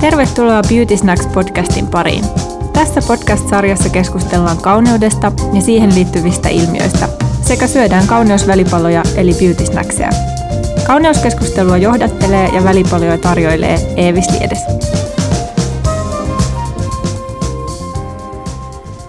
Tervetuloa 0.00 0.62
Beauty 0.68 0.96
Snacks 0.96 1.26
podcastin 1.26 1.86
pariin. 1.86 2.24
Tässä 2.72 3.00
podcast-sarjassa 3.08 3.88
keskustellaan 3.88 4.56
kauneudesta 4.62 5.32
ja 5.52 5.60
siihen 5.60 5.94
liittyvistä 5.94 6.48
ilmiöistä 6.48 7.08
sekä 7.42 7.66
syödään 7.66 8.06
kauneusvälipaloja 8.06 9.02
eli 9.16 9.32
beauty 9.32 9.66
snackseja. 9.66 10.10
Kauneuskeskustelua 10.86 11.76
johdattelee 11.76 12.48
ja 12.48 12.64
välipaloja 12.64 13.18
tarjoilee 13.18 13.78
Eevis 13.96 14.30
Liedes. 14.30 14.58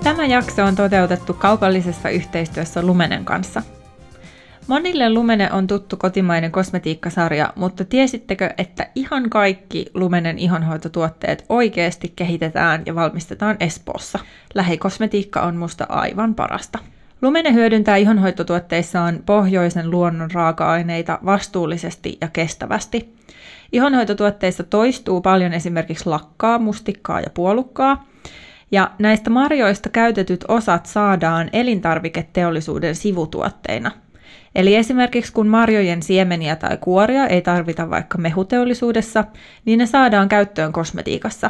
Tämä 0.03 0.25
jakso 0.25 0.65
on 0.65 0.75
toteutettu 0.75 1.33
kaupallisessa 1.33 2.09
yhteistyössä 2.09 2.81
Lumenen 2.81 3.25
kanssa– 3.25 3.63
Monille 4.67 5.09
Lumene 5.09 5.51
on 5.51 5.67
tuttu 5.67 5.97
kotimainen 5.97 6.51
kosmetiikkasarja, 6.51 7.53
mutta 7.55 7.85
tiesittekö, 7.85 8.49
että 8.57 8.87
ihan 8.95 9.29
kaikki 9.29 9.85
Lumenen 9.93 10.39
ihonhoitotuotteet 10.39 11.45
oikeasti 11.49 12.13
kehitetään 12.15 12.83
ja 12.85 12.95
valmistetaan 12.95 13.57
Espoossa? 13.59 14.19
Lähikosmetiikka 14.53 15.41
on 15.41 15.55
musta 15.55 15.85
aivan 15.89 16.35
parasta. 16.35 16.79
Lumene 17.21 17.53
hyödyntää 17.53 17.95
ihonhoitotuotteissaan 17.95 19.19
pohjoisen 19.25 19.91
luonnon 19.91 20.31
raaka-aineita 20.31 21.19
vastuullisesti 21.25 22.17
ja 22.21 22.27
kestävästi. 22.27 23.15
Ihonhoitotuotteissa 23.71 24.63
toistuu 24.63 25.21
paljon 25.21 25.53
esimerkiksi 25.53 26.09
lakkaa, 26.09 26.59
mustikkaa 26.59 27.19
ja 27.21 27.29
puolukkaa, 27.33 28.05
ja 28.71 28.91
näistä 28.99 29.29
marjoista 29.29 29.89
käytetyt 29.89 30.45
osat 30.47 30.85
saadaan 30.85 31.49
elintarviketeollisuuden 31.53 32.95
sivutuotteina– 32.95 33.91
Eli 34.55 34.75
esimerkiksi 34.75 35.33
kun 35.33 35.47
marjojen 35.47 36.03
siemeniä 36.03 36.55
tai 36.55 36.77
kuoria 36.77 37.27
ei 37.27 37.41
tarvita 37.41 37.89
vaikka 37.89 38.17
mehuteollisuudessa, 38.17 39.23
niin 39.65 39.79
ne 39.79 39.85
saadaan 39.85 40.29
käyttöön 40.29 40.71
kosmetiikassa. 40.71 41.49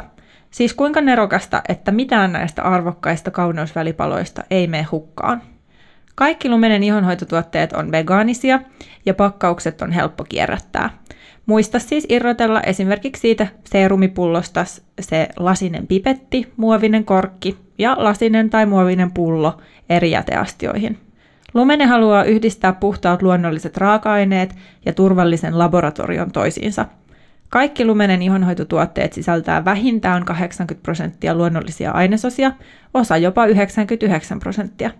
Siis 0.50 0.74
kuinka 0.74 1.00
nerokasta, 1.00 1.62
että 1.68 1.92
mitään 1.92 2.32
näistä 2.32 2.62
arvokkaista 2.62 3.30
kauneusvälipaloista 3.30 4.44
ei 4.50 4.66
mene 4.66 4.86
hukkaan. 4.90 5.42
Kaikki 6.14 6.48
lumenen 6.48 6.82
ihonhoitotuotteet 6.82 7.72
on 7.72 7.92
vegaanisia 7.92 8.60
ja 9.06 9.14
pakkaukset 9.14 9.82
on 9.82 9.92
helppo 9.92 10.24
kierrättää. 10.24 10.90
Muista 11.46 11.78
siis 11.78 12.06
irrotella 12.08 12.60
esimerkiksi 12.60 13.20
siitä 13.20 13.46
seerumipullosta 13.64 14.64
se 15.00 15.28
lasinen 15.36 15.86
pipetti, 15.86 16.52
muovinen 16.56 17.04
korkki 17.04 17.58
ja 17.78 17.96
lasinen 17.98 18.50
tai 18.50 18.66
muovinen 18.66 19.10
pullo 19.10 19.60
eri 19.88 20.10
jäteastioihin. 20.10 21.11
Lumene 21.54 21.86
haluaa 21.86 22.24
yhdistää 22.24 22.72
puhtaat 22.72 23.22
luonnolliset 23.22 23.76
raaka-aineet 23.76 24.54
ja 24.86 24.92
turvallisen 24.92 25.58
laboratorion 25.58 26.32
toisiinsa. 26.32 26.86
Kaikki 27.48 27.84
Lumenen 27.84 28.22
ihonhoitotuotteet 28.22 29.12
sisältää 29.12 29.64
vähintään 29.64 30.24
80 30.24 30.82
prosenttia 30.82 31.34
luonnollisia 31.34 31.90
ainesosia, 31.90 32.52
osa 32.94 33.16
jopa 33.16 33.46
99 33.46 34.40
prosenttia. 34.40 34.90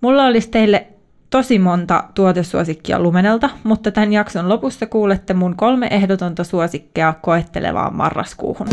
Mulla 0.00 0.24
olisi 0.24 0.50
teille 0.50 0.86
tosi 1.30 1.58
monta 1.58 2.04
tuotesuosikkia 2.14 3.00
Lumenelta, 3.00 3.50
mutta 3.64 3.90
tämän 3.90 4.12
jakson 4.12 4.48
lopussa 4.48 4.86
kuulette 4.86 5.34
mun 5.34 5.56
kolme 5.56 5.88
ehdotonta 5.90 6.44
suosikkia 6.44 7.14
koettelevaan 7.22 7.96
marraskuuhun. 7.96 8.68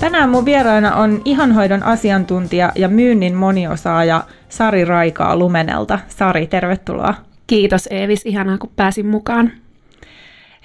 Tänään 0.00 0.30
mun 0.30 0.44
vieraana 0.44 0.94
on 0.94 1.22
ihonhoidon 1.24 1.82
asiantuntija 1.82 2.72
ja 2.74 2.88
myynnin 2.88 3.34
moniosaaja 3.34 4.24
Sari 4.48 4.84
Raikaa 4.84 5.36
Lumenelta. 5.36 5.98
Sari, 6.08 6.46
tervetuloa. 6.46 7.14
Kiitos 7.46 7.88
Eevis, 7.90 8.26
ihanaa 8.26 8.58
kun 8.58 8.70
pääsin 8.76 9.06
mukaan. 9.06 9.52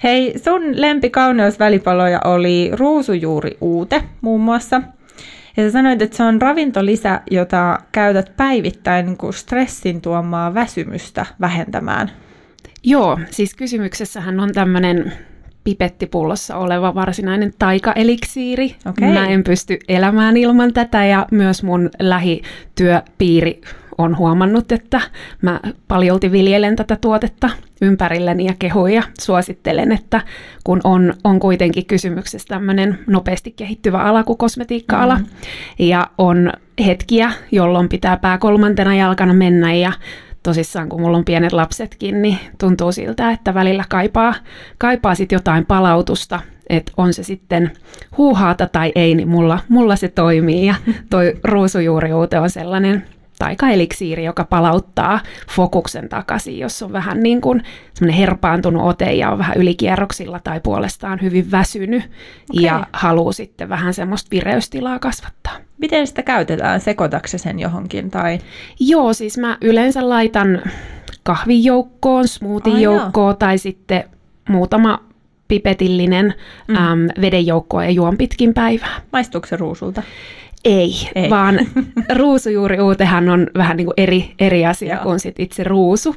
Hei, 0.02 0.34
sun 0.38 0.80
lempikauneusvälipaloja 0.80 2.20
oli 2.24 2.70
ruusujuuri 2.72 3.56
uute 3.60 4.02
muun 4.20 4.40
muassa. 4.40 4.82
Ja 5.56 5.62
sä 5.62 5.70
sanoit, 5.70 6.02
että 6.02 6.16
se 6.16 6.22
on 6.22 6.42
ravintolisä, 6.42 7.20
jota 7.30 7.78
käytät 7.92 8.36
päivittäin 8.36 9.06
niin 9.06 9.16
kuin 9.16 9.34
stressin 9.34 10.00
tuomaa 10.00 10.54
väsymystä 10.54 11.26
vähentämään. 11.40 12.10
Joo, 12.82 13.18
siis 13.30 13.54
kysymyksessähän 13.54 14.40
on 14.40 14.52
tämmöinen 14.52 15.12
pipettipullossa 15.64 16.56
oleva 16.56 16.94
varsinainen 16.94 17.52
taikaeliksiiri. 17.58 18.76
Okay. 18.86 19.12
Mä 19.12 19.26
en 19.26 19.44
pysty 19.44 19.78
elämään 19.88 20.36
ilman 20.36 20.72
tätä 20.72 21.04
ja 21.04 21.26
myös 21.30 21.62
mun 21.62 21.90
lähityöpiiri 22.00 23.60
on 23.98 24.16
huomannut, 24.16 24.72
että 24.72 25.00
mä 25.42 25.60
paljolti 25.88 26.32
viljelen 26.32 26.76
tätä 26.76 26.96
tuotetta 27.00 27.50
ympärilleni 27.82 28.44
ja 28.44 28.54
kehoja. 28.58 29.02
Suosittelen, 29.20 29.92
että 29.92 30.20
kun 30.64 30.80
on, 30.84 31.14
on 31.24 31.40
kuitenkin 31.40 31.86
kysymyksessä 31.86 32.48
tämmöinen 32.48 32.98
nopeasti 33.06 33.50
kehittyvä 33.50 33.98
ala 33.98 34.24
kuin 34.24 34.38
kosmetiikka-ala, 34.38 35.18
mm. 35.18 35.26
ja 35.78 36.10
on 36.18 36.52
hetkiä, 36.86 37.32
jolloin 37.52 37.88
pitää 37.88 38.16
pää 38.16 38.38
kolmantena 38.38 38.94
jalkana 38.94 39.34
mennä 39.34 39.74
ja 39.74 39.92
tosissaan, 40.44 40.88
kun 40.88 41.00
mulla 41.00 41.18
on 41.18 41.24
pienet 41.24 41.52
lapsetkin, 41.52 42.22
niin 42.22 42.38
tuntuu 42.58 42.92
siltä, 42.92 43.30
että 43.30 43.54
välillä 43.54 43.84
kaipaa, 43.88 44.34
kaipaa 44.78 45.14
sit 45.14 45.32
jotain 45.32 45.66
palautusta, 45.66 46.40
että 46.68 46.92
on 46.96 47.14
se 47.14 47.22
sitten 47.22 47.72
huuhaata 48.16 48.66
tai 48.66 48.92
ei, 48.94 49.14
niin 49.14 49.28
mulla, 49.28 49.58
mulla 49.68 49.96
se 49.96 50.08
toimii. 50.08 50.66
Ja 50.66 50.74
toi 51.10 51.34
ruusujuuriuute 51.44 52.38
on 52.38 52.50
sellainen 52.50 53.04
taikaeliksiiri, 53.38 54.24
joka 54.24 54.44
palauttaa 54.44 55.20
fokuksen 55.50 56.08
takaisin, 56.08 56.58
jos 56.58 56.82
on 56.82 56.92
vähän 56.92 57.20
niin 57.20 57.40
kuin 57.40 57.62
semmoinen 57.94 58.18
herpaantunut 58.18 58.82
ote 58.82 59.12
ja 59.12 59.30
on 59.30 59.38
vähän 59.38 59.56
ylikierroksilla 59.56 60.40
tai 60.44 60.60
puolestaan 60.60 61.22
hyvin 61.22 61.50
väsynyt 61.50 62.02
okay. 62.50 62.64
ja 62.64 62.86
haluaa 62.92 63.32
sitten 63.32 63.68
vähän 63.68 63.94
semmoista 63.94 64.28
vireystilaa 64.30 64.98
kasvattaa. 64.98 65.63
Miten 65.84 66.06
sitä 66.06 66.22
käytetään? 66.22 66.80
Sekoitatko 66.80 67.28
sen 67.38 67.58
johonkin? 67.58 68.10
Tai? 68.10 68.38
Joo, 68.80 69.12
siis 69.12 69.38
mä 69.38 69.58
yleensä 69.60 70.08
laitan 70.08 70.62
kahvijoukkoon, 71.22 72.28
smoothie-joukkoon 72.28 73.30
oh, 73.30 73.38
tai 73.38 73.58
sitten 73.58 74.04
muutama 74.48 75.04
pipetillinen 75.48 76.34
mm. 76.68 76.76
äm, 76.76 77.08
vedenjoukkoa 77.20 77.84
ja 77.84 77.90
juon 77.90 78.16
pitkin 78.16 78.54
päivää. 78.54 79.00
Maistuuko 79.12 79.46
se 79.46 79.56
ruusulta? 79.56 80.02
Ei, 80.64 80.92
Ei. 81.14 81.30
vaan 81.30 81.58
ruusujuuriuutehan 82.18 83.28
on 83.28 83.46
vähän 83.56 83.76
niin 83.76 83.86
kuin 83.86 83.94
eri, 83.96 84.34
eri 84.38 84.66
asia 84.66 84.94
Joo. 84.94 85.02
kuin 85.02 85.20
sit 85.20 85.40
itse 85.40 85.64
ruusu. 85.64 86.16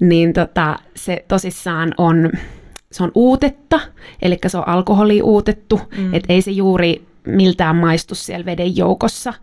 Niin 0.00 0.32
tota, 0.32 0.78
se 0.96 1.24
tosissaan 1.28 1.94
on, 1.98 2.30
se 2.92 3.02
on 3.02 3.12
uutetta, 3.14 3.80
eli 4.22 4.38
se 4.46 4.58
on 4.58 4.68
alkoholi 4.68 5.22
uutettu, 5.22 5.80
mm. 5.96 6.14
että 6.14 6.32
ei 6.32 6.42
se 6.42 6.50
juuri 6.50 7.11
miltään 7.26 7.76
maistu 7.76 8.14
siellä 8.14 8.46
veden 8.46 8.76
joukossa. 8.76 9.34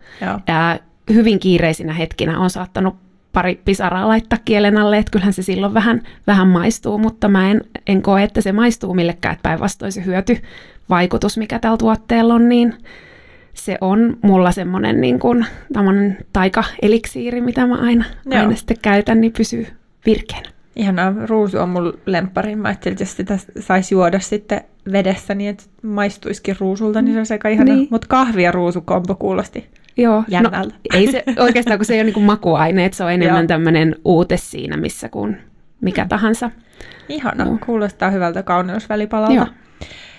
Ja 0.48 0.78
hyvin 1.12 1.38
kiireisinä 1.38 1.92
hetkinä 1.92 2.38
on 2.38 2.50
saattanut 2.50 2.96
pari 3.32 3.60
pisaraa 3.64 4.08
laittaa 4.08 4.38
kielen 4.44 4.78
alle, 4.78 4.98
että 4.98 5.10
kyllähän 5.10 5.32
se 5.32 5.42
silloin 5.42 5.74
vähän, 5.74 6.02
vähän 6.26 6.48
maistuu, 6.48 6.98
mutta 6.98 7.28
mä 7.28 7.50
en, 7.50 7.60
en 7.86 8.02
koe, 8.02 8.22
että 8.22 8.40
se 8.40 8.52
maistuu 8.52 8.94
millekään, 8.94 9.32
että 9.32 9.42
päinvastoin 9.42 9.92
se 9.92 10.04
hyötyvaikutus, 10.04 11.38
mikä 11.38 11.58
tällä 11.58 11.76
tuotteella 11.76 12.34
on, 12.34 12.48
niin 12.48 12.74
se 13.54 13.78
on 13.80 14.16
mulla 14.22 14.52
semmoinen 14.52 15.00
niin 15.00 15.18
kuin, 15.18 15.46
taika-eliksiiri, 16.32 17.40
mitä 17.40 17.66
mä 17.66 17.74
aina, 17.74 18.04
aina 18.30 18.56
sitten 18.56 18.76
käytän, 18.82 19.20
niin 19.20 19.32
pysyy 19.32 19.66
virkeänä. 20.06 20.48
Ihanaa, 20.80 21.14
ruusu 21.26 21.58
on 21.58 21.68
mun 21.68 21.98
lemppari. 22.06 22.56
Mä 22.56 22.68
ajattelin, 22.68 22.92
että 22.92 23.02
jos 23.02 23.16
sitä 23.16 23.38
saisi 23.60 23.94
juoda 23.94 24.20
sitten 24.20 24.60
vedessä 24.92 25.34
niin, 25.34 25.50
että 25.50 25.64
maistuisikin 25.82 26.56
ruusulta, 26.60 27.02
niin 27.02 27.12
se 27.12 27.18
olisi 27.18 27.34
aika 27.34 27.48
ihana. 27.48 27.74
Niin. 27.74 27.88
Mutta 27.90 28.06
kahvi 28.06 28.42
ja 28.42 28.52
ruusukombo 28.52 29.14
kuulosti 29.14 29.66
Joo, 29.96 30.24
jännältä. 30.28 30.74
No, 30.74 30.80
ei 30.94 31.12
se 31.12 31.24
oikeastaan, 31.38 31.78
kun 31.78 31.86
se 31.86 31.94
ei 31.94 32.00
ole 32.00 32.10
niin 32.10 32.24
makuaine, 32.24 32.84
että 32.84 32.96
se 32.96 33.04
on 33.04 33.12
enemmän 33.12 33.46
tämmöinen 33.46 33.96
uute 34.04 34.36
siinä, 34.36 34.76
missä 34.76 35.08
kuin 35.08 35.36
mikä 35.80 36.02
mm. 36.02 36.08
tahansa. 36.08 36.50
Ihana, 37.08 37.44
no. 37.44 37.58
kuulostaa 37.66 38.10
hyvältä 38.10 38.42
kauneusvälipalalta. 38.42 39.34
Joo. 39.34 39.46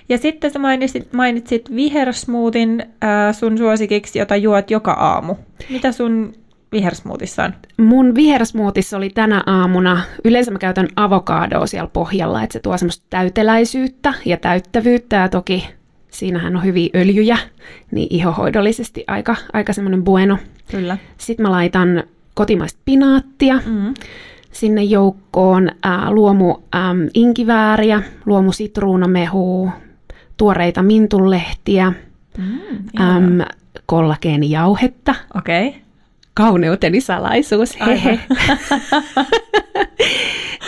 Ja 0.09 0.17
sitten 0.17 0.51
sä 0.51 0.59
mainitsit, 0.59 1.13
mainitsit 1.13 1.75
vihersmootin 1.75 2.85
äh, 3.03 3.35
sun 3.35 3.57
suosikiksi, 3.57 4.19
jota 4.19 4.35
juot 4.35 4.71
joka 4.71 4.91
aamu. 4.91 5.35
Mitä 5.69 5.91
sun 5.91 6.33
vihersmootissa 6.71 7.43
on? 7.43 7.53
Mun 7.77 8.15
vihersmootissa 8.15 8.97
oli 8.97 9.09
tänä 9.09 9.43
aamuna, 9.45 10.01
yleensä 10.23 10.51
mä 10.51 10.59
käytän 10.59 10.87
avokadoa 10.95 11.67
siellä 11.67 11.89
pohjalla, 11.93 12.43
että 12.43 12.53
se 12.53 12.59
tuo 12.59 12.77
semmoista 12.77 13.05
täyteläisyyttä 13.09 14.13
ja 14.25 14.37
täyttävyyttä 14.37 15.15
ja 15.15 15.29
toki 15.29 15.67
siinähän 16.11 16.55
on 16.55 16.63
hyviä 16.63 16.89
öljyjä, 16.95 17.37
niin 17.91 18.07
ihohoidollisesti 18.09 19.03
aika, 19.07 19.35
aika 19.53 19.73
semmoinen 19.73 20.03
bueno. 20.03 20.37
Kyllä. 20.71 20.97
Sitten 21.17 21.45
mä 21.45 21.51
laitan 21.51 22.03
kotimaista 22.33 22.79
pinaattia, 22.85 23.55
mm-hmm. 23.55 23.93
sinne 24.51 24.83
joukkoon 24.83 25.71
ää, 25.83 26.11
luomu 26.11 26.55
äm, 26.75 27.09
inkivääriä, 27.13 28.03
luomu 28.25 28.51
sitruunamehua, 28.51 29.71
tuoreita 30.37 30.83
mintulehtiä, 30.83 31.93
mm, 32.37 33.01
äm, 33.01 33.39
kollageenijauhetta. 33.85 35.15
Okei. 35.35 35.67
Okay 35.67 35.81
kauneuteni 36.33 37.01
salaisuus, 37.01 37.77
hehe. 37.79 38.19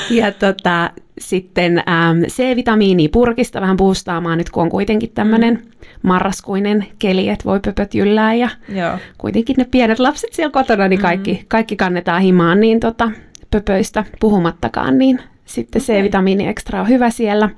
ja 0.19 0.31
tota, 0.31 0.89
sitten 1.19 1.77
ähm, 1.77 2.23
C-vitamiini 2.23 3.07
purkista 3.07 3.61
vähän 3.61 3.77
puustaamaan 3.77 4.37
nyt, 4.37 4.49
kun 4.49 4.63
on 4.63 4.69
kuitenkin 4.69 5.11
tämmöinen 5.11 5.53
mm. 5.53 5.61
marraskuinen 6.01 6.85
keli, 6.99 7.29
että 7.29 7.45
voi 7.45 7.59
pöpöt 7.59 7.93
jyllää 7.93 8.33
ja 8.33 8.49
Joo. 8.69 8.97
kuitenkin 9.17 9.55
ne 9.57 9.65
pienet 9.71 9.99
lapset 9.99 10.33
siellä 10.33 10.51
kotona, 10.51 10.87
niin 10.87 11.01
kaikki, 11.01 11.33
mm. 11.33 11.45
kaikki 11.47 11.75
kannetaan 11.75 12.21
himaan, 12.21 12.59
niin 12.59 12.79
tota, 12.79 13.11
pöpöistä 13.51 14.05
puhumattakaan, 14.19 14.97
niin 14.97 15.19
sitten 15.45 15.81
okay. 15.81 15.95
C-vitamiini 15.95 16.47
ekstra 16.47 16.81
on 16.81 16.89
hyvä 16.89 17.09
siellä. 17.09 17.49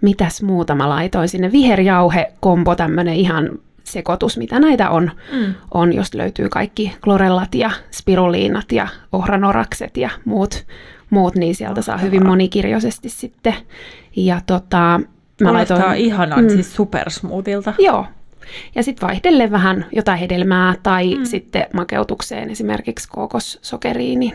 Mitäs 0.00 0.42
muuta 0.42 0.74
mä 0.74 0.88
laitoin 0.88 1.28
sinne? 1.28 1.52
Viherjauhe, 1.52 2.32
kombo, 2.40 2.74
tämmönen 2.74 3.14
ihan 3.14 3.50
sekoitus, 3.92 4.38
mitä 4.38 4.60
näitä 4.60 4.90
on, 4.90 5.10
mm. 5.32 5.54
on, 5.74 5.92
jos 5.92 6.14
löytyy 6.14 6.48
kaikki 6.48 6.96
klorellat 7.04 7.54
ja 7.54 7.70
spiruliinat 7.90 8.72
ja 8.72 8.88
ohranorakset 9.12 9.96
ja 9.96 10.10
muut, 10.24 10.66
muut 11.10 11.34
niin 11.34 11.54
sieltä 11.54 11.82
saa 11.82 11.98
hyvin 11.98 12.26
monikirjoisesti 12.26 13.08
sitten. 13.08 13.54
Ja 14.16 14.40
tota, 14.46 15.00
mä 15.40 15.52
laitoin, 15.52 15.96
ihanan, 15.96 16.44
mm, 16.44 16.48
siis 16.48 16.74
supersmoothilta. 16.74 17.74
Joo. 17.78 18.06
Ja 18.74 18.82
sitten 18.82 19.08
vaihdelle 19.08 19.50
vähän 19.50 19.86
jotain 19.92 20.18
hedelmää 20.18 20.74
tai 20.82 21.14
mm. 21.14 21.24
sitten 21.24 21.66
makeutukseen 21.72 22.50
esimerkiksi 22.50 23.08
kookossokeriin, 23.08 24.20
niin 24.20 24.32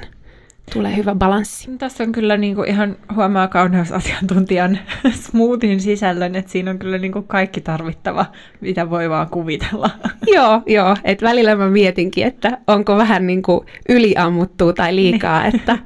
tulee 0.74 0.95
hyvä 0.95 1.15
balanssi. 1.15 1.71
Tässä 1.77 2.04
on 2.04 2.12
kyllä 2.12 2.38
niin 2.38 2.56
kuin 2.56 2.69
ihan 2.69 2.98
huomaa 3.15 3.48
kauneusasiantuntijan 3.48 4.80
smoothin 5.24 5.81
sisällön, 5.81 6.36
että 6.36 6.51
siinä 6.51 6.71
on 6.71 6.80
kyllä 6.80 6.98
niin 6.98 7.12
kuin 7.12 7.27
kaikki 7.27 7.62
tarvittava, 7.62 8.25
mitä 8.62 8.89
voi 8.89 9.10
vaan 9.10 9.30
kuvitella. 9.30 9.89
joo, 10.36 10.62
joo. 10.65 10.98
Et 11.04 11.21
välillä 11.21 11.56
mä 11.56 11.69
mietinkin, 11.69 12.27
että 12.27 12.57
onko 12.68 12.98
vähän 12.98 13.27
niin 13.27 13.42
kuin 13.42 13.65
yliammuttua 13.89 14.74
tai 14.74 14.95
liikaa, 14.95 15.44
niin. 15.44 15.56
että 15.56 15.77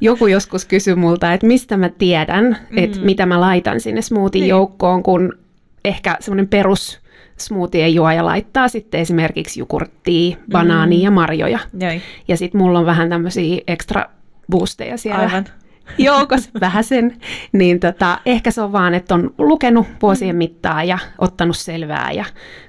joku 0.00 0.26
joskus 0.26 0.64
kysyy 0.64 0.94
multa, 0.94 1.32
että 1.32 1.46
mistä 1.46 1.76
mä 1.76 1.88
tiedän, 1.88 2.56
että 2.76 2.98
mm. 2.98 3.04
mitä 3.04 3.26
mä 3.26 3.40
laitan 3.40 3.80
sinne 3.80 4.02
smoothin 4.02 4.40
niin. 4.40 4.48
joukkoon, 4.48 5.02
kun 5.02 5.38
ehkä 5.84 6.16
semmoinen 6.20 6.48
perus 6.48 7.00
smoothien 7.36 7.94
juoja 7.94 8.24
laittaa 8.24 8.68
sitten 8.68 9.00
esimerkiksi 9.00 9.60
jukurttia, 9.60 10.36
banaania 10.52 10.98
mm. 10.98 11.04
ja 11.04 11.10
marjoja. 11.10 11.58
Jai. 11.80 12.00
Ja 12.28 12.36
sitten 12.36 12.60
mulla 12.60 12.78
on 12.78 12.86
vähän 12.86 13.08
tämmöisiä 13.08 13.60
ekstra 13.66 14.04
boosteja 14.50 14.96
siellä 14.96 15.20
Aivan. 15.20 15.44
joukossa 15.98 16.50
vähän 16.60 16.84
sen, 16.84 17.16
niin 17.52 17.80
tota, 17.80 18.18
ehkä 18.26 18.50
se 18.50 18.62
on 18.62 18.72
vaan, 18.72 18.94
että 18.94 19.14
on 19.14 19.34
lukenut 19.38 19.86
vuosien 20.02 20.36
mittaan 20.36 20.88
ja 20.88 20.98
ottanut 21.18 21.56
selvää 21.56 22.12
ja 22.12 22.24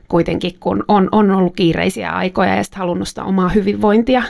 kuitenkin 0.08 0.52
kun 0.60 0.84
on, 0.88 1.10
on 1.12 1.32
ollut 1.32 1.56
kiireisiä 1.56 2.12
aikoja 2.12 2.56
ja 2.56 2.64
sitten 2.64 2.80
halunnut 2.80 3.08
sitä 3.08 3.24
omaa 3.24 3.50
hyvinvointia 3.50 4.24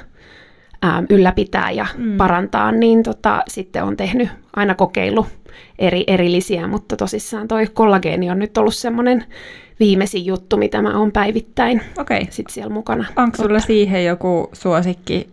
ää, 0.81 1.03
ylläpitää 1.09 1.71
ja 1.71 1.85
mm. 1.97 2.17
parantaa, 2.17 2.71
niin 2.71 3.03
tota, 3.03 3.43
sitten 3.47 3.83
on 3.83 3.97
tehnyt 3.97 4.29
aina 4.55 4.75
kokeilu 4.75 5.27
eri, 5.79 6.03
erillisiä, 6.07 6.67
mutta 6.67 6.97
tosissaan 6.97 7.47
toi 7.47 7.67
kollageeni 7.67 8.29
on 8.29 8.39
nyt 8.39 8.57
ollut 8.57 8.75
semmoinen 8.75 9.25
viimeisin 9.79 10.25
juttu, 10.25 10.57
mitä 10.57 10.81
mä 10.81 10.99
oon 10.99 11.11
päivittäin 11.11 11.81
okay. 11.97 12.25
sit 12.29 12.49
siellä 12.49 12.73
mukana. 12.73 13.05
Onko 13.15 13.37
sulla 13.37 13.59
siihen 13.59 14.05
joku 14.05 14.49
suosikki 14.53 15.27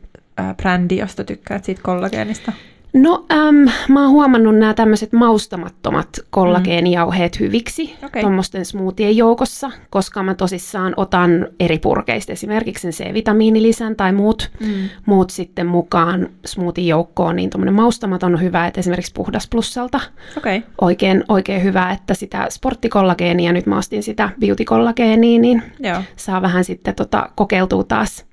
brändi, 0.57 0.97
josta 0.97 1.25
tykkäät 1.25 1.65
siitä 1.65 1.83
kollageenista? 1.83 2.53
No, 2.93 3.27
äm, 3.33 3.69
mä 3.89 4.03
oon 4.03 4.11
huomannut 4.11 4.59
nämä 4.59 4.75
tämmöiset 4.75 5.13
maustamattomat 5.13 6.09
kollageenijauheet 6.31 7.37
mm. 7.37 7.45
hyviksi 7.45 7.97
okay. 8.05 8.23
tuommoisten 8.23 8.65
smoothien 8.65 9.17
joukossa, 9.17 9.71
koska 9.91 10.23
mä 10.23 10.35
tosissaan 10.35 10.95
otan 10.97 11.47
eri 11.61 11.79
purkeista 11.79 12.33
esimerkiksi 12.33 12.93
sen 12.93 13.07
C-vitamiinilisän 13.07 13.97
tai 13.97 14.13
muut, 14.13 14.51
mm. 14.61 14.89
muut 15.07 15.31
sitten 15.31 15.67
mukaan 15.67 16.29
smoothien 16.47 16.87
joukkoon, 16.87 17.37
niin 17.37 17.51
tuommoinen 17.51 17.75
maustamaton 17.75 18.35
on 18.35 18.43
hyvä, 18.43 18.67
että 18.67 18.81
esimerkiksi 18.81 19.13
puhdas 19.15 19.49
plussalta 19.49 20.01
okay. 20.37 20.63
oikein, 20.81 21.25
oikein 21.29 21.63
hyvä, 21.63 21.91
että 21.91 22.15
sitä 22.15 22.47
sporttikollageenia, 22.51 23.53
nyt 23.53 23.67
mä 23.67 23.79
ostin 23.79 24.03
sitä 24.03 24.31
beauty-kollageenia, 24.41 25.41
niin 25.41 25.63
Joo. 25.81 26.03
saa 26.17 26.43
vähän 26.43 26.65
sitten 26.65 26.95
tota, 26.95 27.31
kokeiltua 27.35 27.85
taas 27.85 28.28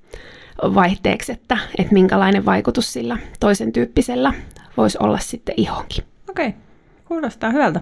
vaihteeksi, 0.62 1.32
että, 1.32 1.58
että 1.78 1.92
minkälainen 1.92 2.44
vaikutus 2.44 2.92
sillä 2.92 3.18
toisen 3.40 3.72
tyyppisellä 3.72 4.32
voisi 4.76 4.98
olla 5.00 5.18
sitten 5.18 5.54
ihonkin. 5.56 6.04
Okei, 6.30 6.48
okay. 6.48 6.60
kuulostaa 7.04 7.50
hyvältä. 7.50 7.80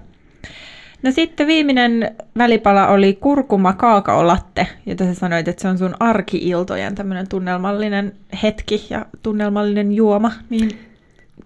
No 1.02 1.12
sitten 1.12 1.46
viimeinen 1.46 2.16
välipala 2.38 2.86
oli 2.88 3.14
kurkuma 3.20 3.72
kaakaolatte, 3.72 4.66
jota 4.86 5.04
sä 5.04 5.14
sanoit, 5.14 5.48
että 5.48 5.62
se 5.62 5.68
on 5.68 5.78
sun 5.78 5.94
arkiiltojen 6.00 6.94
tämmöinen 6.94 7.28
tunnelmallinen 7.28 8.12
hetki 8.42 8.86
ja 8.90 9.06
tunnelmallinen 9.22 9.92
juoma, 9.92 10.32
niin 10.50 10.70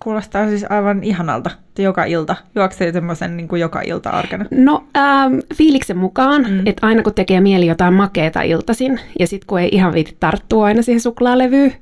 Kuulostaa 0.03 0.49
siis 0.49 0.65
aivan 0.71 1.05
ihanalta, 1.05 1.51
että 1.69 1.83
joka 1.83 2.05
ilta. 2.05 2.37
Juoksee 2.55 2.93
semmoisen 2.93 3.37
niin 3.37 3.49
kuin 3.49 3.61
joka 3.61 3.81
ilta 3.81 4.11
arkena? 4.11 4.45
No 4.51 4.85
ähm, 4.97 5.35
fiiliksen 5.55 5.97
mukaan, 5.97 6.47
mm. 6.51 6.67
että 6.67 6.87
aina 6.87 7.03
kun 7.03 7.15
tekee 7.15 7.41
mieli 7.41 7.67
jotain 7.67 7.95
makeeta 7.95 8.43
iltasin, 8.43 9.01
ja 9.19 9.27
sitten 9.27 9.47
kun 9.47 9.61
ei 9.61 9.69
ihan 9.73 9.93
viiti 9.93 10.17
tarttua 10.21 10.65
aina 10.65 10.83
siihen 10.83 11.01
suklaalevyyn, 11.01 11.75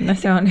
No 0.00 0.14
se 0.14 0.32
on 0.32 0.48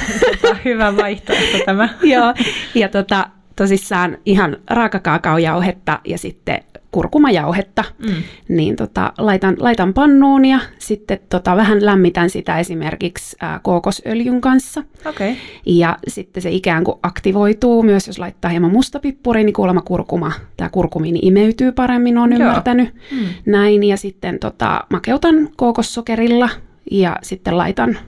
hyvä 0.64 0.96
vaihtoehto 0.96 1.58
tämä. 1.66 1.88
Joo, 2.12 2.34
ja 2.74 2.88
tota, 2.88 3.26
tosissaan 3.56 4.18
ihan 4.26 4.56
raakakaakaojauhetta 4.70 6.00
ja 6.04 6.18
sitten 6.18 6.60
kurkumajauhetta, 6.96 7.84
mm. 7.98 8.14
niin 8.48 8.76
tota, 8.76 9.12
laitan, 9.18 9.56
laitan 9.58 9.94
pannuun 9.94 10.44
ja 10.44 10.60
sitten 10.78 11.18
tota, 11.28 11.56
vähän 11.56 11.84
lämmitän 11.84 12.30
sitä 12.30 12.58
esimerkiksi 12.58 13.36
ää, 13.40 13.60
kookosöljyn 13.62 14.40
kanssa. 14.40 14.82
Okay. 15.06 15.34
Ja 15.66 15.98
sitten 16.08 16.42
se 16.42 16.50
ikään 16.50 16.84
kuin 16.84 16.98
aktivoituu 17.02 17.82
myös, 17.82 18.06
jos 18.06 18.18
laittaa 18.18 18.50
hieman 18.50 18.70
mustapippuria, 18.70 19.44
niin 19.44 19.52
kuulemma 19.52 19.82
kurkuma, 19.82 20.32
tämä 20.56 20.70
kurkumiini 20.70 21.18
imeytyy 21.22 21.72
paremmin, 21.72 22.18
on 22.18 22.32
ymmärtänyt. 22.32 22.94
Mm. 23.12 23.26
Näin, 23.46 23.84
ja 23.84 23.96
sitten 23.96 24.38
tota, 24.38 24.84
makeutan 24.90 25.48
kookossokerilla 25.56 26.50
ja 26.90 27.16
sitten 27.22 27.56
laitan 27.56 27.98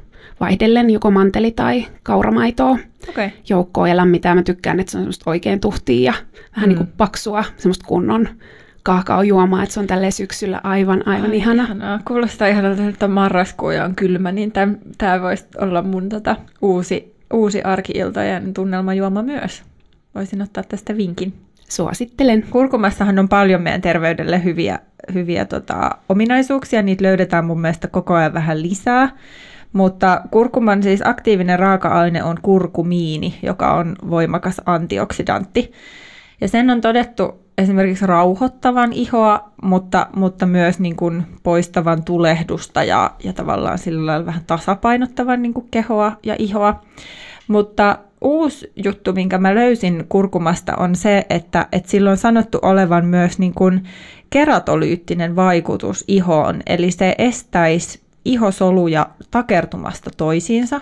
vaihdellen 0.40 0.90
joko 0.90 1.10
manteli- 1.10 1.52
tai 1.56 1.86
kauramaitoa 2.02 2.78
okay. 3.08 3.30
joukkoon 3.48 3.88
ja 3.88 3.96
lämmitään. 3.96 4.36
Mä 4.36 4.42
tykkään, 4.42 4.80
että 4.80 4.90
se 4.90 4.98
on 4.98 5.02
semmoista 5.02 5.30
oikein 5.30 5.60
tuhtia 5.60 6.12
ja 6.12 6.14
vähän 6.56 6.68
mm. 6.68 6.68
niin 6.68 6.76
kuin 6.76 6.92
paksua, 6.96 7.44
semmoista 7.56 7.86
kunnon 7.86 8.28
kaakaojuomaa, 8.82 9.62
että 9.62 9.72
se 9.72 9.80
on 9.80 9.86
tälle 9.86 10.10
syksyllä 10.10 10.60
aivan, 10.62 11.08
aivan 11.08 11.30
Ai, 11.30 11.36
ihana. 11.36 11.62
Ihanaa. 11.62 12.00
Kuulostaa 12.04 12.48
ihanalta, 12.48 12.88
että 12.88 13.08
marraskuu 13.08 13.68
on 13.84 13.94
kylmä, 13.94 14.32
niin 14.32 14.52
tämä 14.98 15.22
voisi 15.22 15.46
olla 15.60 15.82
mun 15.82 16.08
tota, 16.08 16.36
uusi, 16.62 17.16
uusi 17.32 17.62
arkiiltojen 17.62 18.54
tunnelmajuoma 18.54 19.22
myös. 19.22 19.62
Voisin 20.14 20.42
ottaa 20.42 20.64
tästä 20.68 20.96
vinkin. 20.96 21.34
Suosittelen. 21.68 22.44
Kurkumassahan 22.50 23.18
on 23.18 23.28
paljon 23.28 23.62
meidän 23.62 23.80
terveydelle 23.80 24.44
hyviä, 24.44 24.78
hyviä 25.14 25.44
tota, 25.44 25.90
ominaisuuksia. 26.08 26.82
Niitä 26.82 27.04
löydetään 27.04 27.44
mun 27.44 27.60
mielestä 27.60 27.88
koko 27.88 28.14
ajan 28.14 28.34
vähän 28.34 28.62
lisää. 28.62 29.10
Mutta 29.72 30.20
kurkuman 30.30 30.82
siis 30.82 31.00
aktiivinen 31.04 31.58
raaka-aine 31.58 32.22
on 32.22 32.36
kurkumiini, 32.42 33.38
joka 33.42 33.74
on 33.74 33.96
voimakas 34.10 34.60
antioksidantti. 34.66 35.72
Ja 36.40 36.48
sen 36.48 36.70
on 36.70 36.80
todettu 36.80 37.47
esimerkiksi 37.58 38.06
rauhoittavan 38.06 38.92
ihoa, 38.92 39.50
mutta, 39.62 40.06
mutta 40.16 40.46
myös 40.46 40.78
niin 40.78 40.96
kuin 40.96 41.22
poistavan 41.42 42.04
tulehdusta 42.04 42.84
ja, 42.84 43.10
ja 43.24 43.32
tavallaan 43.32 43.78
sillä 43.78 44.06
lailla 44.06 44.26
vähän 44.26 44.44
tasapainottavan 44.46 45.42
niin 45.42 45.54
kuin 45.54 45.68
kehoa 45.70 46.12
ja 46.22 46.36
ihoa. 46.38 46.82
Mutta 47.48 47.98
uusi 48.20 48.72
juttu, 48.84 49.12
minkä 49.12 49.38
mä 49.38 49.54
löysin 49.54 50.04
kurkumasta, 50.08 50.76
on 50.76 50.94
se, 50.94 51.26
että, 51.30 51.66
että 51.72 51.90
sillä 51.90 52.10
on 52.10 52.16
sanottu 52.16 52.58
olevan 52.62 53.06
myös 53.06 53.38
niin 53.38 53.54
kuin 53.54 53.84
keratolyyttinen 54.30 55.36
vaikutus 55.36 56.04
ihoon, 56.08 56.60
eli 56.66 56.90
se 56.90 57.14
estäisi 57.18 58.00
ihosoluja 58.24 59.06
takertumasta 59.30 60.10
toisiinsa 60.16 60.80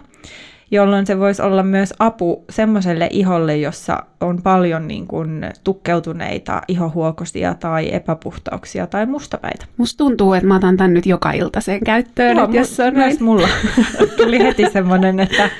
jolloin 0.70 1.06
se 1.06 1.18
voisi 1.18 1.42
olla 1.42 1.62
myös 1.62 1.94
apu 1.98 2.44
semmoiselle 2.50 3.08
iholle, 3.10 3.56
jossa 3.56 4.02
on 4.20 4.42
paljon 4.42 4.88
niin 4.88 5.06
kuin 5.06 5.46
tukkeutuneita 5.64 6.62
ihohuokosia 6.68 7.54
tai 7.54 7.94
epäpuhtauksia 7.94 8.86
tai 8.86 9.06
mustapäitä. 9.06 9.66
Musta 9.76 9.98
tuntuu, 9.98 10.32
että 10.32 10.46
mä 10.46 10.56
otan 10.56 10.76
tämän 10.76 10.94
nyt 10.94 11.06
joka 11.06 11.32
ilta 11.32 11.60
sen 11.60 11.80
käyttöön. 11.84 12.36
Joo, 12.36 12.48
jos 12.50 12.80
on 12.80 12.94
myös 12.94 13.14
näin. 13.14 13.24
mulla 13.24 13.48
tuli 14.16 14.38
heti 14.38 14.70
semmoinen, 14.72 15.20
että 15.20 15.50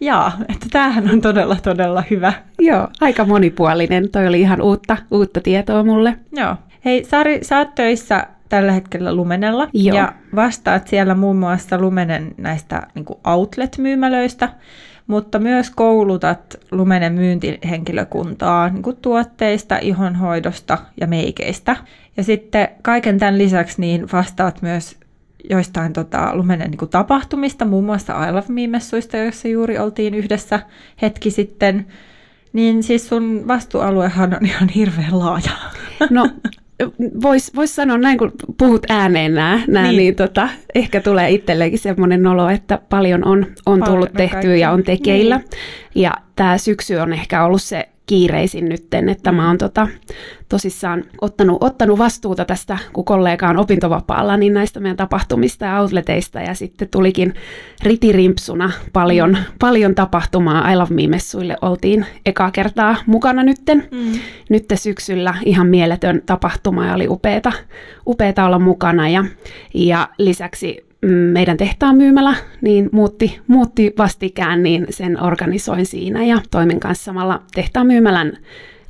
Jaa, 0.00 0.32
että 0.48 0.66
tämähän 0.72 1.10
on 1.10 1.20
todella, 1.20 1.56
todella 1.62 2.02
hyvä. 2.10 2.32
Joo, 2.58 2.88
aika 3.00 3.24
monipuolinen. 3.24 4.10
Toi 4.10 4.26
oli 4.26 4.40
ihan 4.40 4.62
uutta, 4.62 4.96
uutta 5.10 5.40
tietoa 5.40 5.84
mulle. 5.84 6.16
Joo. 6.32 6.56
Hei 6.84 7.04
Sari, 7.04 7.38
sä 7.42 7.58
oot 7.58 7.74
töissä 7.74 8.26
tällä 8.48 8.72
hetkellä 8.72 9.14
Lumenella 9.14 9.68
Joo. 9.72 9.96
ja 9.96 10.12
vastaat 10.34 10.88
siellä 10.88 11.14
muun 11.14 11.36
muassa 11.36 11.78
Lumenen 11.78 12.34
näistä 12.36 12.86
niin 12.94 13.06
outlet-myymälöistä, 13.24 14.48
mutta 15.06 15.38
myös 15.38 15.70
koulutat 15.70 16.56
Lumenen 16.70 17.12
myyntihenkilökuntaa 17.12 18.68
niin 18.68 18.82
kuin 18.82 18.96
tuotteista, 18.96 19.78
ihonhoidosta 19.78 20.78
ja 21.00 21.06
meikeistä. 21.06 21.76
Ja 22.16 22.24
sitten 22.24 22.68
kaiken 22.82 23.18
tämän 23.18 23.38
lisäksi 23.38 23.80
niin 23.80 24.06
vastaat 24.12 24.62
myös 24.62 24.96
joistain 25.50 25.92
tota, 25.92 26.36
Lumenen 26.36 26.70
niin 26.70 26.78
kuin 26.78 26.90
tapahtumista, 26.90 27.64
muun 27.64 27.84
muassa 27.84 28.28
I 28.28 28.32
Love 28.32 28.46
Me-messuista, 28.48 29.16
joissa 29.16 29.48
juuri 29.48 29.78
oltiin 29.78 30.14
yhdessä 30.14 30.60
hetki 31.02 31.30
sitten. 31.30 31.86
Niin 32.52 32.82
siis 32.82 33.08
sun 33.08 33.44
vastuualuehan 33.48 34.34
on 34.34 34.46
ihan 34.46 34.68
hirveän 34.68 35.18
laaja. 35.18 35.50
No 36.10 36.30
voisi 37.22 37.52
vois 37.56 37.76
sanoa 37.76 37.98
näin, 37.98 38.18
kun 38.18 38.32
puhut 38.58 38.86
ääneen 38.88 39.34
nämä, 39.34 39.60
nämä 39.68 39.86
niin. 39.86 39.98
niin 39.98 40.16
tota, 40.16 40.48
ehkä 40.74 41.00
tulee 41.00 41.30
itselleenkin 41.30 41.78
semmoinen 41.78 42.26
olo, 42.26 42.48
että 42.48 42.78
paljon 42.88 43.24
on, 43.24 43.46
on 43.66 43.82
tullut 43.84 44.12
tehtyä 44.12 44.56
ja 44.56 44.70
on 44.70 44.82
tekeillä. 44.82 45.36
Niin. 45.36 45.48
Ja 45.94 46.12
tämä 46.36 46.58
syksy 46.58 46.96
on 46.96 47.12
ehkä 47.12 47.44
ollut 47.44 47.62
se 47.62 47.88
kiireisin 48.06 48.68
nytten, 48.68 49.08
että 49.08 49.32
mä 49.32 49.46
oon 49.46 49.58
tota, 49.58 49.88
tosissaan 50.48 51.04
ottanut, 51.20 51.62
ottanut 51.62 51.98
vastuuta 51.98 52.44
tästä, 52.44 52.78
kun 52.92 53.04
kollega 53.04 53.48
on 53.48 53.56
opintovapaalla, 53.56 54.36
niin 54.36 54.54
näistä 54.54 54.80
meidän 54.80 54.96
tapahtumista 54.96 55.64
ja 55.64 55.80
outleteista, 55.80 56.40
ja 56.40 56.54
sitten 56.54 56.88
tulikin 56.88 57.34
ritirimpsuna 57.82 58.72
paljon, 58.92 59.38
paljon 59.58 59.94
tapahtumaa. 59.94 60.72
I 60.72 60.76
Love 60.76 60.94
Me-messuille 60.94 61.56
oltiin 61.62 62.06
ekaa 62.26 62.50
kertaa 62.50 62.96
mukana 63.06 63.42
nytten. 63.42 63.88
Mm. 63.90 64.12
Nyt 64.48 64.64
syksyllä 64.74 65.34
ihan 65.44 65.66
mieletön 65.66 66.22
tapahtuma 66.26 66.86
ja 66.86 66.94
oli 66.94 67.08
upeeta, 67.08 67.52
upeeta 68.06 68.44
olla 68.44 68.58
mukana, 68.58 69.08
ja, 69.08 69.24
ja 69.74 70.08
lisäksi 70.18 70.85
meidän 71.08 71.56
tehtaan 71.56 71.96
myymälä, 71.96 72.34
niin 72.60 72.88
muutti, 72.92 73.40
muutti 73.46 73.94
vastikään, 73.98 74.62
niin 74.62 74.86
sen 74.90 75.22
organisoin 75.22 75.86
siinä 75.86 76.24
ja 76.24 76.40
toimin 76.50 76.80
kanssa 76.80 77.04
samalla 77.04 77.42
tehtaan 77.54 77.86
myymälän 77.86 78.38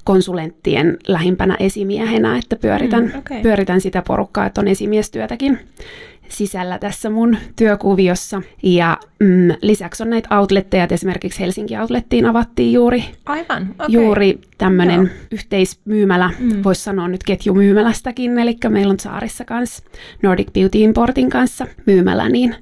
konsulenttien 0.06 0.98
lähimpänä 1.08 1.56
esimiehenä, 1.60 2.38
että 2.38 2.56
pyöritän, 2.56 3.04
mm, 3.04 3.18
okay. 3.18 3.42
pyöritän 3.42 3.80
sitä 3.80 4.02
porukkaa, 4.06 4.46
että 4.46 4.60
on 4.60 4.68
esimiestyötäkin 4.68 5.58
sisällä 6.28 6.78
tässä 6.78 7.10
mun 7.10 7.36
työkuviossa. 7.56 8.42
Ja 8.62 8.98
mm, 9.20 9.48
lisäksi 9.62 10.02
on 10.02 10.10
näitä 10.10 10.38
outletteja, 10.38 10.84
että 10.84 10.94
esimerkiksi 10.94 11.40
Helsinki 11.40 11.78
Outlettiin 11.78 12.26
avattiin 12.26 12.72
juuri, 12.72 13.04
Aivan, 13.26 13.68
okay. 13.75 13.86
juuri 13.88 14.38
tämmöinen 14.58 15.10
yhteismyymälä, 15.30 16.30
mm. 16.38 16.64
voisi 16.64 16.82
sanoa 16.82 17.08
nyt 17.08 17.25
ketjumyymälästäkin, 17.25 18.38
eli 18.38 18.56
meillä 18.68 18.90
on 18.90 19.00
Saarissa 19.00 19.44
kanssa 19.44 19.82
Nordic 20.22 20.52
Beauty 20.52 20.78
Importin 20.78 21.30
kanssa 21.30 21.66
myymälä, 21.86 22.28
niin 22.28 22.54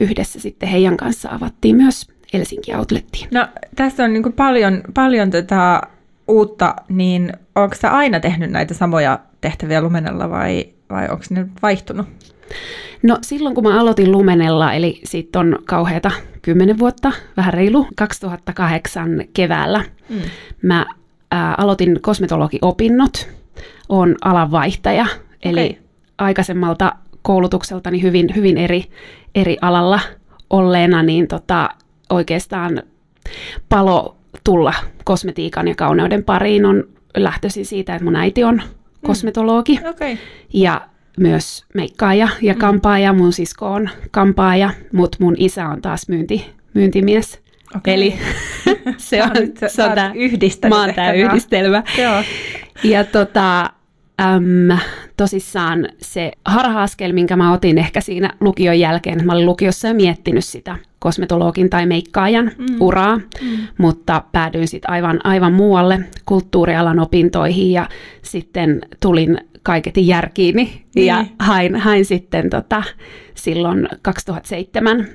yhdessä 0.00 0.40
sitten 0.40 0.68
heidän 0.68 0.96
kanssa 0.96 1.28
avattiin 1.28 1.76
myös 1.76 2.08
Helsinki 2.32 2.74
Outlettiin. 2.74 3.28
No 3.30 3.48
tässä 3.76 4.04
on 4.04 4.12
niin 4.12 4.32
paljon, 4.32 4.82
paljon 4.94 5.30
tätä 5.30 5.82
uutta, 6.30 6.74
niin 6.88 7.32
onko 7.54 7.76
sä 7.80 7.90
aina 7.90 8.20
tehnyt 8.20 8.50
näitä 8.50 8.74
samoja 8.74 9.18
tehtäviä 9.40 9.80
Lumenella 9.80 10.30
vai, 10.30 10.64
vai 10.90 11.08
onko 11.08 11.24
ne 11.30 11.46
vaihtunut? 11.62 12.06
No 13.02 13.18
silloin 13.22 13.54
kun 13.54 13.64
mä 13.64 13.80
aloitin 13.80 14.12
Lumenella, 14.12 14.72
eli 14.72 15.00
siitä 15.04 15.40
on 15.40 15.58
kauheata 15.64 16.10
kymmenen 16.42 16.78
vuotta, 16.78 17.12
vähän 17.36 17.54
reilu, 17.54 17.86
2008 17.96 19.24
keväällä, 19.34 19.84
mm. 20.08 20.20
mä 20.62 20.86
ää, 21.30 21.54
aloitin 21.58 22.00
kosmetologiopinnot, 22.00 23.28
on 23.88 24.16
alanvaihtaja, 24.24 25.02
okay. 25.02 25.18
eli 25.42 25.78
aikaisemmalta 26.18 26.92
koulutukseltani 27.22 28.02
hyvin, 28.02 28.28
hyvin 28.36 28.58
eri, 28.58 28.84
eri 29.34 29.56
alalla 29.60 30.00
olleena, 30.50 31.02
niin 31.02 31.28
tota, 31.28 31.68
oikeastaan 32.10 32.82
palo 33.68 34.16
tulla 34.44 34.74
kosmetiikan 35.04 35.68
ja 35.68 35.74
kauneuden 35.74 36.24
pariin 36.24 36.66
on 36.66 36.84
lähtöisin 37.16 37.66
siitä, 37.66 37.94
että 37.94 38.04
mun 38.04 38.16
äiti 38.16 38.44
on 38.44 38.54
mm. 38.54 39.06
kosmetologi. 39.06 39.76
Mm. 39.82 39.90
Okay. 39.90 40.16
Ja 40.52 40.80
myös 41.18 41.64
meikkaaja 41.74 42.28
ja 42.42 42.54
mm. 42.54 42.58
kampaaja, 42.58 43.12
mun 43.12 43.32
sisko 43.32 43.66
on 43.66 43.90
kampaaja, 44.10 44.70
mutta 44.92 45.18
mun 45.20 45.34
isä 45.38 45.68
on 45.68 45.82
taas 45.82 46.08
myynti, 46.08 46.46
myyntimies. 46.74 47.40
Okay. 47.76 47.94
Eli 47.94 48.14
se 48.96 49.22
on, 49.22 49.30
se 49.68 49.84
on 49.84 49.94
tämä 49.94 50.12
yhdistelmä. 50.14 50.86
yhdistelmä. 51.14 51.82
Joo. 51.98 52.22
Ja 52.84 53.04
tota, 53.04 53.60
äm, 54.20 54.78
tosissaan 55.16 55.88
se 55.98 56.32
harha-askel, 56.44 57.12
minkä 57.12 57.36
mä 57.36 57.52
otin 57.52 57.78
ehkä 57.78 58.00
siinä 58.00 58.32
lukion 58.40 58.78
jälkeen, 58.78 59.26
mä 59.26 59.32
olin 59.32 59.46
lukiossa 59.46 59.88
jo 59.88 59.94
miettinyt 59.94 60.44
sitä 60.44 60.76
kosmetologin 61.00 61.70
tai 61.70 61.86
meikkaajan 61.86 62.50
mm. 62.58 62.76
uraa, 62.80 63.16
mm. 63.16 63.58
mutta 63.78 64.22
päädyin 64.32 64.68
sitten 64.68 64.90
aivan, 64.90 65.20
aivan 65.24 65.52
muualle 65.52 66.00
kulttuurialan 66.26 67.00
opintoihin 67.00 67.72
ja 67.72 67.88
sitten 68.22 68.80
tulin 69.00 69.38
kaiketin 69.62 70.06
järkiini 70.06 70.84
niin. 70.94 71.06
ja 71.06 71.24
hain, 71.38 71.76
hain 71.76 72.04
sitten 72.04 72.50
tota, 72.50 72.82
silloin 73.34 73.88
2007 74.02 75.06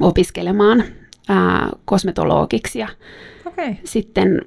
opiskelemaan 0.00 0.84
ää, 1.28 1.68
kosmetologiksi 1.84 2.78
ja 2.78 2.88
okay. 3.46 3.74
sitten 3.84 4.42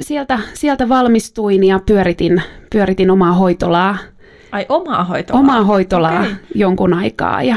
sieltä, 0.00 0.38
sieltä 0.54 0.88
valmistuin 0.88 1.64
ja 1.64 1.80
pyöritin, 1.86 2.42
pyöritin 2.72 3.10
omaa 3.10 3.32
hoitolaa. 3.32 3.98
Ai 4.52 4.66
omaa 4.68 5.04
hoitolaa? 5.04 5.40
Omaa 5.40 5.64
hoitolaa 5.64 6.20
okay. 6.20 6.34
jonkun 6.54 6.94
aikaa 6.94 7.42
ja 7.42 7.56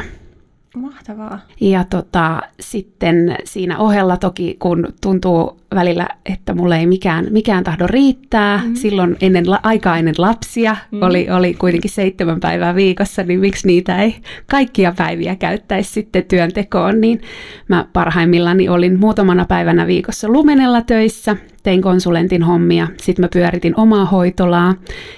Mahtavaa. 0.76 1.40
Ja 1.62 1.84
tota, 1.84 2.42
sitten 2.60 3.36
siinä 3.44 3.78
ohella 3.78 4.18
toki, 4.18 4.56
kun 4.60 4.94
tuntuu 5.02 5.60
välillä, 5.76 6.08
että 6.26 6.54
mulle 6.54 6.78
ei 6.78 6.88
mikään, 6.88 7.28
mikään 7.30 7.64
tahdo 7.64 7.88
riittää, 7.88 8.62
mm. 8.66 8.76
silloin 8.76 9.18
ennen, 9.22 9.46
aikaa 9.64 9.98
ennen 9.98 10.16
lapsia, 10.18 10.76
mm. 10.92 11.02
oli, 11.02 11.28
oli 11.30 11.54
kuitenkin 11.54 11.92
seitsemän 11.92 12.40
päivää 12.40 12.76
viikossa, 12.76 13.24
niin 13.24 13.40
miksi 13.40 13.68
niitä 13.68 14.02
ei 14.02 14.16
kaikkia 14.46 14.94
päiviä 14.98 15.36
käyttäisi 15.36 15.92
sitten 15.92 16.26
työntekoon, 16.26 17.02
niin 17.02 17.22
mä 17.68 17.86
parhaimmillani 17.94 18.70
olin 18.70 19.00
muutamana 19.00 19.46
päivänä 19.46 19.88
viikossa 19.88 20.28
lumenella 20.28 20.82
töissä, 20.82 21.36
tein 21.64 21.82
konsulentin 21.82 22.44
hommia, 22.44 22.88
sitten 23.02 23.24
mä 23.24 23.30
pyöritin 23.34 23.80
omaa 23.80 24.06
hoitolaa 24.06 24.74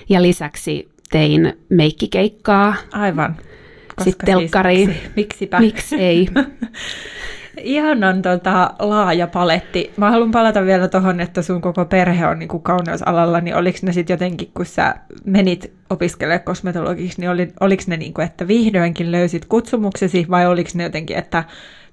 ja 0.09 0.21
lisäksi 0.21 0.89
tein 1.11 1.53
meikkikeikkaa. 1.69 2.75
Aivan 2.91 3.35
sitten 4.03 4.25
telkkariin. 4.25 4.89
Siis, 4.89 5.15
miksipä? 5.15 5.59
Miksi 5.59 5.95
ei? 5.95 6.27
Ihanan 7.63 8.21
tota, 8.21 8.73
laaja 8.79 9.27
paletti. 9.27 9.93
Mä 9.97 10.11
haluan 10.11 10.31
palata 10.31 10.65
vielä 10.65 10.87
tuohon, 10.87 11.19
että 11.19 11.41
sun 11.41 11.61
koko 11.61 11.85
perhe 11.85 12.27
on 12.27 12.39
niin 12.39 12.49
kuin 12.49 12.63
kauneusalalla, 12.63 13.41
niin 13.41 13.55
oliko 13.55 13.77
ne 13.81 13.93
sitten 13.93 14.13
jotenkin, 14.13 14.51
kun 14.53 14.65
sä 14.65 14.95
menit 15.25 15.73
opiskelemaan 15.89 16.43
kosmetologiksi, 16.43 17.21
niin 17.21 17.29
oli, 17.29 17.51
oliko 17.59 17.83
ne 17.87 17.97
niin 17.97 18.13
kuin, 18.13 18.25
että 18.25 18.47
vihdoinkin 18.47 19.11
löysit 19.11 19.45
kutsumuksesi, 19.45 20.25
vai 20.29 20.47
oliko 20.47 20.69
ne 20.73 20.83
jotenkin, 20.83 21.17
että 21.17 21.43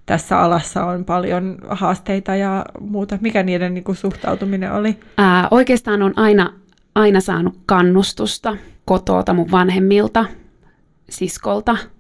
tässä 0.07 0.39
alassa 0.39 0.85
on 0.85 1.05
paljon 1.05 1.59
haasteita 1.69 2.37
ja 2.37 2.65
muuta? 2.81 3.19
Mikä 3.21 3.43
niiden 3.43 3.75
niin 3.75 3.85
kuin, 3.85 3.97
suhtautuminen 3.97 4.73
oli? 4.73 4.99
Ää, 5.19 5.49
oikeastaan 5.51 6.03
on 6.03 6.13
aina, 6.17 6.53
aina 6.95 7.21
saanut 7.21 7.55
kannustusta 7.67 8.57
kotoota 8.85 9.35
mun 9.35 9.51
vanhemmilta, 9.51 10.25
siskolta– 11.09 11.77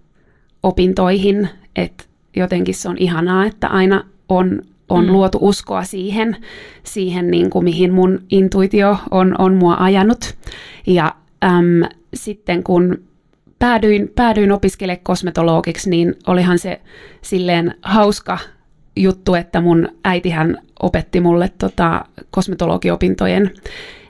opintoihin, 0.65 1.49
että 1.77 2.05
jotenkin 2.37 2.75
se 2.75 2.89
on 2.89 2.99
ihanaa, 2.99 3.45
että 3.47 3.69
aina 3.69 4.05
on, 4.29 4.63
on 4.89 5.05
mm. 5.05 5.13
luotu 5.13 5.39
uskoa 5.41 5.85
siihen, 5.85 6.37
siihen 6.83 7.31
niin 7.31 7.51
kuin 7.51 7.65
mihin 7.65 7.93
mun 7.93 8.23
intuitio 8.31 8.99
on, 9.11 9.35
on 9.39 9.55
mua 9.55 9.77
ajanut. 9.79 10.37
Ja 10.87 11.15
äm, 11.45 11.83
sitten 12.15 12.63
kun 12.63 13.03
päädyin, 13.59 14.13
päädyin 14.15 14.53
opiskelemaan 14.53 15.03
kosmetologiksi, 15.03 15.91
niin 15.91 16.15
olihan 16.27 16.59
se 16.59 16.81
silleen 17.23 17.75
hauska 17.83 18.39
juttu, 18.97 19.35
että 19.35 19.61
mun 19.61 19.89
äitihän 20.05 20.59
opetti 20.83 21.21
mulle 21.21 21.53
tota, 21.59 22.05
kosmetologiopintojen 22.31 23.51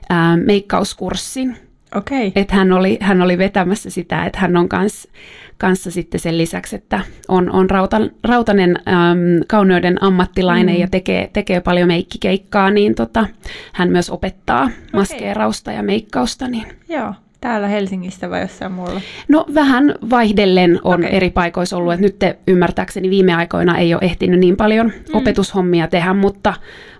ää, 0.09 0.37
meikkauskurssin. 0.37 1.57
Okay. 1.95 2.31
Että 2.35 2.55
hän 2.55 2.71
oli, 2.71 2.97
hän 3.01 3.21
oli 3.21 3.37
vetämässä 3.37 3.89
sitä, 3.89 4.25
että 4.25 4.39
hän 4.39 4.57
on 4.57 4.69
kanssa 4.69 5.09
kanssa 5.57 5.91
sitten 5.91 6.19
sen 6.19 6.37
lisäksi, 6.37 6.75
että 6.75 6.99
on, 7.27 7.51
on 7.51 7.69
rauta, 7.69 7.97
rautainen 8.23 8.75
äm, 8.87 9.43
kauneuden 9.47 10.03
ammattilainen 10.03 10.75
mm. 10.75 10.81
ja 10.81 10.87
tekee, 10.87 11.29
tekee 11.33 11.61
paljon 11.61 11.87
meikkikeikkaa, 11.87 12.71
niin 12.71 12.95
tota, 12.95 13.27
hän 13.73 13.89
myös 13.89 14.09
opettaa 14.09 14.63
okay. 14.63 14.79
maskeerausta 14.93 15.71
ja 15.71 15.83
meikkausta. 15.83 16.47
Niin. 16.47 16.67
Joo. 16.89 17.13
Täällä 17.45 17.67
Helsingissä 17.67 18.29
vai 18.29 18.41
jossain 18.41 18.71
muulla? 18.71 19.01
No 19.27 19.45
vähän 19.53 19.95
vaihdellen 20.09 20.79
on 20.83 20.99
okay. 20.99 21.09
eri 21.15 21.29
paikoissa 21.29 21.77
ollut, 21.77 21.93
että 21.93 22.01
nyt 22.01 22.19
te, 22.19 22.39
ymmärtääkseni 22.47 23.09
viime 23.09 23.35
aikoina 23.35 23.77
ei 23.77 23.93
ole 23.93 24.01
ehtinyt 24.03 24.39
niin 24.39 24.57
paljon 24.57 24.85
mm. 24.85 25.15
opetushommia 25.15 25.87
tehdä, 25.87 26.13
mutta, 26.13 26.53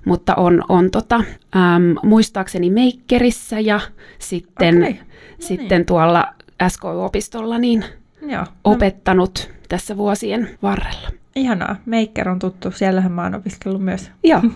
mutta 0.05 0.35
on, 0.35 0.63
on 0.69 0.91
tota, 0.91 1.15
äm, 1.15 1.95
muistaakseni 2.03 2.69
Meikkerissä 2.69 3.59
ja 3.59 3.79
sitten, 4.19 4.77
okay. 4.77 4.79
no 4.79 4.85
niin. 4.87 4.99
sitten 5.39 5.85
tuolla 5.85 6.25
SK-opistolla 6.67 7.57
niin 7.57 7.85
Joo. 8.21 8.41
No. 8.41 8.47
opettanut 8.63 9.51
tässä 9.69 9.97
vuosien 9.97 10.49
varrella. 10.61 11.09
Ihanaa. 11.35 11.75
Meikker 11.85 12.29
on 12.29 12.39
tuttu. 12.39 12.71
Siellähän 12.71 13.11
mä 13.11 13.23
oon 13.23 13.35
opiskellut 13.35 13.83
myös. 13.83 14.11
Joo. 14.23 14.41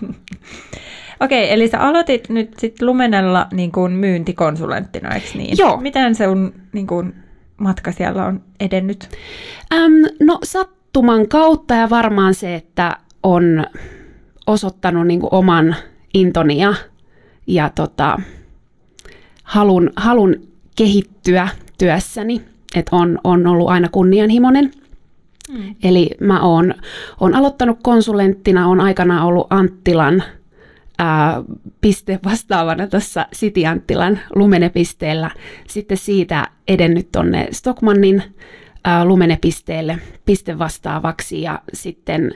Okei, 1.20 1.52
eli 1.52 1.68
sä 1.68 1.80
aloitit 1.80 2.28
nyt 2.28 2.58
sit 2.58 2.82
Lumenella 2.82 3.46
niin 3.52 3.72
kuin 3.72 3.92
myyntikonsulenttina, 3.92 5.14
eikö 5.14 5.26
niin? 5.34 5.58
Joo. 5.58 5.76
Miten 5.76 6.14
se 6.14 6.28
on, 6.28 6.52
niin 6.72 6.86
kuin, 6.86 7.14
matka 7.56 7.92
siellä 7.92 8.26
on 8.26 8.42
edennyt? 8.60 9.08
Äm, 9.74 9.92
no 10.20 10.38
sattuman 10.44 11.28
kautta 11.28 11.74
ja 11.74 11.90
varmaan 11.90 12.34
se, 12.34 12.54
että 12.54 12.96
on 13.22 13.66
osoittanut 14.46 15.06
niin 15.06 15.20
kuin 15.20 15.34
oman 15.34 15.76
intonia 16.14 16.74
ja 17.46 17.70
tota, 17.74 18.18
halun, 19.44 19.90
halun 19.96 20.36
kehittyä 20.76 21.48
työssäni, 21.78 22.42
että 22.74 22.96
on, 22.96 23.18
on 23.24 23.46
ollut 23.46 23.68
aina 23.68 23.88
kunnianhimoinen. 23.92 24.70
Mm. 25.52 25.74
Eli 25.82 26.10
mä 26.20 26.40
oon, 26.40 26.74
oon 27.20 27.34
aloittanut 27.34 27.78
konsulenttina, 27.82 28.68
on 28.68 28.80
aikana 28.80 29.24
ollut 29.24 29.46
Anttilan 29.50 30.22
ää, 31.00 31.42
piste 31.80 32.20
vastaavana 32.24 32.86
tuossa 32.86 33.26
City 33.34 33.66
Anttilan 33.66 34.20
Lumene-pisteellä. 34.34 35.30
Sitten 35.68 35.96
siitä 35.96 36.48
edennyt 36.68 37.08
tonne 37.12 37.48
Stockmannin 37.52 38.22
ää, 38.84 39.04
Lumene-pisteelle 39.04 39.98
piste 40.24 40.58
vastaavaksi 40.58 41.42
ja 41.42 41.62
sitten 41.72 42.30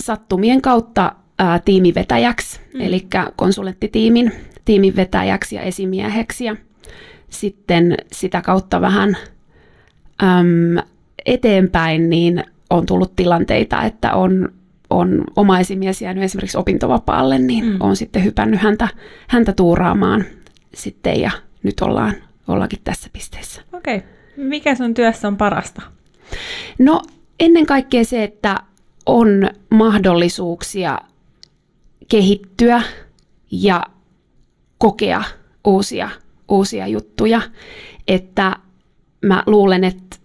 sattumien 0.00 0.62
kautta 0.62 1.12
ää, 1.38 1.58
tiimivetäjäksi, 1.58 2.60
mm. 2.74 2.80
eli 2.80 3.06
konsulenttitiimin 3.36 4.32
tiimin 4.64 4.96
vetäjäksi 4.96 5.56
ja 5.56 5.62
esimieheksi. 5.62 6.44
Ja 6.44 6.56
sitten 7.30 7.94
sitä 8.12 8.42
kautta 8.42 8.80
vähän 8.80 9.16
äm, 10.22 10.84
eteenpäin, 11.26 12.10
niin 12.10 12.44
on 12.70 12.86
tullut 12.86 13.16
tilanteita, 13.16 13.82
että 13.82 14.14
on, 14.14 14.52
on 14.90 15.24
oma 15.36 15.58
esimies 15.58 16.02
jäänyt 16.02 16.24
esimerkiksi 16.24 16.58
opintovapaalle, 16.58 17.38
niin 17.38 17.64
mm. 17.64 17.76
on 17.80 17.96
sitten 17.96 18.24
hypännyt 18.24 18.60
häntä, 18.60 18.88
häntä 19.28 19.52
tuuraamaan 19.52 20.24
sitten 20.74 21.20
ja 21.20 21.30
nyt 21.62 21.80
ollaan, 21.80 22.14
ollaankin 22.48 22.80
tässä 22.84 23.10
pisteessä. 23.12 23.62
Okei. 23.72 23.96
Okay. 23.96 24.08
Mikä 24.36 24.74
sun 24.74 24.94
työssä 24.94 25.28
on 25.28 25.36
parasta? 25.36 25.82
No 26.78 27.02
ennen 27.40 27.66
kaikkea 27.66 28.04
se, 28.04 28.24
että 28.24 28.56
on 29.06 29.50
mahdollisuuksia 29.70 30.98
kehittyä 32.08 32.82
ja 33.50 33.82
kokea 34.78 35.24
uusia, 35.64 36.10
uusia 36.48 36.86
juttuja. 36.86 37.40
Että 38.08 38.56
mä 39.22 39.42
luulen, 39.46 39.84
että 39.84 40.16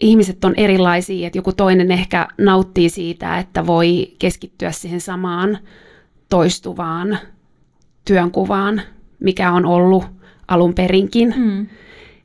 ihmiset 0.00 0.44
on 0.44 0.54
erilaisia, 0.56 1.26
että 1.26 1.38
joku 1.38 1.52
toinen 1.52 1.90
ehkä 1.90 2.28
nauttii 2.38 2.88
siitä, 2.88 3.38
että 3.38 3.66
voi 3.66 4.14
keskittyä 4.18 4.72
siihen 4.72 5.00
samaan 5.00 5.58
toistuvaan 6.30 7.18
työnkuvaan, 8.04 8.82
mikä 9.20 9.52
on 9.52 9.66
ollut 9.66 10.04
alun 10.48 10.74
perinkin. 10.74 11.34
Mm. 11.36 11.66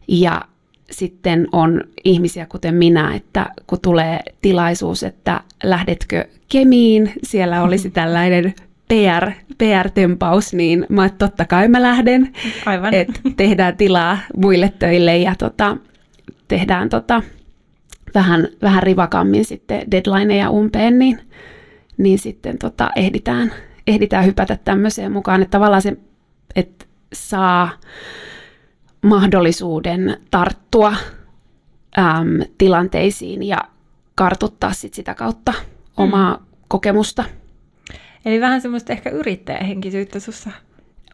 Ja 0.08 0.42
sitten 0.92 1.48
on 1.52 1.84
ihmisiä 2.04 2.46
kuten 2.46 2.76
minä, 2.76 3.16
että 3.16 3.46
kun 3.68 3.80
tulee 3.82 4.20
tilaisuus, 4.42 5.04
että 5.04 5.42
lähdetkö 5.64 6.26
Kemiin, 6.50 7.14
siellä 7.24 7.64
olisi 7.64 7.88
mm-hmm. 7.88 7.94
tällainen 7.94 8.54
PR, 8.88 9.32
PR-tempaus, 9.58 10.54
niin 10.54 10.86
mä 10.90 11.06
että 11.06 11.28
totta 11.28 11.46
kai 11.46 11.68
mä 11.68 11.82
lähden. 11.82 12.34
Aivan. 12.66 12.94
Et 12.94 13.22
tehdään 13.38 13.78
tilaa 13.78 14.18
muille 14.38 14.74
töille 14.80 15.18
ja 15.18 15.36
tota, 15.36 15.78
tehdään 16.48 16.90
tota, 16.90 17.22
vähän, 18.16 18.48
vähän 18.62 18.84
rivakammin 18.84 19.46
sitten 19.46 19.92
deadlineja 19.92 20.50
umpeen, 20.50 21.00
niin, 21.00 21.20
niin 21.98 22.20
sitten 22.20 22.58
tota, 22.58 22.90
ehditään, 22.96 23.54
ehditään 23.88 24.26
hypätä 24.26 24.58
tämmöiseen 24.66 25.12
mukaan, 25.12 25.42
että 25.42 25.52
tavallaan 25.52 25.82
se, 25.82 25.98
että 26.56 26.86
saa 27.14 27.70
mahdollisuuden 29.02 30.18
tarttua 30.32 30.96
äm, 32.00 32.40
tilanteisiin 32.58 33.44
ja 33.44 33.58
kartuttaa 34.16 34.74
sit 34.74 34.94
sitä 34.94 35.14
kautta 35.16 35.54
omaa 35.98 36.36
mm. 36.36 36.46
kokemusta. 36.68 37.24
Eli 38.26 38.42
vähän 38.42 38.62
semmoista 38.62 38.94
ehkä 38.94 39.10
yrittäjähenkisyyttä 39.10 40.20
sussa. 40.20 40.50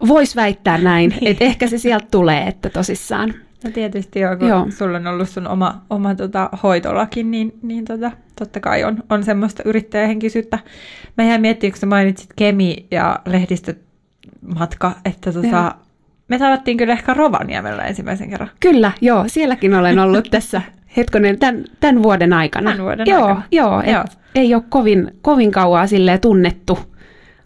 Voisi 0.07 0.35
väittää 0.35 0.77
näin, 0.77 1.09
niin. 1.21 1.27
että 1.27 1.45
ehkä 1.45 1.67
se 1.67 1.77
sieltä 1.77 2.07
tulee, 2.11 2.47
että 2.47 2.69
tosissaan. 2.69 3.33
No 3.63 3.71
tietysti 3.71 4.19
joo, 4.19 4.37
kun 4.37 4.47
joo. 4.47 4.67
sulla 4.69 4.97
on 4.97 5.07
ollut 5.07 5.29
sun 5.29 5.47
oma, 5.47 5.81
oma 5.89 6.15
tota, 6.15 6.49
hoitolakin, 6.63 7.31
niin, 7.31 7.53
niin 7.61 7.85
tota, 7.85 8.11
totta 8.35 8.59
kai 8.59 8.83
on, 8.83 9.03
on 9.09 9.23
semmoista 9.23 9.63
yrittäjähenkisyyttä. 9.65 10.59
Mä 11.17 11.23
jäin 11.23 11.41
miettimään, 11.41 11.71
kun 11.71 11.79
sä 11.79 11.85
mainitsit 11.85 12.29
Kemi 12.35 12.87
ja 12.91 13.19
lehdistömatka, 13.25 14.91
että 15.05 15.33
tota, 15.33 15.75
me 16.27 16.39
tavattiin 16.39 16.77
kyllä 16.77 16.93
ehkä 16.93 17.13
Rovaniemellä 17.13 17.83
ensimmäisen 17.83 18.29
kerran. 18.29 18.49
Kyllä, 18.59 18.91
joo, 19.01 19.23
sielläkin 19.27 19.73
olen 19.73 19.99
ollut 19.99 20.27
tässä 20.31 20.61
hetkonen 20.97 21.39
tämän, 21.39 21.65
tämän 21.79 22.03
vuoden 22.03 22.33
aikana. 22.33 22.71
Tämän 22.71 22.85
vuoden 22.85 23.07
joo, 23.07 23.25
aikana. 23.25 23.43
Joo, 23.51 23.81
joo. 23.81 24.03
ei 24.35 24.53
ole 24.53 24.63
kovin, 24.69 25.11
kovin 25.21 25.51
kauaa 25.51 25.87
silleen 25.87 26.21
tunnettu. 26.21 26.79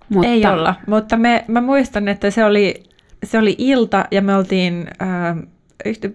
Mutta... 0.09 0.27
Ei 0.27 0.45
olla, 0.45 0.75
mutta 0.87 1.17
me, 1.17 1.45
mä 1.47 1.61
muistan, 1.61 2.07
että 2.07 2.31
se 2.31 2.45
oli, 2.45 2.83
se 3.23 3.37
oli 3.37 3.55
ilta 3.57 4.05
ja 4.11 4.21
me 4.21 4.35
oltiin 4.35 4.87
äh, 5.01 5.37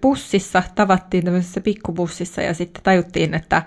bussissa, 0.03 0.63
tavattiin 0.75 1.25
tämmöisessä 1.25 1.61
pikkubussissa 1.61 2.43
ja 2.43 2.55
sitten 2.55 2.83
tajuttiin, 2.83 3.35
että 3.35 3.63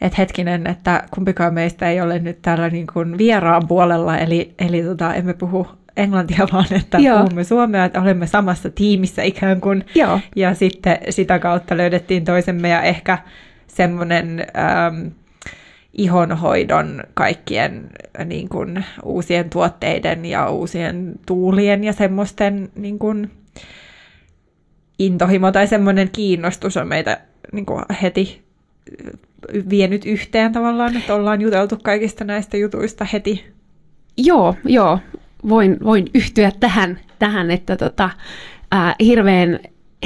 että 0.00 0.16
hetkinen, 0.18 0.66
että 0.66 1.04
kumpikaan 1.14 1.54
meistä 1.54 1.90
ei 1.90 2.00
ole 2.00 2.18
nyt 2.18 2.42
täällä 2.42 2.68
niin 2.68 2.86
kuin 2.92 3.18
vieraan 3.18 3.68
puolella, 3.68 4.18
eli, 4.18 4.54
eli 4.58 4.82
tota, 4.82 5.14
emme 5.14 5.34
puhu 5.34 5.66
englantia, 5.96 6.46
vaan 6.52 6.66
että 6.70 6.98
Joo. 6.98 7.18
puhumme 7.18 7.44
suomea, 7.44 7.84
että 7.84 8.00
olemme 8.00 8.26
samassa 8.26 8.70
tiimissä 8.70 9.22
ikään 9.22 9.60
kuin. 9.60 9.84
Joo. 9.94 10.20
Ja 10.36 10.54
sitten 10.54 10.98
sitä 11.10 11.38
kautta 11.38 11.76
löydettiin 11.76 12.24
toisemme 12.24 12.68
ja 12.68 12.82
ehkä 12.82 13.18
semmoinen 13.66 14.46
ähm, 14.56 15.06
ihonhoidon 15.92 17.02
kaikkien 17.14 17.90
niin 18.24 18.48
kuin, 18.48 18.84
uusien 19.04 19.50
tuotteiden 19.50 20.24
ja 20.24 20.50
uusien 20.50 21.12
tuulien 21.26 21.84
ja 21.84 21.92
semmoisten 21.92 22.70
niin 22.74 22.98
kuin, 22.98 23.30
intohimo 25.06 25.52
tai 25.52 25.66
semmoinen 25.66 26.10
kiinnostus 26.10 26.76
on 26.76 26.88
meitä 26.88 27.20
niin 27.52 27.66
kuin, 27.66 27.84
heti 28.02 28.42
vienyt 29.70 30.06
yhteen 30.06 30.52
tavallaan, 30.52 30.96
että 30.96 31.14
ollaan 31.14 31.40
juteltu 31.40 31.78
kaikista 31.82 32.24
näistä 32.24 32.56
jutuista 32.56 33.06
heti. 33.12 33.44
Joo, 34.16 34.56
joo 34.64 34.98
voin, 35.48 35.76
voin 35.84 36.10
yhtyä 36.14 36.52
tähän, 36.60 36.98
tähän 37.18 37.50
että 37.50 37.76
tota, 37.76 38.10
ää, 38.70 38.94
hirveän 39.00 39.60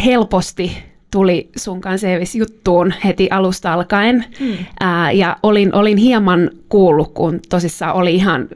helposti 0.05 0.79
tuli 1.11 1.51
sun 1.57 1.81
kanssa 1.81 2.07
juttuun 2.39 2.95
heti 3.05 3.29
alusta 3.31 3.73
alkaen. 3.73 4.25
Hmm. 4.41 4.57
Ää, 4.81 5.13
ja 5.13 5.37
olin, 5.43 5.75
olin 5.75 5.97
hieman 5.97 6.51
kuullut, 6.69 7.13
kun 7.13 7.41
tosissaan 7.49 7.95
oli 7.95 8.15
ihan 8.15 8.49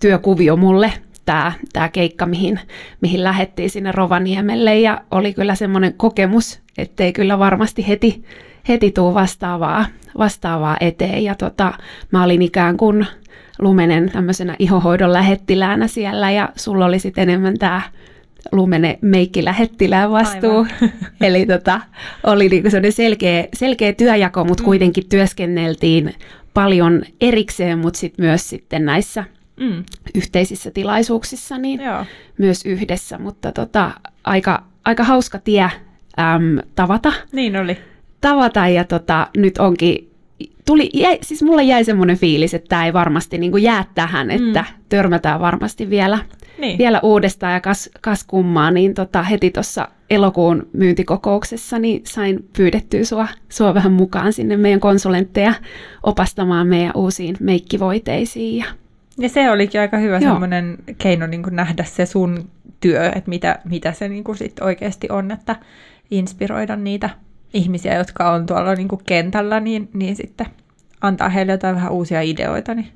työkuvio 0.00 0.56
mulle 0.56 0.92
tämä 1.28 1.52
tää 1.72 1.88
keikka, 1.88 2.26
mihin, 2.26 2.60
mihin 3.00 3.24
lähettiin 3.24 3.70
sinne 3.70 3.92
Rovaniemelle. 3.92 4.78
Ja 4.78 5.00
oli 5.10 5.34
kyllä 5.34 5.54
semmoinen 5.54 5.94
kokemus, 5.94 6.60
ettei 6.78 7.12
kyllä 7.12 7.38
varmasti 7.38 7.88
heti, 7.88 8.24
heti 8.68 8.90
tuu 8.90 9.14
vastaavaa, 9.14 9.86
vastaavaa 10.18 10.76
eteen. 10.80 11.24
Ja 11.24 11.34
tota, 11.34 11.72
mä 12.10 12.24
olin 12.24 12.42
ikään 12.42 12.76
kuin 12.76 13.06
Lumenen 13.58 14.10
tämmöisenä 14.12 14.56
ihohoidon 14.58 15.12
lähettiläänä 15.12 15.86
siellä 15.86 16.30
ja 16.30 16.48
sulla 16.56 16.86
oli 16.86 16.98
sitten 16.98 17.22
enemmän 17.22 17.58
tämä 17.58 17.82
Lumene 18.52 18.98
meikki 19.02 19.44
lähettilään 19.44 20.10
vastuu. 20.10 20.66
Eli 21.20 21.46
tota, 21.46 21.80
oli 22.24 22.48
niinku 22.48 22.68
selkeä, 22.90 23.44
selkeä 23.54 23.92
työjako, 23.92 24.44
mutta 24.44 24.62
mm. 24.62 24.64
kuitenkin 24.64 25.08
työskenneltiin 25.08 26.14
paljon 26.54 27.02
erikseen, 27.20 27.78
mutta 27.78 27.98
sitten 27.98 28.24
myös 28.24 28.48
sitten 28.48 28.84
näissä 28.84 29.24
mm. 29.60 29.84
yhteisissä 30.14 30.70
tilaisuuksissa 30.70 31.58
niin 31.58 31.80
Joo. 31.82 32.04
myös 32.38 32.66
yhdessä. 32.66 33.18
Mutta 33.18 33.52
tota, 33.52 33.90
aika, 34.24 34.64
aika 34.84 35.04
hauska 35.04 35.38
tie 35.38 35.62
äm, 36.18 36.58
tavata. 36.74 37.12
Niin 37.32 37.56
oli. 37.56 37.78
Tavata 38.20 38.68
ja 38.68 38.84
tota, 38.84 39.28
nyt 39.36 39.58
onkin 39.58 40.08
tuli, 40.66 40.90
jäi, 40.94 41.18
siis 41.22 41.42
mulle 41.42 41.62
jäi 41.62 41.84
semmoinen 41.84 42.18
fiilis, 42.18 42.54
että 42.54 42.68
tämä 42.68 42.86
ei 42.86 42.92
varmasti 42.92 43.38
niin 43.38 43.50
kuin 43.50 43.62
jää 43.62 43.84
tähän, 43.94 44.30
että 44.30 44.60
mm. 44.60 44.82
törmätään 44.88 45.40
varmasti 45.40 45.90
vielä, 45.90 46.18
niin. 46.58 46.78
vielä 46.78 47.00
uudestaan 47.02 47.52
ja 47.52 47.60
kas, 47.60 47.90
kas 48.00 48.24
kummaa, 48.24 48.70
niin 48.70 48.94
tota, 48.94 49.22
heti 49.22 49.50
tuossa 49.50 49.88
elokuun 50.10 50.68
myyntikokouksessa 50.72 51.78
niin 51.78 52.02
sain 52.04 52.48
pyydettyä 52.56 53.04
sua, 53.04 53.28
sua 53.48 53.74
vähän 53.74 53.92
mukaan 53.92 54.32
sinne 54.32 54.56
meidän 54.56 54.80
konsulentteja 54.80 55.54
opastamaan 56.02 56.66
meidän 56.66 56.92
uusiin 56.94 57.36
meikkivoiteisiin. 57.40 58.56
Ja, 58.56 58.64
ja 59.18 59.28
se 59.28 59.50
olikin 59.50 59.80
aika 59.80 59.96
hyvä 59.96 60.18
Joo. 60.18 60.30
semmoinen 60.32 60.78
keino 60.98 61.26
niin 61.26 61.42
kuin 61.42 61.56
nähdä 61.56 61.84
se 61.84 62.06
sun 62.06 62.50
työ, 62.80 63.06
että 63.06 63.28
mitä, 63.28 63.58
mitä 63.64 63.92
se 63.92 64.08
niin 64.08 64.24
kuin 64.24 64.38
sit 64.38 64.60
oikeasti 64.60 65.08
on, 65.10 65.30
että 65.30 65.56
inspiroida 66.10 66.76
niitä 66.76 67.10
ihmisiä, 67.54 67.94
jotka 67.94 68.30
on 68.30 68.46
tuolla 68.46 68.74
niin 68.74 68.88
kuin 68.88 69.00
kentällä, 69.06 69.60
niin, 69.60 69.88
niin 69.92 70.16
sitten 70.16 70.46
antaa 71.00 71.28
heille 71.28 71.52
jotain 71.52 71.74
vähän 71.74 71.92
uusia 71.92 72.20
ideoita. 72.20 72.74
Niin. 72.74 72.88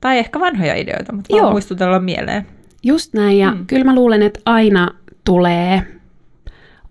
Tai 0.00 0.18
ehkä 0.18 0.40
vanhoja 0.40 0.74
ideoita, 0.74 1.12
mutta 1.12 1.36
Joo. 1.36 1.50
muistutella 1.50 1.98
mieleen. 1.98 2.46
Just 2.82 3.14
näin, 3.14 3.38
ja 3.38 3.50
mm. 3.50 3.66
kyllä 3.66 3.84
mä 3.84 3.94
luulen, 3.94 4.22
että 4.22 4.40
aina 4.44 4.90
tulee 5.24 5.82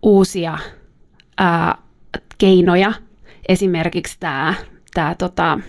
uusia 0.02 0.58
ää, 1.38 1.78
keinoja. 2.38 2.94
Esimerkiksi 3.50 4.18
tämä, 4.20 4.54
tää, 4.94 5.16
tota, 5.16 5.60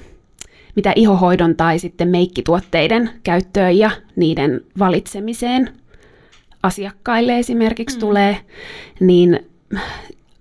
mitä 0.77 0.93
ihohoidon 0.97 1.57
tai 1.57 1.79
sitten 1.79 2.09
meikkituotteiden 2.09 3.11
käyttöön 3.23 3.79
ja 3.79 3.91
niiden 4.17 4.61
valitsemiseen. 4.79 5.71
asiakkaille 6.63 7.39
esimerkiksi 7.39 7.97
mm. 7.97 8.01
tulee, 8.01 8.37
niin 9.01 9.41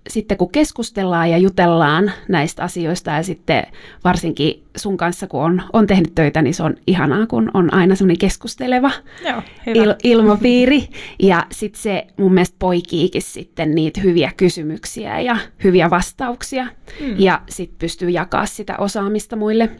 sitten 0.08 0.38
kun 0.38 0.52
keskustellaan 0.52 1.30
ja 1.30 1.38
jutellaan 1.38 2.12
näistä 2.28 2.62
asioista 2.62 3.10
ja 3.10 3.22
sitten 3.22 3.66
varsinkin 4.04 4.62
sun 4.76 4.96
kanssa, 4.96 5.26
kun 5.26 5.40
on, 5.40 5.62
on 5.72 5.86
tehnyt 5.86 6.14
töitä, 6.14 6.42
niin 6.42 6.54
se 6.54 6.62
on 6.62 6.76
ihanaa, 6.86 7.26
kun 7.26 7.50
on 7.54 7.74
aina 7.74 7.94
semmoinen 7.94 8.18
keskusteleva 8.18 8.90
Joo, 9.24 9.42
il, 9.66 9.94
ilmapiiri. 10.04 10.88
Ja 11.22 11.46
sitten 11.52 11.82
se 11.82 12.06
mun 12.16 12.34
mielestä 12.34 12.56
poikiikin 12.58 13.22
sitten 13.22 13.74
niitä 13.74 14.00
hyviä 14.00 14.32
kysymyksiä 14.36 15.20
ja 15.20 15.36
hyviä 15.64 15.90
vastauksia. 15.90 16.64
Mm. 17.00 17.14
Ja 17.18 17.42
sitten 17.48 17.78
pystyy 17.78 18.10
jakaa 18.10 18.46
sitä 18.46 18.76
osaamista 18.78 19.36
muille. 19.36 19.70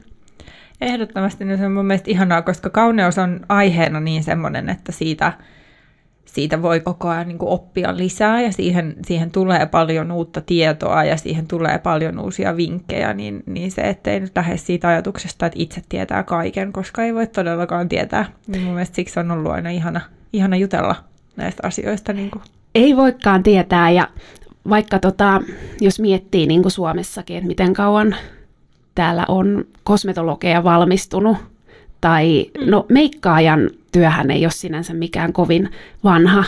Ehdottomasti 0.85 1.45
niin 1.45 1.59
se 1.59 1.67
on 1.67 1.73
mun 1.73 1.87
mielestä 1.87 2.11
ihanaa, 2.11 2.43
koska 2.43 2.71
kauneus 2.71 3.19
on 3.19 3.41
aiheena 3.49 4.01
niin 4.01 4.23
semmoinen, 4.23 4.69
että 4.69 4.93
siitä– 4.93 5.33
siitä 6.35 6.63
voi 6.63 6.81
koko 6.81 7.09
ajan 7.09 7.29
niin 7.29 7.39
oppia 7.41 7.97
lisää 7.97 8.41
ja 8.41 8.53
siihen, 8.53 8.97
siihen 9.07 9.31
tulee 9.31 9.67
paljon 9.67 10.13
uutta 10.13 10.41
tietoa 10.41 11.05
ja 11.05 11.17
siihen 11.17 11.47
tulee 11.47 11.79
paljon 11.79 12.19
uusia 12.19 12.57
vinkkejä, 12.57 13.15
niin, 13.15 13.43
niin 13.47 13.71
se, 13.71 13.83
ettei 13.83 14.21
nyt 14.21 14.33
lähde 14.37 14.57
siitä 14.57 14.89
ajatuksesta, 14.89 15.47
että 15.47 15.59
itse 15.63 15.83
tietää 15.89 16.23
kaiken, 16.23 16.73
koska 16.73 17.03
ei 17.03 17.15
voi 17.15 17.27
todellakaan 17.27 17.89
tietää. 17.89 18.25
Niin 18.47 18.63
mun 18.63 18.73
mielestä 18.73 18.97
siksi 18.97 19.21
on 19.21 19.31
ollut 19.31 19.53
aina 19.53 19.71
ihana, 19.71 20.01
ihana 20.33 20.57
jutella 20.57 20.97
näistä 21.37 21.67
asioista. 21.67 22.13
Niin 22.13 22.31
kuin. 22.31 22.43
Ei 22.75 22.97
voikaan 22.97 23.43
tietää 23.43 23.91
ja 23.91 24.09
vaikka 24.69 24.99
tota, 24.99 25.43
jos 25.81 26.01
miettii 26.01 26.47
niin 26.47 26.63
kuin 26.63 26.73
Suomessakin, 26.73 27.37
että 27.37 27.49
miten 27.49 27.73
kauan 27.73 28.17
täällä 28.95 29.25
on 29.29 29.65
kosmetologeja 29.85 30.65
valmistunut, 30.65 31.37
tai 32.01 32.51
mm. 32.61 32.71
no 32.71 32.87
meikkaajan 32.89 33.71
työhän 33.93 34.31
ei 34.31 34.45
ole 34.45 34.53
sinänsä 34.53 34.95
mikään 34.95 35.33
kovin 35.33 35.71
vanha. 36.05 36.45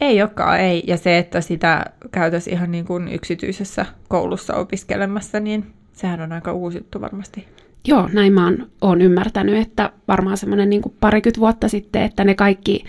Ei 0.00 0.22
olekaan, 0.22 0.60
ei. 0.60 0.84
Ja 0.86 0.96
se, 0.96 1.18
että 1.18 1.40
sitä 1.40 1.84
käytäisiin 2.12 2.56
ihan 2.56 2.70
niin 2.70 2.84
kuin 2.84 3.08
yksityisessä 3.08 3.86
koulussa 4.08 4.54
opiskelemassa, 4.54 5.40
niin 5.40 5.66
sehän 5.92 6.20
on 6.20 6.32
aika 6.32 6.52
uusi 6.52 6.78
juttu 6.78 7.00
varmasti. 7.00 7.48
Joo, 7.88 8.08
näin 8.12 8.32
mä 8.32 8.44
oon, 8.44 8.66
oon 8.80 9.02
ymmärtänyt, 9.02 9.56
että 9.56 9.92
varmaan 10.08 10.36
semmoinen 10.36 10.70
niin 10.70 10.82
parikymmentä 11.00 11.40
vuotta 11.40 11.68
sitten, 11.68 12.02
että 12.02 12.24
ne 12.24 12.34
kaikki 12.34 12.84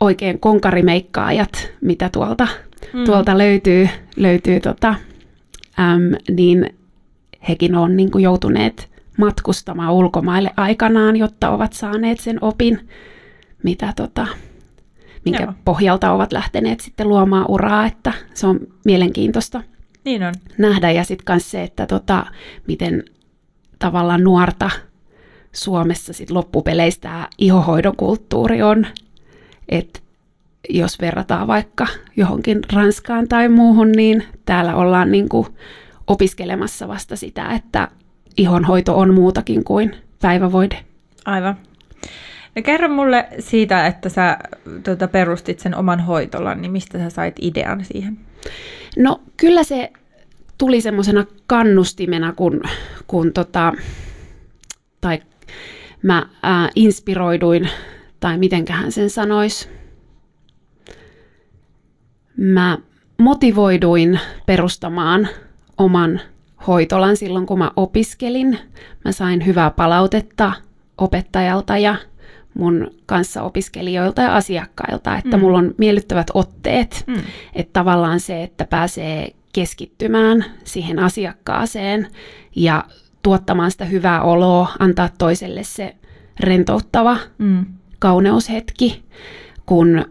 oikein 0.00 0.40
konkarimeikkaajat, 0.40 1.72
mitä 1.80 2.08
tuolta, 2.08 2.48
mm. 2.92 3.04
tuolta 3.04 3.38
löytyy, 3.38 3.88
löytyy 4.16 4.60
tota, 4.60 4.94
äm, 5.78 6.34
niin 6.36 6.77
hekin 7.48 7.74
on 7.74 7.96
niin 7.96 8.10
kuin 8.10 8.24
joutuneet 8.24 8.90
matkustamaan 9.18 9.92
ulkomaille 9.92 10.50
aikanaan, 10.56 11.16
jotta 11.16 11.50
ovat 11.50 11.72
saaneet 11.72 12.20
sen 12.20 12.38
opin, 12.40 12.88
mitä 13.62 13.92
tota, 13.96 14.26
minkä 15.24 15.42
Joo. 15.42 15.52
pohjalta 15.64 16.12
ovat 16.12 16.32
lähteneet 16.32 16.80
sitten 16.80 17.08
luomaan 17.08 17.44
uraa, 17.48 17.86
että 17.86 18.12
se 18.34 18.46
on 18.46 18.60
mielenkiintoista 18.84 19.62
niin 20.04 20.22
on. 20.22 20.34
nähdä. 20.58 20.90
Ja 20.90 21.04
sitten 21.04 21.34
myös 21.34 21.50
se, 21.50 21.62
että 21.62 21.86
tota, 21.86 22.26
miten 22.66 23.04
tavallaan 23.78 24.24
nuorta 24.24 24.70
Suomessa 25.52 26.12
sit 26.12 26.30
loppupeleissä 26.30 27.00
tämä 27.00 27.28
ihohoidon 27.38 27.96
kulttuuri 27.96 28.62
on, 28.62 28.86
että 29.68 30.00
jos 30.70 31.00
verrataan 31.00 31.46
vaikka 31.46 31.86
johonkin 32.16 32.60
Ranskaan 32.72 33.28
tai 33.28 33.48
muuhun, 33.48 33.92
niin 33.92 34.24
täällä 34.44 34.76
ollaan 34.76 35.10
niinku 35.10 35.46
opiskelemassa 36.08 36.88
vasta 36.88 37.16
sitä, 37.16 37.48
että 37.48 37.88
ihonhoito 38.36 38.98
on 38.98 39.14
muutakin 39.14 39.64
kuin 39.64 39.96
päivävoide. 40.22 40.84
Aivan. 41.24 41.56
No 42.56 42.62
kerro 42.62 42.88
mulle 42.88 43.28
siitä, 43.38 43.86
että 43.86 44.08
sä 44.08 44.38
tuota, 44.84 45.08
perustit 45.08 45.60
sen 45.60 45.76
oman 45.76 46.00
hoitolan, 46.00 46.62
niin 46.62 46.72
mistä 46.72 46.98
sä 46.98 47.10
sait 47.10 47.34
idean 47.40 47.84
siihen? 47.84 48.18
No 48.96 49.20
kyllä 49.36 49.64
se 49.64 49.92
tuli 50.58 50.80
semmoisena 50.80 51.24
kannustimena, 51.46 52.32
kun, 52.32 52.60
kun 53.06 53.32
tota, 53.32 53.72
tai 55.00 55.22
mä 56.02 56.26
ää, 56.42 56.68
inspiroiduin, 56.76 57.68
tai 58.20 58.38
mitenköhän 58.38 58.92
sen 58.92 59.10
sanois, 59.10 59.68
mä 62.36 62.78
motivoiduin 63.18 64.20
perustamaan 64.46 65.28
oman 65.78 66.20
hoitolan 66.66 67.16
silloin, 67.16 67.46
kun 67.46 67.58
mä 67.58 67.70
opiskelin. 67.76 68.58
Mä 69.04 69.12
sain 69.12 69.46
hyvää 69.46 69.70
palautetta 69.70 70.52
opettajalta 70.98 71.78
ja 71.78 71.96
mun 72.54 72.90
kanssa 73.06 73.42
opiskelijoilta 73.42 74.22
ja 74.22 74.36
asiakkailta, 74.36 75.16
että 75.16 75.36
mm. 75.36 75.40
mulla 75.40 75.58
on 75.58 75.74
miellyttävät 75.78 76.26
otteet. 76.34 77.04
Mm. 77.06 77.16
Että 77.54 77.72
tavallaan 77.72 78.20
se, 78.20 78.42
että 78.42 78.64
pääsee 78.64 79.28
keskittymään 79.52 80.44
siihen 80.64 80.98
asiakkaaseen 80.98 82.08
ja 82.56 82.84
tuottamaan 83.22 83.70
sitä 83.70 83.84
hyvää 83.84 84.22
oloa, 84.22 84.68
antaa 84.78 85.08
toiselle 85.18 85.62
se 85.62 85.96
rentouttava 86.40 87.16
mm. 87.38 87.66
kauneushetki, 87.98 89.02
kun 89.66 90.04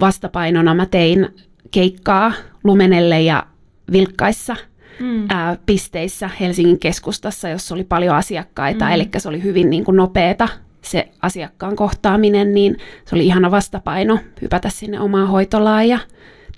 vastapainona 0.00 0.74
mä 0.74 0.86
tein 0.86 1.28
keikkaa 1.70 2.32
Lumenelle 2.64 3.20
ja 3.20 3.46
Vilkkaissa– 3.92 4.56
mm. 5.00 5.26
ää, 5.28 5.56
pisteissä 5.66 6.30
Helsingin 6.40 6.78
keskustassa, 6.78 7.48
jossa 7.48 7.74
oli 7.74 7.84
paljon 7.84 8.16
asiakkaita, 8.16 8.84
mm. 8.84 8.90
eli 8.90 9.08
se 9.18 9.28
oli 9.28 9.42
hyvin 9.42 9.70
niin 9.70 9.84
kuin 9.84 9.96
nopeata 9.96 10.48
se 10.82 11.08
asiakkaan 11.22 11.76
kohtaaminen, 11.76 12.54
niin 12.54 12.76
se 13.04 13.14
oli 13.14 13.26
ihana 13.26 13.50
vastapaino 13.50 14.18
hypätä 14.42 14.68
sinne 14.68 15.00
omaan 15.00 15.28
hoitolaan 15.28 15.88
ja 15.88 15.98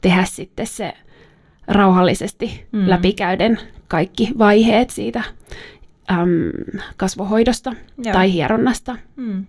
tehdä 0.00 0.24
sitten 0.24 0.66
se 0.66 0.94
rauhallisesti 1.68 2.66
mm. 2.72 2.88
läpikäyden 2.88 3.60
kaikki 3.88 4.30
vaiheet 4.38 4.90
siitä 4.90 5.22
äm, 6.10 6.28
kasvohoidosta 6.96 7.72
Joo. 8.04 8.12
tai 8.12 8.32
hieronnasta. 8.32 8.96
Mm. 9.16 9.44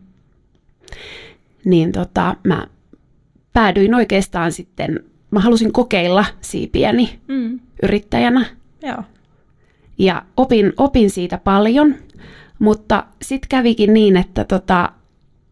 Niin 1.65 1.91
tota, 1.91 2.35
mä 2.43 2.67
päädyin 3.53 3.95
oikeastaan 3.95 4.51
sitten, 4.51 5.03
mä 5.31 5.39
halusin 5.39 5.73
kokeilla 5.73 6.25
siipiäni 6.41 7.19
mm. 7.27 7.59
yrittäjänä 7.83 8.45
Joo. 8.83 9.03
Ja 9.97 10.21
opin, 10.37 10.73
opin 10.77 11.09
siitä 11.09 11.37
paljon, 11.37 11.95
mutta 12.59 13.03
sitten 13.21 13.49
kävikin 13.49 13.93
niin, 13.93 14.17
että 14.17 14.43
tota, 14.43 14.91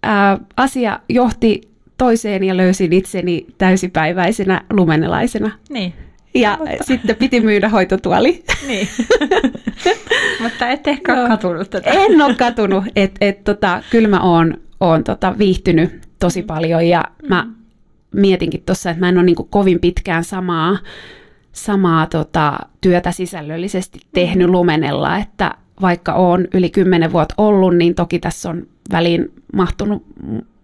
ää, 0.04 0.38
asia 0.58 1.00
johti 1.10 1.62
toiseen 1.98 2.44
ja 2.44 2.58
löysin 2.58 2.94
itseni 2.94 3.46
täysipäiväisenä 3.58 4.62
lumenelaisena. 4.74 5.52
Niin. 5.70 5.94
Ja 6.36 6.58
mutta... 6.60 6.84
sitten 6.84 7.16
piti 7.16 7.42
myydä 7.42 7.70
hoitotuoli. 7.70 8.44
Niin. 8.68 8.88
mutta 10.44 10.70
et 10.70 10.88
ehkä 10.88 11.22
ole 11.22 11.28
katunut 11.28 11.70
tätä. 11.70 11.90
En 11.90 12.22
ole 12.22 12.36
katunut. 12.36 12.84
Et, 12.96 13.12
et, 13.22 13.44
tota, 13.44 13.84
kyllä 13.92 14.08
mä 14.08 14.22
oon, 14.22 14.58
oon 14.80 15.04
tota, 15.04 15.36
viihtynyt 15.38 16.02
tosi 16.20 16.42
mm. 16.42 16.48
paljon 16.48 16.88
ja 16.88 17.04
mm. 17.24 17.30
mä 17.30 17.48
mietinkin 18.16 18.64
tuossa, 18.66 18.90
että 18.90 19.00
mä 19.00 19.10
en 19.10 19.18
ole 19.18 19.26
niin 19.26 19.36
kovin 19.50 19.80
pitkään 19.80 20.24
samaa 20.24 20.78
samaa 21.56 22.06
tota, 22.08 22.60
työtä 22.82 23.12
sisällöllisesti 23.12 24.00
tehnyt 24.14 24.50
lumenella, 24.50 25.18
että 25.18 25.52
vaikka 25.82 26.14
olen 26.14 26.48
yli 26.54 26.70
kymmenen 26.70 27.14
vuotta 27.14 27.36
ollut, 27.38 27.76
niin 27.76 27.96
toki 27.96 28.20
tässä 28.20 28.50
on 28.50 28.68
väliin 28.92 29.32
mahtunut 29.54 30.06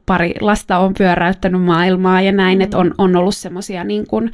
pari 0.06 0.34
lasta 0.42 0.78
on 0.78 0.94
pyöräyttänyt 0.94 1.62
maailmaa 1.62 2.22
ja 2.22 2.32
näin, 2.32 2.58
mm. 2.58 2.62
että 2.62 2.78
on, 2.78 2.94
on 2.98 3.16
ollut 3.16 3.36
semmoisia 3.36 3.84
niin 3.84 4.08
kuin, 4.08 4.32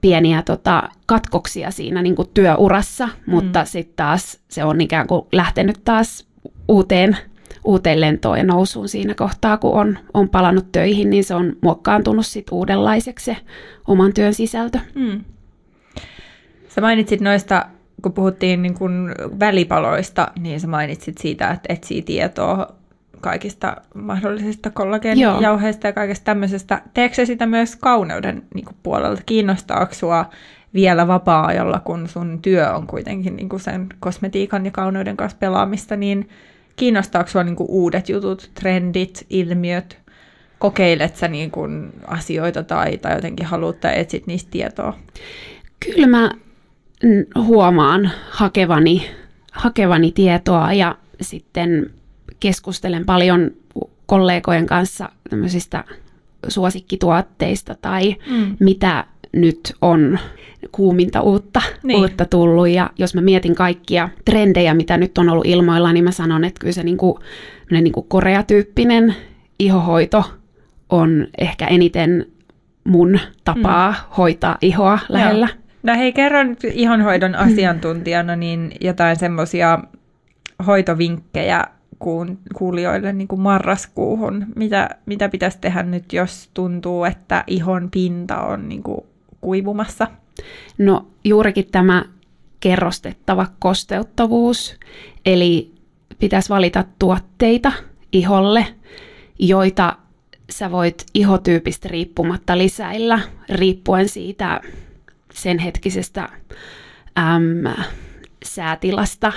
pieniä 0.00 0.42
tota, 0.42 0.82
katkoksia 1.06 1.70
siinä 1.70 2.02
niin 2.02 2.16
kuin 2.16 2.28
työurassa, 2.34 3.08
mutta 3.26 3.58
mm. 3.58 3.66
sitten 3.66 3.96
taas 3.96 4.40
se 4.48 4.64
on 4.64 4.80
ikään 4.80 5.06
kuin 5.06 5.26
lähtenyt 5.32 5.80
taas 5.84 6.26
uuteen, 6.68 7.16
uuteen 7.64 8.00
lentoon 8.00 8.38
ja 8.38 8.44
nousuun 8.44 8.88
siinä 8.88 9.14
kohtaa, 9.14 9.56
kun 9.56 9.72
on, 9.72 9.98
on 10.14 10.28
palannut 10.28 10.72
töihin, 10.72 11.10
niin 11.10 11.24
se 11.24 11.34
on 11.34 11.56
muokkaantunut 11.60 12.26
sitten 12.26 12.54
uudenlaiseksi 12.54 13.24
se 13.24 13.36
oman 13.86 14.12
työn 14.14 14.34
sisältö. 14.34 14.78
Mm. 14.94 15.24
Sä 16.68 16.80
mainitsit 16.80 17.20
noista, 17.20 17.66
kun 18.02 18.12
puhuttiin 18.12 18.62
niin 18.62 18.74
kun 18.74 19.14
välipaloista, 19.40 20.30
niin 20.38 20.60
sä 20.60 20.66
mainitsit 20.66 21.18
siitä, 21.18 21.50
että 21.50 21.72
etsii 21.72 22.02
tietoa 22.02 22.68
kaikista 23.20 23.76
mahdollisista 23.94 24.70
kollageenijauheista 24.70 25.86
ja 25.86 25.92
kaikesta 25.92 26.24
tämmöisestä. 26.24 26.82
Teekö 26.94 27.26
sitä 27.26 27.46
myös 27.46 27.76
kauneuden 27.76 28.42
niin 28.54 28.64
kuin 28.64 28.76
puolelta? 28.82 29.22
Kiinnostaako 29.26 29.94
sua 29.94 30.30
vielä 30.74 31.06
vapaa-ajalla, 31.08 31.80
kun 31.84 32.08
sun 32.08 32.38
työ 32.42 32.74
on 32.74 32.86
kuitenkin 32.86 33.36
niin 33.36 33.48
kuin 33.48 33.60
sen 33.60 33.86
kosmetiikan 34.00 34.64
ja 34.64 34.70
kauneuden 34.70 35.16
kanssa 35.16 35.38
pelaamista, 35.38 35.96
niin 35.96 36.28
kiinnostaako 36.76 37.30
sua 37.30 37.44
niin 37.44 37.56
kuin 37.56 37.70
uudet 37.70 38.08
jutut, 38.08 38.50
trendit, 38.54 39.26
ilmiöt? 39.30 39.98
Kokeilet 40.58 41.16
sä 41.16 41.28
niin 41.28 41.50
kuin 41.50 41.92
asioita 42.06 42.62
tai, 42.62 42.98
tai 42.98 43.14
jotenkin 43.14 43.46
haluat 43.46 43.80
tai 43.80 43.98
etsit 44.00 44.26
niistä 44.26 44.50
tietoa? 44.50 44.98
Kyllä 45.80 46.06
mä 46.06 46.30
huomaan 47.38 48.10
hakevani, 48.30 49.10
hakevani 49.52 50.12
tietoa 50.12 50.72
ja 50.72 50.98
sitten 51.20 51.90
keskustelen 52.40 53.04
paljon 53.04 53.50
kollegojen 54.06 54.66
kanssa 54.66 55.08
tämmöisistä 55.30 55.84
suosikkituotteista 56.48 57.74
tai 57.74 58.16
mm. 58.30 58.56
mitä 58.60 59.04
nyt 59.32 59.74
on 59.80 60.18
kuuminta 60.72 61.20
uutta, 61.20 61.62
niin. 61.82 62.00
uutta 62.00 62.24
tullut. 62.24 62.68
Ja 62.68 62.90
jos 62.98 63.14
mä 63.14 63.20
mietin 63.20 63.54
kaikkia 63.54 64.08
trendejä, 64.24 64.74
mitä 64.74 64.96
nyt 64.96 65.18
on 65.18 65.28
ollut 65.28 65.46
ilmoilla, 65.46 65.92
niin 65.92 66.04
mä 66.04 66.10
sanon, 66.10 66.44
että 66.44 66.60
kyllä 66.60 66.72
se 66.72 66.82
niinku, 66.82 67.20
niinku 67.70 68.02
koreatyyppinen 68.02 69.14
ihohoito 69.58 70.24
on 70.90 71.26
ehkä 71.38 71.66
eniten 71.66 72.26
mun 72.84 73.18
tapaa 73.44 73.90
mm. 73.90 73.96
hoitaa 74.16 74.58
ihoa 74.60 74.98
lähellä. 75.08 75.48
Joo. 75.50 75.65
No 75.86 75.94
hei, 75.96 76.12
kerro 76.12 76.42
nyt 76.44 76.64
ihonhoidon 76.64 77.30
mm. 77.30 77.38
asiantuntijana 77.38 78.36
niin 78.36 78.72
jotain 78.80 79.16
semmoisia 79.16 79.78
hoitovinkkejä 80.66 81.64
kuulijoille 82.54 83.12
niin 83.12 83.28
kuin 83.28 83.40
marraskuuhun. 83.40 84.46
Mitä, 84.56 84.90
mitä 85.06 85.28
pitäisi 85.28 85.58
tehdä 85.60 85.82
nyt, 85.82 86.12
jos 86.12 86.50
tuntuu, 86.54 87.04
että 87.04 87.44
ihon 87.46 87.88
pinta 87.90 88.40
on 88.40 88.68
niin 88.68 88.82
kuin 88.82 89.00
kuivumassa? 89.40 90.06
No 90.78 91.06
juurikin 91.24 91.66
tämä 91.72 92.04
kerrostettava 92.60 93.46
kosteuttavuus, 93.58 94.76
eli 95.26 95.74
pitäisi 96.18 96.48
valita 96.48 96.84
tuotteita 96.98 97.72
iholle, 98.12 98.66
joita 99.38 99.96
sä 100.50 100.70
voit 100.70 101.06
ihotyypistä 101.14 101.88
riippumatta 101.88 102.58
lisäillä, 102.58 103.20
riippuen 103.48 104.08
siitä 104.08 104.60
sen 105.36 105.58
hetkisestä 105.58 106.28
äm, 107.18 107.84
säätilasta, 108.44 109.32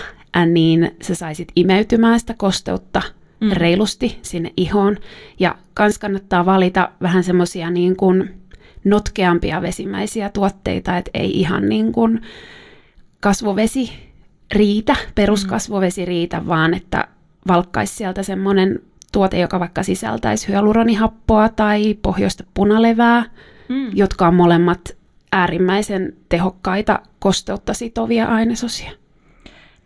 niin 0.45 0.91
sä 1.01 1.15
saisit 1.15 1.47
imeytymään 1.55 2.19
sitä 2.19 2.33
kosteutta 2.37 3.01
mm. 3.39 3.51
reilusti 3.51 4.19
sinne 4.21 4.53
ihoon. 4.57 4.97
Ja 5.39 5.55
kans 5.73 5.99
kannattaa 5.99 6.45
valita 6.45 6.91
vähän 7.01 7.23
semmoisia 7.23 7.69
niin 7.69 7.95
kuin 7.95 8.29
notkeampia 8.83 9.61
vesimäisiä 9.61 10.29
tuotteita, 10.29 10.97
että 10.97 11.11
ei 11.13 11.39
ihan 11.39 11.69
niin 11.69 11.91
kuin 11.91 12.21
kasvovesi 13.19 13.91
riitä, 14.55 14.95
peruskasvovesi 15.15 16.05
riitä, 16.05 16.47
vaan 16.47 16.73
että 16.73 17.07
valkkaisi 17.47 17.95
sieltä 17.95 18.23
semmoinen 18.23 18.79
tuote, 19.11 19.39
joka 19.39 19.59
vaikka 19.59 19.83
sisältäisi 19.83 20.47
hyaluronihappoa 20.47 21.49
tai 21.49 21.93
pohjoista 22.01 22.43
punalevää, 22.53 23.25
mm. 23.69 23.91
jotka 23.93 24.27
on 24.27 24.35
molemmat 24.35 24.98
äärimmäisen 25.31 26.13
tehokkaita 26.29 26.99
kosteutta 27.19 27.73
sitovia 27.73 28.25
ainesosia. 28.25 28.91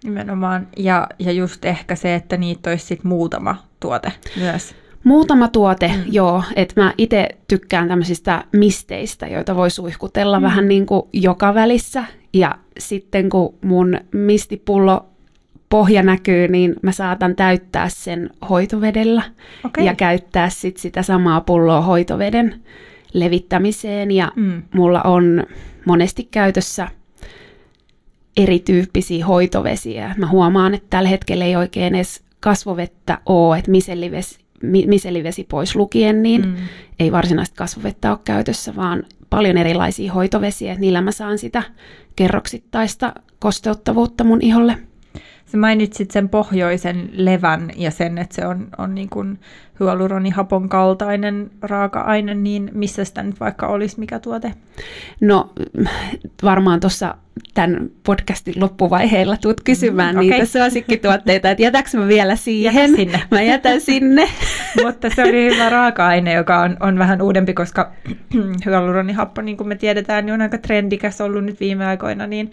Nimenomaan. 0.04 0.68
Ja, 0.78 1.08
ja 1.20 1.32
just 1.32 1.66
ehkä 1.66 1.96
se, 1.96 2.16
että 2.16 2.38
niitä 2.38 2.70
olisi 2.70 2.86
sit 2.86 3.04
muutama 3.04 3.56
tuote 3.80 4.12
myös. 4.40 4.76
Muutama 5.04 5.48
tuote, 5.48 5.88
mm. 5.88 6.04
joo. 6.12 6.44
Että 6.56 6.82
mä 6.82 6.94
itse 6.98 7.30
tykkään 7.48 7.88
tämmöisistä 7.88 8.44
misteistä, 8.52 9.28
joita 9.28 9.56
voi 9.56 9.70
suihkutella 9.70 10.40
mm. 10.40 10.44
vähän 10.44 10.68
niin 10.68 10.86
kuin 10.86 11.04
joka 11.14 11.54
välissä. 11.54 12.04
Ja 12.34 12.56
sitten 12.80 13.30
kun 13.30 13.54
mun 13.62 13.98
mistipullo 14.12 15.06
pohja 15.70 16.04
näkyy, 16.04 16.48
niin 16.48 16.76
mä 16.82 16.92
saatan 16.92 17.36
täyttää 17.36 17.90
sen 17.90 18.30
hoitovedellä 18.50 19.24
okay. 19.66 19.84
ja 19.84 19.96
käyttää 19.96 20.50
sit 20.50 20.78
sitä 20.78 21.04
samaa 21.04 21.42
pulloa 21.42 21.82
hoitoveden 21.82 22.62
levittämiseen. 23.14 24.12
Ja 24.12 24.32
mm. 24.36 24.64
mulla 24.74 25.02
on 25.02 25.44
monesti 25.86 26.28
käytössä 26.32 26.88
erityyppisiä 28.38 29.26
hoitovesiä. 29.26 30.16
Mä 30.18 30.28
huomaan, 30.28 30.74
että 30.74 30.88
tällä 30.90 31.10
hetkellä 31.10 31.46
ei 31.46 31.56
oikein 31.56 31.96
edes 31.96 32.24
kasvovettä 32.40 33.18
ole, 33.26 33.58
että 33.58 33.72
misellivesi, 33.72 34.40
misellivesi 34.88 35.44
pois 35.44 35.76
lukien, 35.76 36.24
niin 36.24 36.46
mm. 36.46 36.56
ei 37.00 37.12
varsinaista 37.12 37.56
kasvovettä 37.56 38.12
ole 38.12 38.20
käytössä, 38.24 38.76
vaan 38.76 39.04
paljon 39.30 39.58
erilaisia 39.58 40.14
hoitovesiä, 40.14 40.72
että 40.72 40.82
niillä 40.82 41.02
mä 41.02 41.12
saan 41.12 41.38
sitä 41.38 41.64
kerroksittaista 42.16 43.14
kosteuttavuutta 43.40 44.24
mun 44.24 44.42
iholle. 44.42 44.78
Sä 45.54 45.58
mainitsit 45.58 46.12
sen 46.12 46.30
pohjoisen 46.30 47.10
levän 47.14 47.72
ja 47.76 47.92
sen, 47.92 48.18
että 48.18 48.36
se 48.36 48.48
on, 48.48 48.68
on 48.78 48.96
niin 48.96 49.10
kuin 49.10 49.40
hyaluronihapon 49.80 50.70
kaltainen 50.70 51.52
raaka-aine, 51.62 52.34
niin 52.34 52.70
missä 52.74 53.06
sitä 53.06 53.24
nyt 53.24 53.40
vaikka 53.40 53.68
olisi 53.68 54.00
mikä 54.00 54.20
tuote? 54.20 54.54
No 55.22 55.54
varmaan 56.44 56.80
tuossa 56.80 57.16
tämän 57.54 57.90
podcastin 58.06 58.54
loppuvaiheilla 58.58 59.38
tuut 59.38 59.62
kysymään 59.62 60.16
mm, 60.16 60.20
okay. 60.20 60.30
niitä 60.30 60.46
suosikkituotteita, 60.46 61.52
että 61.52 61.64
jätäks 61.64 61.96
mä 61.96 62.08
vielä 62.08 62.36
siihen? 62.36 62.76
Jätä 62.76 62.96
sinne. 62.96 63.22
Mä 63.32 63.42
jätän 63.42 63.82
sinne. 63.82 64.30
Mutta 64.84 65.10
se 65.10 65.24
oli 65.24 65.54
hyvä 65.54 65.70
raaka-aine, 65.70 66.34
joka 66.34 66.60
on, 66.60 66.78
on 66.80 67.00
vähän 67.00 67.22
uudempi, 67.22 67.54
koska 67.54 67.92
hyaluronihappo, 68.66 69.42
niin 69.42 69.58
kuin 69.58 69.68
me 69.68 69.76
tiedetään, 69.76 70.26
niin 70.26 70.34
on 70.34 70.42
aika 70.42 70.58
trendikäs 70.58 71.22
ollut 71.22 71.44
nyt 71.44 71.60
viime 71.60 71.86
aikoina, 71.86 72.28
niin 72.28 72.52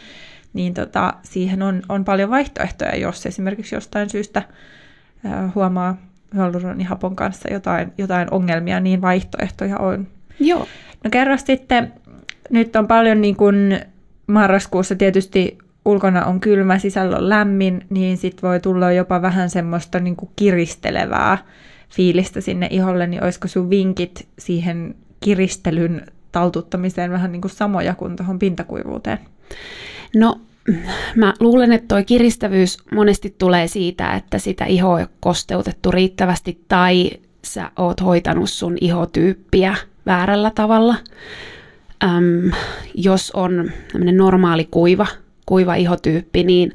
niin 0.52 0.74
tota, 0.74 1.14
siihen 1.22 1.62
on, 1.62 1.82
on 1.88 2.04
paljon 2.04 2.30
vaihtoehtoja, 2.30 2.96
jos 2.96 3.26
esimerkiksi 3.26 3.74
jostain 3.74 4.10
syystä 4.10 4.42
äh, 5.26 5.54
huomaa 5.54 5.96
hyaluronihapon 6.34 7.16
kanssa 7.16 7.52
jotain, 7.52 7.92
jotain 7.98 8.28
ongelmia, 8.30 8.80
niin 8.80 9.00
vaihtoehtoja 9.02 9.78
on. 9.78 10.06
Joo. 10.40 10.66
No 11.04 11.10
kerro 11.10 11.36
sitten, 11.36 11.92
nyt 12.50 12.76
on 12.76 12.86
paljon 12.86 13.20
niin 13.20 13.36
kuin 13.36 13.80
marraskuussa 14.26 14.94
tietysti 14.94 15.58
ulkona 15.84 16.24
on 16.24 16.40
kylmä, 16.40 16.78
sisällä 16.78 17.16
on 17.16 17.28
lämmin, 17.28 17.86
niin 17.90 18.16
sit 18.16 18.42
voi 18.42 18.60
tulla 18.60 18.92
jopa 18.92 19.22
vähän 19.22 19.50
semmoista 19.50 20.00
niin 20.00 20.16
kuin 20.16 20.30
kiristelevää 20.36 21.38
fiilistä 21.90 22.40
sinne 22.40 22.68
iholle, 22.70 23.06
niin 23.06 23.24
olisiko 23.24 23.48
sun 23.48 23.70
vinkit 23.70 24.28
siihen 24.38 24.94
kiristelyn 25.20 26.06
taltuttamiseen 26.32 27.10
vähän 27.10 27.32
niin 27.32 27.40
kuin 27.40 27.50
samoja 27.50 27.94
kuin 27.94 28.16
tuohon 28.16 28.38
pintakuivuuteen? 28.38 29.18
No 30.16 30.40
mä 31.16 31.34
luulen, 31.40 31.72
että 31.72 31.94
tuo 31.94 32.04
kiristävyys 32.06 32.78
monesti 32.92 33.34
tulee 33.38 33.66
siitä, 33.66 34.12
että 34.12 34.38
sitä 34.38 34.64
ihoa 34.64 34.98
ei 34.98 35.02
ole 35.02 35.10
kosteutettu 35.20 35.90
riittävästi 35.90 36.64
tai 36.68 37.10
sä 37.44 37.70
oot 37.76 38.00
hoitanut 38.00 38.50
sun 38.50 38.76
ihotyyppiä 38.80 39.76
väärällä 40.06 40.50
tavalla. 40.54 40.96
Öm, 42.04 42.50
jos 42.94 43.30
on 43.30 43.70
normaali 44.12 44.68
kuiva, 44.70 45.06
kuiva 45.46 45.74
ihotyyppi, 45.74 46.44
niin 46.44 46.72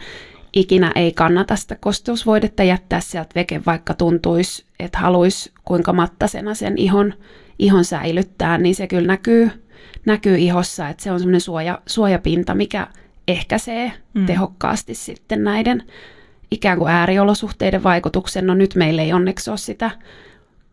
ikinä 0.54 0.92
ei 0.96 1.12
kannata 1.12 1.56
sitä 1.56 1.76
kosteusvoidetta 1.76 2.64
jättää 2.64 3.00
sieltä 3.00 3.30
veke, 3.36 3.62
vaikka 3.66 3.94
tuntuisi, 3.94 4.66
että 4.80 5.00
haluaisi 5.00 5.52
kuinka 5.66 5.94
mattasena 5.94 6.54
sen 6.54 6.78
ihon, 6.78 7.14
ihon 7.60 7.86
säilyttää, 7.86 8.58
niin 8.58 8.76
se 8.76 8.88
kyllä 8.88 9.08
näkyy, 9.08 9.52
näkyy 10.06 10.38
ihossa, 10.38 10.90
että 10.90 11.04
se 11.04 11.12
on 11.12 11.20
semmoinen 11.20 11.42
suoja, 11.42 11.82
suojapinta, 11.86 12.56
mikä 12.56 12.88
ehkäisee 13.28 13.92
mm. 14.14 14.26
tehokkaasti 14.26 14.94
sitten 14.94 15.44
näiden 15.44 15.84
ikään 16.52 16.78
kuin 16.78 16.92
ääriolosuhteiden 16.92 17.84
vaikutuksen. 17.84 18.48
No 18.48 18.54
nyt 18.54 18.76
meillä 18.76 19.02
ei 19.02 19.14
onneksi 19.14 19.50
ole 19.50 19.58
sitä 19.58 19.92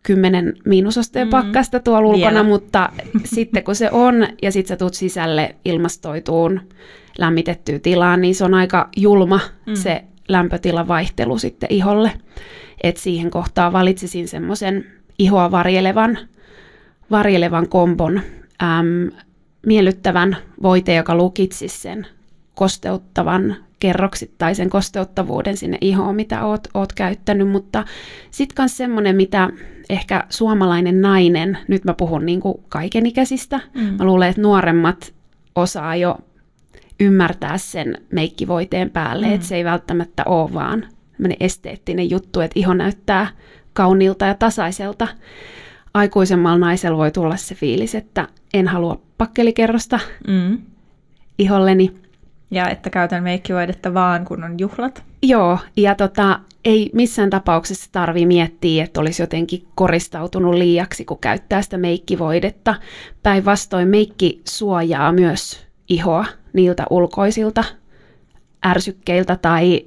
10 0.02 0.54
miinusasteen 0.64 1.26
mm. 1.26 1.30
pakkasta 1.30 1.80
tuolla 1.80 2.08
ulkona, 2.08 2.30
Vielä. 2.30 2.42
mutta 2.42 2.92
sitten 3.34 3.64
kun 3.64 3.74
se 3.74 3.90
on 3.90 4.26
ja 4.42 4.52
sitten 4.52 4.68
sä 4.68 4.76
tuut 4.76 4.94
sisälle 4.94 5.56
ilmastoituun 5.64 6.60
lämmitettyyn 7.18 7.80
tilaan, 7.80 8.20
niin 8.20 8.34
se 8.34 8.44
on 8.44 8.54
aika 8.54 8.88
julma 8.96 9.40
mm. 9.66 9.74
se 9.74 10.04
lämpötilan 10.28 10.88
vaihtelu 10.88 11.38
sitten 11.38 11.72
iholle. 11.72 12.12
Et 12.82 12.96
siihen 12.96 13.30
kohtaan 13.30 13.72
valitsisin 13.72 14.28
semmoisen 14.28 14.86
ihoa 15.18 15.50
varjelevan, 15.50 16.18
varjelevan 17.10 17.68
kombon, 17.68 18.20
äm, 18.62 19.10
miellyttävän 19.66 20.36
voite, 20.62 20.94
joka 20.94 21.14
lukitsisi 21.14 21.80
sen 21.80 22.06
kosteuttavan 22.54 23.56
kerroksittaisen 23.80 24.70
kosteuttavuuden 24.70 25.56
sinne 25.56 25.78
ihoon, 25.80 26.16
mitä 26.16 26.44
oot, 26.44 26.68
oot 26.74 26.92
käyttänyt, 26.92 27.48
mutta 27.48 27.84
sitten 28.30 28.62
myös 28.62 28.76
semmoinen, 28.76 29.16
mitä 29.16 29.50
ehkä 29.90 30.24
suomalainen 30.28 31.00
nainen, 31.00 31.58
nyt 31.68 31.84
mä 31.84 31.94
puhun 31.94 32.26
niin 32.26 32.40
kuin 32.40 32.54
kaikenikäisistä, 32.68 33.60
mm. 33.74 33.82
mä 33.82 34.04
luulen, 34.04 34.28
että 34.28 34.42
nuoremmat 34.42 35.12
osaa 35.54 35.96
jo 35.96 36.18
ymmärtää 37.00 37.58
sen 37.58 37.98
meikkivoiteen 38.12 38.90
päälle, 38.90 39.26
mm. 39.26 39.32
että 39.32 39.46
se 39.46 39.56
ei 39.56 39.64
välttämättä 39.64 40.22
ole 40.26 40.54
vaan 40.54 40.86
esteettinen 41.40 42.10
juttu, 42.10 42.40
että 42.40 42.60
iho 42.60 42.74
näyttää 42.74 43.26
kauniilta 43.72 44.26
ja 44.26 44.34
tasaiselta. 44.34 45.08
Aikuisemmalla 45.94 46.58
naisella 46.58 46.98
voi 46.98 47.10
tulla 47.10 47.36
se 47.36 47.54
fiilis, 47.54 47.94
että 47.94 48.28
en 48.54 48.68
halua 48.68 49.00
pakkelikerrosta 49.18 50.00
mm. 50.28 50.58
iholleni, 51.38 51.94
ja 52.50 52.68
että 52.68 52.90
käytän 52.90 53.22
meikkivoidetta 53.22 53.94
vaan, 53.94 54.24
kun 54.24 54.44
on 54.44 54.54
juhlat. 54.58 55.02
Joo, 55.22 55.58
ja 55.76 55.94
tota, 55.94 56.40
ei 56.64 56.90
missään 56.94 57.30
tapauksessa 57.30 57.88
tarvi 57.92 58.26
miettiä, 58.26 58.84
että 58.84 59.00
olisi 59.00 59.22
jotenkin 59.22 59.66
koristautunut 59.74 60.54
liiaksi, 60.54 61.04
kun 61.04 61.18
käyttää 61.18 61.62
sitä 61.62 61.78
meikkivoidetta. 61.78 62.74
Päinvastoin 63.22 63.88
meikki 63.88 64.42
suojaa 64.48 65.12
myös 65.12 65.66
ihoa 65.88 66.24
niiltä 66.52 66.86
ulkoisilta 66.90 67.64
ärsykkeiltä 68.66 69.36
tai 69.36 69.86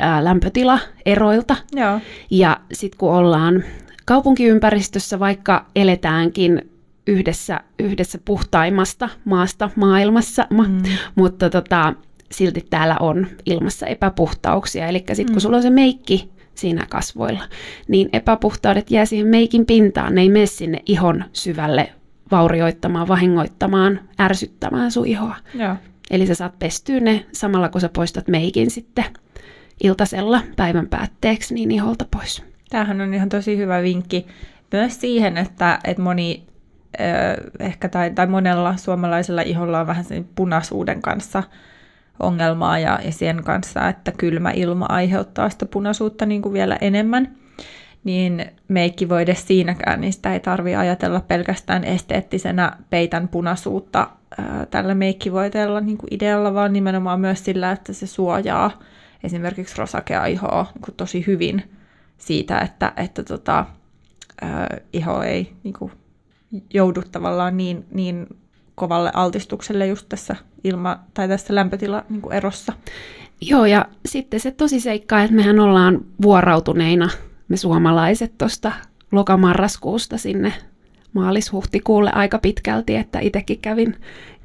ää, 0.00 0.24
lämpötilaeroilta. 0.24 1.56
Joo. 1.72 2.00
Ja 2.30 2.60
sitten 2.72 2.98
kun 2.98 3.12
ollaan 3.12 3.64
kaupunkiympäristössä, 4.04 5.18
vaikka 5.18 5.66
eletäänkin 5.76 6.70
yhdessä, 7.06 7.60
yhdessä 7.78 8.18
puhtaimmasta 8.24 9.08
maasta 9.24 9.70
maailmassa, 9.76 10.46
mm. 10.50 10.82
mutta 11.14 11.50
tota, 11.50 11.94
silti 12.32 12.66
täällä 12.70 12.96
on 13.00 13.26
ilmassa 13.46 13.86
epäpuhtauksia. 13.86 14.86
Eli 14.86 14.98
sitten 14.98 15.26
kun 15.26 15.34
mm. 15.34 15.40
sulla 15.40 15.56
on 15.56 15.62
se 15.62 15.70
meikki 15.70 16.30
siinä 16.54 16.86
kasvoilla, 16.90 17.44
niin 17.88 18.08
epäpuhtaudet 18.12 18.90
jää 18.90 19.04
siihen 19.04 19.26
meikin 19.26 19.66
pintaan, 19.66 20.14
ne 20.14 20.20
ei 20.20 20.28
mene 20.28 20.46
sinne 20.46 20.82
ihon 20.86 21.24
syvälle 21.32 21.92
vaurioittamaan, 22.30 23.08
vahingoittamaan, 23.08 24.00
ärsyttämään 24.20 24.90
sun 24.90 25.06
ihoa. 25.06 25.36
Joo. 25.54 25.76
Eli 26.10 26.26
sä 26.26 26.34
saat 26.34 26.58
pestyä 26.58 27.00
ne 27.00 27.26
samalla, 27.32 27.68
kun 27.68 27.80
sä 27.80 27.88
poistat 27.88 28.28
meikin 28.28 28.70
sitten 28.70 29.04
iltasella 29.82 30.42
päivän 30.56 30.88
päätteeksi 30.88 31.54
niin 31.54 31.70
iholta 31.70 32.04
pois. 32.10 32.42
Tämähän 32.70 33.00
on 33.00 33.14
ihan 33.14 33.28
tosi 33.28 33.56
hyvä 33.56 33.82
vinkki 33.82 34.26
myös 34.72 35.00
siihen, 35.00 35.36
että, 35.36 35.78
että 35.84 36.02
moni 36.02 36.46
ehkä 37.58 37.88
tai, 37.88 38.10
tai 38.10 38.26
monella 38.26 38.76
suomalaisella 38.76 39.42
iholla 39.42 39.80
on 39.80 39.86
vähän 39.86 40.04
sen 40.04 40.28
punaisuuden 40.34 41.02
kanssa 41.02 41.42
ongelmaa 42.20 42.78
ja, 42.78 43.00
ja 43.04 43.12
sen 43.12 43.44
kanssa, 43.44 43.88
että 43.88 44.12
kylmä 44.12 44.50
ilma 44.50 44.86
aiheuttaa 44.88 45.50
sitä 45.50 45.66
punaisuutta 45.66 46.26
niin 46.26 46.42
kuin 46.42 46.52
vielä 46.52 46.78
enemmän, 46.80 47.36
niin 48.04 48.46
meikki 48.68 49.08
voi 49.08 49.22
edes 49.22 49.46
siinäkään, 49.46 50.00
niin 50.00 50.12
sitä 50.12 50.32
ei 50.32 50.40
tarvitse 50.40 50.76
ajatella 50.76 51.20
pelkästään 51.20 51.84
esteettisenä 51.84 52.72
peitän 52.90 53.28
punaisuutta 53.28 54.10
tällä 54.70 54.94
meikkivoiteella 54.94 55.80
niin 55.80 55.98
idealla, 56.10 56.54
vaan 56.54 56.72
nimenomaan 56.72 57.20
myös 57.20 57.44
sillä, 57.44 57.72
että 57.72 57.92
se 57.92 58.06
suojaa 58.06 58.78
esimerkiksi 59.24 59.78
rosakea 59.78 60.26
ihoa 60.26 60.66
niin 60.74 60.96
tosi 60.96 61.26
hyvin 61.26 61.62
siitä, 62.18 62.58
että, 62.58 62.92
että 62.96 63.22
tota, 63.22 63.66
ää, 64.42 64.78
iho 64.92 65.22
ei 65.22 65.52
niin 65.62 65.74
kuin, 65.78 65.92
joudu 66.74 67.02
tavallaan 67.12 67.56
niin, 67.56 67.84
niin 67.90 68.26
kovalle 68.74 69.10
altistukselle 69.14 69.86
just 69.86 70.08
tässä 70.08 70.36
ilma- 70.64 71.00
tai 71.14 71.28
tässä 71.28 71.54
lämpötila 71.54 72.04
niin 72.08 72.22
kuin 72.22 72.32
erossa. 72.32 72.72
Joo, 73.40 73.66
ja 73.66 73.86
sitten 74.06 74.40
se 74.40 74.50
tosi 74.50 74.80
seikka, 74.80 75.22
että 75.22 75.36
mehän 75.36 75.60
ollaan 75.60 76.00
vuorautuneina, 76.22 77.10
me 77.48 77.56
suomalaiset, 77.56 78.38
tuosta 78.38 78.72
lokamarraskuusta 79.12 80.18
sinne 80.18 80.52
maalis-huhtikuulle 81.12 82.10
aika 82.14 82.38
pitkälti, 82.38 82.96
että 82.96 83.18
itsekin 83.18 83.58
kävin, 83.58 83.96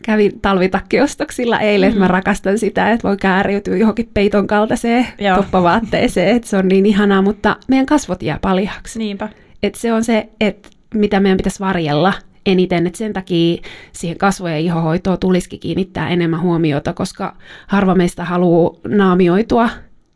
kävin 0.05 0.39
talvitakkiostoksilla 0.41 1.59
eilen, 1.59 1.93
mm. 1.93 1.99
mä 1.99 2.07
rakastan 2.07 2.59
sitä, 2.59 2.91
että 2.91 3.07
voi 3.07 3.17
kääriytyä 3.17 3.77
johonkin 3.77 4.09
peiton 4.13 4.47
kaltaiseen 4.47 5.07
Joo. 5.19 5.35
toppavaatteeseen, 5.35 6.35
että 6.35 6.49
se 6.49 6.57
on 6.57 6.67
niin 6.67 6.85
ihanaa, 6.85 7.21
mutta 7.21 7.55
meidän 7.67 7.85
kasvot 7.85 8.23
jää 8.23 8.39
paljaksi. 8.41 8.99
Niinpä. 8.99 9.29
Et 9.63 9.75
se 9.75 9.93
on 9.93 10.03
se, 10.03 10.29
että 10.39 10.69
mitä 10.93 11.19
meidän 11.19 11.37
pitäisi 11.37 11.59
varjella 11.59 12.13
eniten, 12.45 12.87
että 12.87 12.97
sen 12.97 13.13
takia 13.13 13.61
siihen 13.91 14.17
kasvojen 14.17 14.61
ihohoitoon 14.61 15.19
tulisikin 15.19 15.59
kiinnittää 15.59 16.09
enemmän 16.09 16.41
huomiota, 16.41 16.93
koska 16.93 17.35
harva 17.67 17.95
meistä 17.95 18.25
haluaa 18.25 18.75
naamioitua 18.87 19.69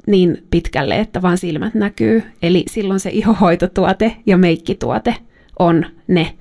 niin 0.07 0.43
pitkälle, 0.51 0.99
että 0.99 1.21
vaan 1.21 1.37
silmät 1.37 1.73
näkyy. 1.73 2.23
Eli 2.41 2.63
silloin 2.69 2.99
se 2.99 3.09
ihohoitotuote 3.09 4.15
ja 4.25 4.37
meikkituote 4.37 5.15
on 5.59 5.85
ne, 6.07 6.33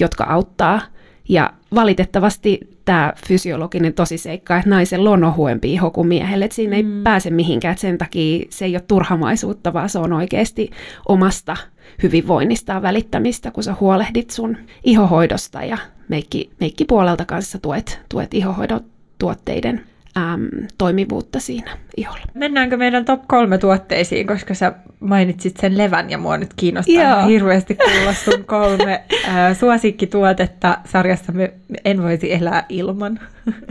jotka 0.00 0.24
auttaa. 0.24 0.80
Ja 1.28 1.52
valitettavasti 1.74 2.60
tämä 2.84 3.12
fysiologinen 3.26 3.94
tosiseikka, 3.94 4.56
että 4.56 4.70
naisella 4.70 5.10
on 5.10 5.24
ohuempi 5.24 5.72
iho 5.72 5.90
kuin 5.90 6.08
miehelle, 6.08 6.44
että 6.44 6.54
siinä 6.54 6.70
mm. 6.70 6.76
ei 6.76 7.02
pääse 7.02 7.30
mihinkään, 7.30 7.72
että 7.72 7.80
sen 7.80 7.98
takia 7.98 8.46
se 8.50 8.64
ei 8.64 8.74
ole 8.74 8.84
turhamaisuutta, 8.88 9.72
vaan 9.72 9.88
se 9.88 9.98
on 9.98 10.12
oikeasti 10.12 10.70
omasta 11.08 11.56
hyvinvoinnista 12.02 12.82
välittämistä, 12.82 13.50
kun 13.50 13.62
sä 13.62 13.74
huolehdit 13.80 14.30
sun 14.30 14.56
ihohoidosta 14.84 15.62
ja 15.64 15.78
meikki, 16.08 16.50
meikkipuolelta 16.60 17.24
kanssa 17.24 17.58
tuet, 17.58 18.00
tuet 18.08 18.34
ihohoidon 18.34 18.80
tuotteiden 19.18 19.84
äm, 20.16 20.48
toimivuutta 20.78 21.40
siinä 21.40 21.78
iholla. 21.96 22.24
Mennäänkö 22.34 22.76
meidän 22.76 23.04
top 23.04 23.22
kolme 23.28 23.58
tuotteisiin, 23.58 24.26
koska 24.26 24.54
sä 24.54 24.72
mainitsit 25.00 25.56
sen 25.56 25.78
levän 25.78 26.10
ja 26.10 26.18
mua 26.18 26.36
nyt 26.36 26.54
kiinnostaa 26.56 27.20
Joo. 27.20 27.26
hirveästi 27.26 27.74
kuulla 27.74 28.12
sun 28.12 28.44
kolme 28.44 29.02
äh, 29.28 29.58
suosikkituotetta 29.58 30.78
sarjassa 30.84 31.32
me 31.32 31.52
En 31.84 32.02
voisi 32.02 32.32
elää 32.32 32.64
ilman. 32.68 33.20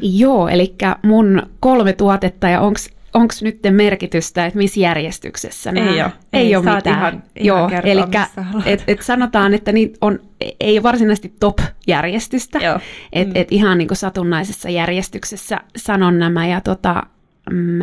Joo, 0.01 0.47
eli 0.47 0.75
mun 1.01 1.43
kolme 1.59 1.93
tuotetta 1.93 2.49
ja 2.49 2.61
onks 2.61 2.89
onko 3.15 3.33
nyt 3.41 3.59
merkitystä, 3.71 4.45
että 4.45 4.57
missä 4.57 4.79
järjestyksessä 4.79 5.71
nämä? 5.71 5.89
Ei 5.89 6.01
ole. 6.01 6.11
Ei, 6.33 6.41
ei 6.41 6.55
ole 6.55 6.75
mitään. 6.75 6.97
Ihan, 6.97 7.23
ihan 7.35 7.47
Joo, 7.47 7.69
eli 7.83 8.01
et, 8.65 8.83
et 8.87 9.01
sanotaan, 9.01 9.53
että 9.53 9.71
niitä 9.71 9.97
on, 10.01 10.19
ei 10.59 10.77
ole 10.77 10.83
varsinaisesti 10.83 11.33
top-järjestystä, 11.39 12.59
että 13.13 13.33
mm. 13.33 13.41
et 13.41 13.51
ihan 13.51 13.77
niin 13.77 13.87
kuin 13.87 13.97
satunnaisessa 13.97 14.69
järjestyksessä 14.69 15.57
sanon 15.77 16.19
nämä. 16.19 16.47
Ja 16.47 16.61
tota, 16.61 17.03
mm, 17.51 17.81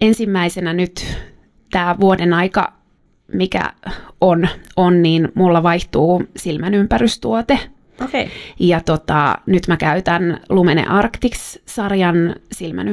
ensimmäisenä 0.00 0.72
nyt 0.72 1.18
tämä 1.70 1.96
vuoden 2.00 2.32
aika, 2.32 2.72
mikä 3.32 3.72
on, 4.20 4.48
on, 4.76 5.02
niin 5.02 5.28
mulla 5.34 5.62
vaihtuu 5.62 6.22
silmän 6.36 6.74
ympärystuote. 6.74 7.58
Okay. 8.04 8.26
Ja 8.58 8.80
tota, 8.80 9.38
nyt 9.46 9.68
mä 9.68 9.76
käytän 9.76 10.40
Lumene 10.48 10.86
Arctics-sarjan 10.86 12.34
silmän 12.52 12.88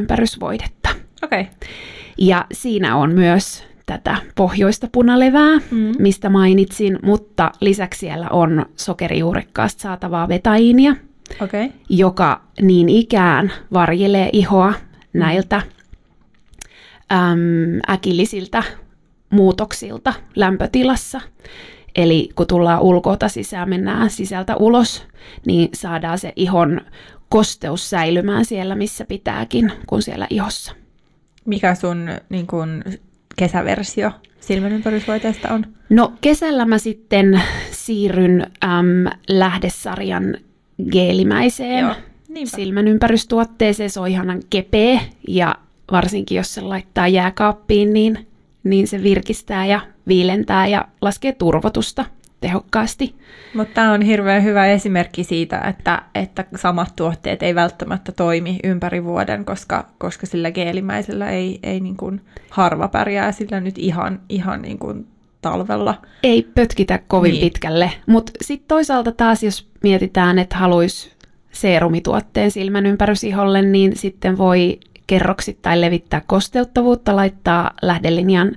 ympärysvoidetta. 1.23 1.65
Okay. 1.65 1.75
Ja 2.17 2.45
siinä 2.51 2.95
on 2.95 3.11
myös 3.13 3.63
tätä 3.85 4.17
pohjoista 4.35 4.87
punalevää, 4.91 5.57
mm. 5.71 5.91
mistä 5.99 6.29
mainitsin, 6.29 6.99
mutta 7.03 7.51
lisäksi 7.61 7.99
siellä 7.99 8.29
on 8.29 8.65
sokerijuurikkaasta 8.75 9.81
saatavaa 9.81 10.27
betaiinia, 10.27 10.95
okay. 11.41 11.69
joka 11.89 12.41
niin 12.61 12.89
ikään 12.89 13.51
varjelee 13.73 14.29
ihoa 14.33 14.71
mm. 14.71 15.19
näiltä 15.19 15.61
äm, 17.11 17.79
äkillisiltä 17.89 18.63
muutoksilta 19.29 20.13
lämpötilassa. 20.35 21.21
Eli 21.95 22.29
kun 22.35 22.47
tullaan 22.47 22.81
ulkoota 22.81 23.29
sisään, 23.29 23.69
mennään 23.69 24.09
sisältä 24.09 24.55
ulos, 24.55 25.03
niin 25.45 25.69
saadaan 25.73 26.19
se 26.19 26.33
ihon 26.35 26.81
kosteus 27.29 27.89
säilymään 27.89 28.45
siellä, 28.45 28.75
missä 28.75 29.05
pitääkin, 29.05 29.71
kun 29.87 30.01
siellä 30.01 30.27
ihossa. 30.29 30.75
Mikä 31.49 31.75
sun 31.75 32.09
niin 32.29 32.47
kun, 32.47 32.83
kesäversio 33.35 34.11
silmänympärysvoiteesta 34.39 35.53
on? 35.53 35.65
No 35.89 36.13
kesällä 36.21 36.65
mä 36.65 36.77
sitten 36.77 37.41
siirryn 37.71 38.41
äm, 38.63 39.11
lähdesarjan 39.29 40.37
geelimäiseen 40.91 41.79
Joo, 41.79 41.95
silmänympärystuotteeseen. 42.45 43.89
Se 43.89 43.99
on 43.99 44.07
ihanan 44.07 44.41
kepeä 44.49 44.99
ja 45.27 45.55
varsinkin 45.91 46.35
jos 46.35 46.53
se 46.53 46.61
laittaa 46.61 47.07
jääkaappiin, 47.07 47.93
niin, 47.93 48.27
niin 48.63 48.87
se 48.87 49.03
virkistää 49.03 49.65
ja 49.65 49.81
viilentää 50.07 50.67
ja 50.67 50.87
laskee 51.01 51.31
turvotusta 51.31 52.05
tehokkaasti. 52.41 53.15
Mutta 53.53 53.73
tämä 53.73 53.91
on 53.91 54.01
hirveän 54.01 54.43
hyvä 54.43 54.65
esimerkki 54.65 55.23
siitä, 55.23 55.59
että, 55.59 56.01
että 56.15 56.45
samat 56.55 56.95
tuotteet 56.95 57.43
ei 57.43 57.55
välttämättä 57.55 58.11
toimi 58.11 58.59
ympäri 58.63 59.03
vuoden, 59.03 59.45
koska, 59.45 59.89
koska 59.97 60.25
sillä 60.25 60.51
geelimäisellä 60.51 61.29
ei, 61.29 61.59
ei 61.63 61.79
niin 61.79 61.97
kuin 61.97 62.21
harva 62.49 62.87
pärjää 62.87 63.31
sillä 63.31 63.59
nyt 63.59 63.77
ihan, 63.77 64.19
ihan 64.29 64.61
niin 64.61 64.79
kuin 64.79 65.07
talvella. 65.41 66.01
Ei 66.23 66.47
pötkitä 66.55 66.99
kovin 67.07 67.31
niin. 67.31 67.41
pitkälle, 67.41 67.91
mutta 68.05 68.31
sitten 68.41 68.67
toisaalta 68.67 69.11
taas 69.11 69.43
jos 69.43 69.69
mietitään, 69.83 70.39
että 70.39 70.57
haluaisi 70.57 71.11
seerumituotteen 71.51 72.51
silmän 72.51 72.85
ympärysiholle, 72.85 73.61
niin 73.61 73.95
sitten 73.95 74.37
voi 74.37 74.79
kerroksittain 75.07 75.81
levittää 75.81 76.21
kosteuttavuutta, 76.27 77.15
laittaa 77.15 77.71
lähdelinjan 77.81 78.55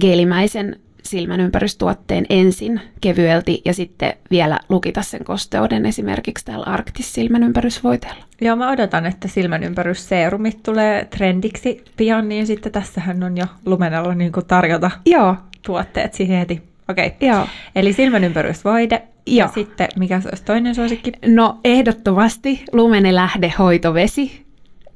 geelimäisen 0.00 0.80
silmän 1.06 1.40
ympärystuotteen 1.40 2.26
ensin 2.30 2.80
kevyelti 3.00 3.62
ja 3.64 3.74
sitten 3.74 4.12
vielä 4.30 4.58
lukita 4.68 5.02
sen 5.02 5.24
kosteuden 5.24 5.86
esimerkiksi 5.86 6.44
täällä 6.44 6.64
arktis 6.66 7.12
silmän 7.12 7.42
ympärysvoiteella. 7.42 8.24
Joo, 8.40 8.56
mä 8.56 8.70
odotan, 8.70 9.06
että 9.06 9.28
silmän 9.28 9.62
ympärysseerumit 9.62 10.62
tulee 10.62 11.04
trendiksi 11.04 11.84
pian, 11.96 12.28
niin 12.28 12.46
sitten 12.46 12.72
tässähän 12.72 13.22
on 13.22 13.36
jo 13.36 13.46
lumenella 13.66 14.14
niin 14.14 14.32
kuin 14.32 14.46
tarjota 14.46 14.90
Joo. 15.06 15.36
tuotteet 15.66 16.14
siihen 16.14 16.38
heti. 16.38 16.62
Okei. 16.88 17.06
Okay. 17.06 17.28
Joo. 17.28 17.46
Eli 17.74 17.92
silmän 17.92 18.24
ympärysvoide. 18.24 19.02
Joo. 19.26 19.46
Ja 19.46 19.48
sitten, 19.54 19.88
mikä 19.96 20.20
se 20.20 20.28
olisi 20.28 20.44
toinen 20.44 20.74
suosikki? 20.74 21.12
No 21.26 21.58
ehdottomasti 21.64 22.64
lumene 22.72 23.14
lähde 23.14 23.52
hoitovesi. 23.58 24.46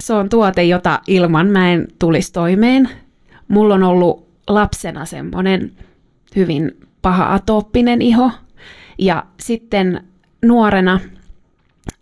Se 0.00 0.14
on 0.14 0.28
tuote, 0.28 0.62
jota 0.62 1.00
ilman 1.06 1.46
mä 1.46 1.72
en 1.72 1.88
tulisi 1.98 2.32
toimeen. 2.32 2.88
Mulla 3.48 3.74
on 3.74 3.82
ollut 3.82 4.28
lapsena 4.48 5.04
semmoinen 5.04 5.72
hyvin 6.36 6.72
paha 7.02 7.34
atooppinen 7.34 8.02
iho. 8.02 8.30
Ja 8.98 9.24
sitten 9.40 10.04
nuorena 10.44 11.00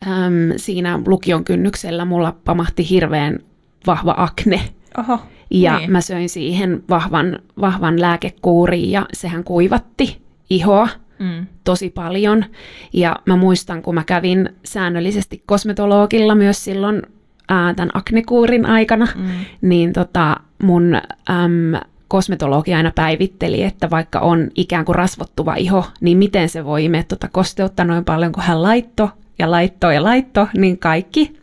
äm, 0.06 0.52
siinä 0.56 1.00
lukion 1.06 1.44
kynnyksellä 1.44 2.04
mulla 2.04 2.36
pamahti 2.44 2.90
hirveän 2.90 3.38
vahva 3.86 4.14
akne. 4.16 4.60
Oho, 4.98 5.20
ja 5.50 5.78
niin. 5.78 5.92
mä 5.92 6.00
söin 6.00 6.28
siihen 6.28 6.82
vahvan, 6.90 7.38
vahvan 7.60 8.00
lääkekuuriin 8.00 8.90
ja 8.90 9.06
sehän 9.12 9.44
kuivatti 9.44 10.22
ihoa 10.50 10.88
mm. 11.18 11.46
tosi 11.64 11.90
paljon. 11.90 12.44
Ja 12.92 13.16
mä 13.26 13.36
muistan, 13.36 13.82
kun 13.82 13.94
mä 13.94 14.04
kävin 14.04 14.48
säännöllisesti 14.64 15.42
kosmetologilla 15.46 16.34
myös 16.34 16.64
silloin 16.64 17.02
ää, 17.48 17.74
tämän 17.74 17.90
aknekuurin 17.94 18.66
aikana, 18.66 19.06
mm. 19.16 19.28
niin 19.60 19.92
tota, 19.92 20.36
mun 20.62 20.94
äm, 21.30 21.80
kosmetologi 22.08 22.74
aina 22.74 22.92
päivitteli, 22.94 23.62
että 23.62 23.90
vaikka 23.90 24.20
on 24.20 24.48
ikään 24.54 24.84
kuin 24.84 24.96
rasvottuva 24.96 25.54
iho, 25.54 25.84
niin 26.00 26.18
miten 26.18 26.48
se 26.48 26.64
voi 26.64 26.84
imeä 26.84 27.02
tuota 27.02 27.28
kosteutta 27.28 27.84
noin 27.84 28.04
paljon, 28.04 28.32
kun 28.32 28.42
hän 28.42 28.62
laitto 28.62 29.10
ja 29.38 29.50
laitto 29.50 29.90
ja 29.90 30.02
laitto, 30.02 30.48
niin 30.56 30.78
kaikki 30.78 31.38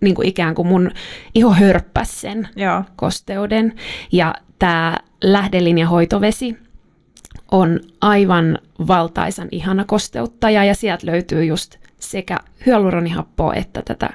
niin 0.00 0.14
kuin 0.14 0.28
ikään 0.28 0.54
kuin 0.54 0.68
mun 0.68 0.90
iho 1.34 1.50
hörppäs 1.50 2.20
sen 2.20 2.48
Joo. 2.56 2.82
kosteuden. 2.96 3.74
Ja 4.12 4.34
tämä 4.58 4.96
lähdelinjahoitovesi 5.24 6.58
on 7.50 7.80
aivan 8.00 8.58
valtaisan 8.88 9.48
ihana 9.50 9.84
kosteuttaja 9.84 10.64
ja 10.64 10.74
sieltä 10.74 11.06
löytyy 11.06 11.44
just 11.44 11.76
sekä 11.98 12.36
hyaluronihappoa 12.66 13.54
että 13.54 13.82
tätä 13.82 14.10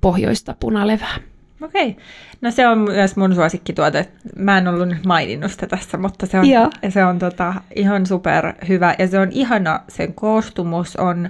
pohjoista 0.00 0.56
punalevää. 0.60 1.16
Okei. 1.64 1.96
No 2.40 2.50
se 2.50 2.68
on 2.68 2.78
myös 2.78 3.16
mun 3.16 3.34
suosikkituote. 3.34 4.08
Mä 4.36 4.58
en 4.58 4.68
ollut 4.68 4.88
nyt 4.88 5.06
maininnut 5.06 5.50
sitä 5.50 5.66
tässä, 5.66 5.98
mutta 5.98 6.26
se 6.26 6.38
on, 6.38 6.46
se 6.88 7.04
on 7.04 7.18
tota, 7.18 7.54
ihan 7.74 8.06
super 8.06 8.52
hyvä. 8.68 8.94
Ja 8.98 9.08
se 9.08 9.18
on 9.18 9.28
ihana, 9.32 9.80
sen 9.88 10.14
koostumus 10.14 10.96
on, 10.96 11.28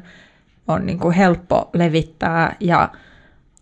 on 0.69 0.87
niin 0.87 0.99
kuin 0.99 1.15
helppo 1.15 1.71
levittää 1.73 2.57
ja 2.61 2.89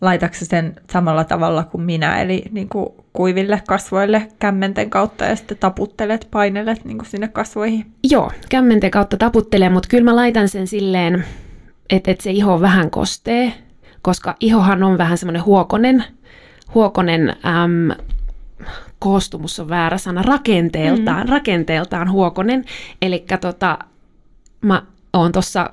laitatko 0.01 0.37
sen 0.41 0.75
samalla 0.91 1.23
tavalla 1.23 1.63
kuin 1.63 1.81
minä, 1.81 2.21
eli 2.21 2.43
niin 2.51 2.69
kuin 2.69 2.89
kuiville 3.13 3.61
kasvoille 3.67 4.27
kämmenten 4.39 4.89
kautta 4.89 5.25
ja 5.25 5.35
sitten 5.35 5.57
taputtelet, 5.57 6.27
painelet 6.31 6.85
niin 6.85 6.97
kuin 6.97 7.07
sinne 7.07 7.27
kasvoihin? 7.27 7.85
Joo, 8.03 8.31
kämmenten 8.49 8.91
kautta 8.91 9.17
taputtelen, 9.17 9.71
mutta 9.71 9.89
kyllä 9.89 10.03
mä 10.03 10.15
laitan 10.15 10.49
sen 10.49 10.67
silleen, 10.67 11.25
että, 11.89 12.11
että 12.11 12.23
se 12.23 12.31
iho 12.31 12.61
vähän 12.61 12.89
kostee, 12.89 13.53
koska 14.01 14.35
ihohan 14.39 14.83
on 14.83 14.97
vähän 14.97 15.17
semmoinen 15.17 15.45
huokonen, 15.45 16.03
huokonen 16.73 17.29
äm, 17.29 17.97
koostumus 18.99 19.59
on 19.59 19.69
väärä 19.69 19.97
sana, 19.97 20.21
rakenteeltaan, 20.21 21.27
mm. 21.27 21.29
rakenteeltaan 21.29 22.11
huokonen. 22.11 22.65
Eli 23.01 23.25
tota, 23.41 23.79
mä 24.61 24.83
oon 25.13 25.31
tuossa 25.31 25.69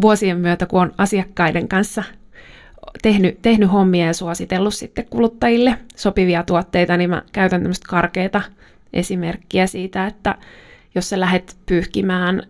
vuosien 0.00 0.38
myötä, 0.38 0.66
kun 0.66 0.82
on 0.82 0.92
asiakkaiden 0.98 1.68
kanssa 1.68 2.02
tehnyt, 3.02 3.42
tehnyt 3.42 3.72
hommia 3.72 4.06
ja 4.06 4.14
suositellut 4.14 4.74
sitten 4.74 5.06
kuluttajille 5.10 5.78
sopivia 5.96 6.42
tuotteita, 6.42 6.96
niin 6.96 7.10
mä 7.10 7.22
käytän 7.32 7.60
tämmöistä 7.62 7.88
karkeita 7.88 8.42
esimerkkiä 8.92 9.66
siitä, 9.66 10.06
että 10.06 10.34
jos 10.94 11.08
sä 11.08 11.20
lähdet 11.20 11.56
pyyhkimään 11.66 12.42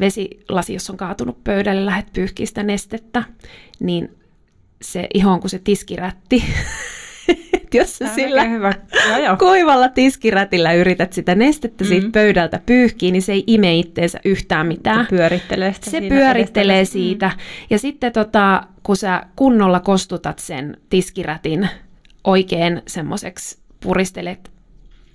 vesilasi, 0.00 0.72
jos 0.72 0.90
on 0.90 0.96
kaatunut 0.96 1.44
pöydälle, 1.44 1.86
lähdet 1.86 2.12
pyyhkiä 2.12 2.46
sitä 2.46 2.62
nestettä, 2.62 3.24
niin 3.80 4.10
se 4.82 5.06
ihon 5.14 5.40
kuin 5.40 5.50
se 5.50 5.58
tiskirätti, 5.58 6.44
jos 7.74 7.98
sä 7.98 8.14
sillä 8.14 8.44
hyvä. 8.44 8.72
Joo, 9.08 9.18
joo. 9.18 9.36
kuivalla 9.36 9.88
tiskirätillä 9.88 10.72
yrität 10.72 11.12
sitä 11.12 11.34
nestettä 11.34 11.84
mm. 11.84 11.88
siitä 11.88 12.08
pöydältä 12.12 12.60
pyyhkiä, 12.66 13.12
niin 13.12 13.22
se 13.22 13.32
ei 13.32 13.44
ime 13.46 13.76
itteensä 13.76 14.20
yhtään 14.24 14.66
mitään. 14.66 15.04
Se 15.04 15.10
pyörittelee 15.10 15.72
sitä 15.72 15.90
Se 15.90 16.00
pyörittelee 16.00 16.76
edestä. 16.76 16.92
siitä. 16.92 17.28
Mm. 17.28 17.40
Ja 17.70 17.78
sitten 17.78 18.12
tota, 18.12 18.62
kun 18.82 18.96
sä 18.96 19.22
kunnolla 19.36 19.80
kostutat 19.80 20.38
sen 20.38 20.76
tiskirätin 20.90 21.68
oikein 22.24 22.82
semmoiseksi 22.86 23.58
puristelet 23.80 24.50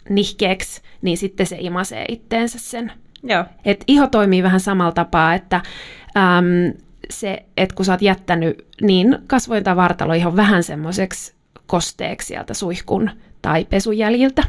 nihkeeksi, 0.10 0.82
niin 1.02 1.18
sitten 1.18 1.46
se 1.46 1.58
imasee 1.60 2.06
itteensä 2.10 2.60
sen. 2.60 2.92
Joo. 3.24 3.46
Et 3.66 3.84
iho 3.88 4.08
toimii 4.08 4.44
vähän 4.44 4.60
samalla 4.60 4.92
tapaa, 4.92 5.34
että 5.34 5.56
äm, 6.18 6.74
se, 7.10 7.46
että 7.58 7.76
kun 7.76 7.86
sä 7.86 7.92
oot 7.92 8.02
jättänyt 8.02 8.66
niin 8.82 9.18
kasvoin 9.28 9.64
tai 9.64 9.76
vartalo 9.76 10.14
ihan 10.14 10.36
vähän 10.36 10.64
semmoiseksi 10.64 11.34
kosteeksi 11.68 12.28
sieltä 12.28 12.54
suihkun 12.54 13.10
tai 13.42 13.66
pesujäljiltä, 13.66 14.44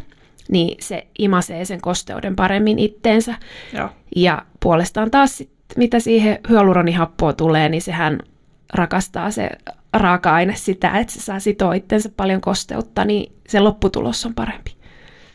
niin 0.49 0.77
se 0.81 1.07
imasee 1.19 1.65
sen 1.65 1.81
kosteuden 1.81 2.37
paremmin 2.37 2.79
itteensä. 2.79 3.35
Joo. 3.73 3.89
Ja 4.17 4.43
puolestaan 4.61 5.11
taas 5.11 5.37
sit, 5.37 5.51
mitä 5.77 6.01
siihen 6.01 6.39
hyaluronihappoon 6.49 7.37
tulee, 7.37 7.69
niin 7.69 7.83
sehän 7.83 8.21
rakastaa 8.75 9.31
se 9.31 9.51
raaka-aine 9.93 10.55
sitä, 10.57 10.99
että 10.99 11.13
se 11.13 11.21
saa 11.21 11.41
sitoa 11.41 11.75
itsensä 11.75 12.11
paljon 12.17 12.41
kosteutta, 12.41 13.05
niin 13.05 13.33
se 13.49 13.61
lopputulos 13.61 14.27
on 14.27 14.35
parempi. 14.35 14.75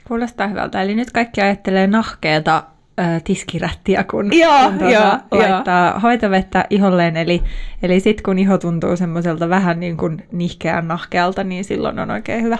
Kuulostaa 0.08 0.48
hyvältä. 0.48 0.82
Eli 0.82 0.96
nyt 0.96 1.12
kaikki 1.12 1.42
ajattelee 1.42 1.88
nahkeeta 1.88 2.64
äh, 3.00 3.24
tiskirättiä, 3.24 4.04
kun, 4.04 4.30
joo, 4.34 4.70
kun 4.70 4.80
tuota, 4.80 4.94
joo, 4.94 5.18
laittaa 5.32 5.90
joo. 5.90 6.00
hoitovettä 6.00 6.66
iholleen. 6.70 7.18
Eli, 7.18 7.44
eli 7.84 8.00
sitten 8.00 8.24
kun 8.24 8.40
iho 8.40 8.58
tuntuu 8.58 8.96
semmoiselta 8.96 9.50
vähän 9.50 9.80
niin 9.80 9.98
kuin 9.98 10.24
nihkeän 10.32 10.88
nahkealta, 10.88 11.44
niin 11.44 11.64
silloin 11.64 12.00
on 12.00 12.12
oikein 12.12 12.44
hyvä, 12.44 12.58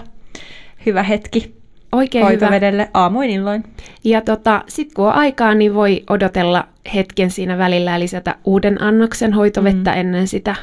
hyvä 0.86 1.02
hetki 1.02 1.60
Oikein 1.92 2.24
hoitovedelle 2.24 2.82
hyvä. 2.82 2.90
aamuin 2.94 3.30
illoin. 3.30 3.64
Ja 4.04 4.20
tota, 4.20 4.64
sitten 4.68 4.94
kun 4.94 5.06
on 5.06 5.12
aikaa, 5.12 5.54
niin 5.54 5.74
voi 5.74 6.04
odotella 6.10 6.68
hetken 6.94 7.30
siinä 7.30 7.58
välillä 7.58 7.90
ja 7.90 8.00
lisätä 8.00 8.34
uuden 8.44 8.82
annoksen 8.82 9.32
hoitovettä 9.32 9.90
mm. 9.90 9.98
ennen 9.98 10.28
sitä 10.28 10.56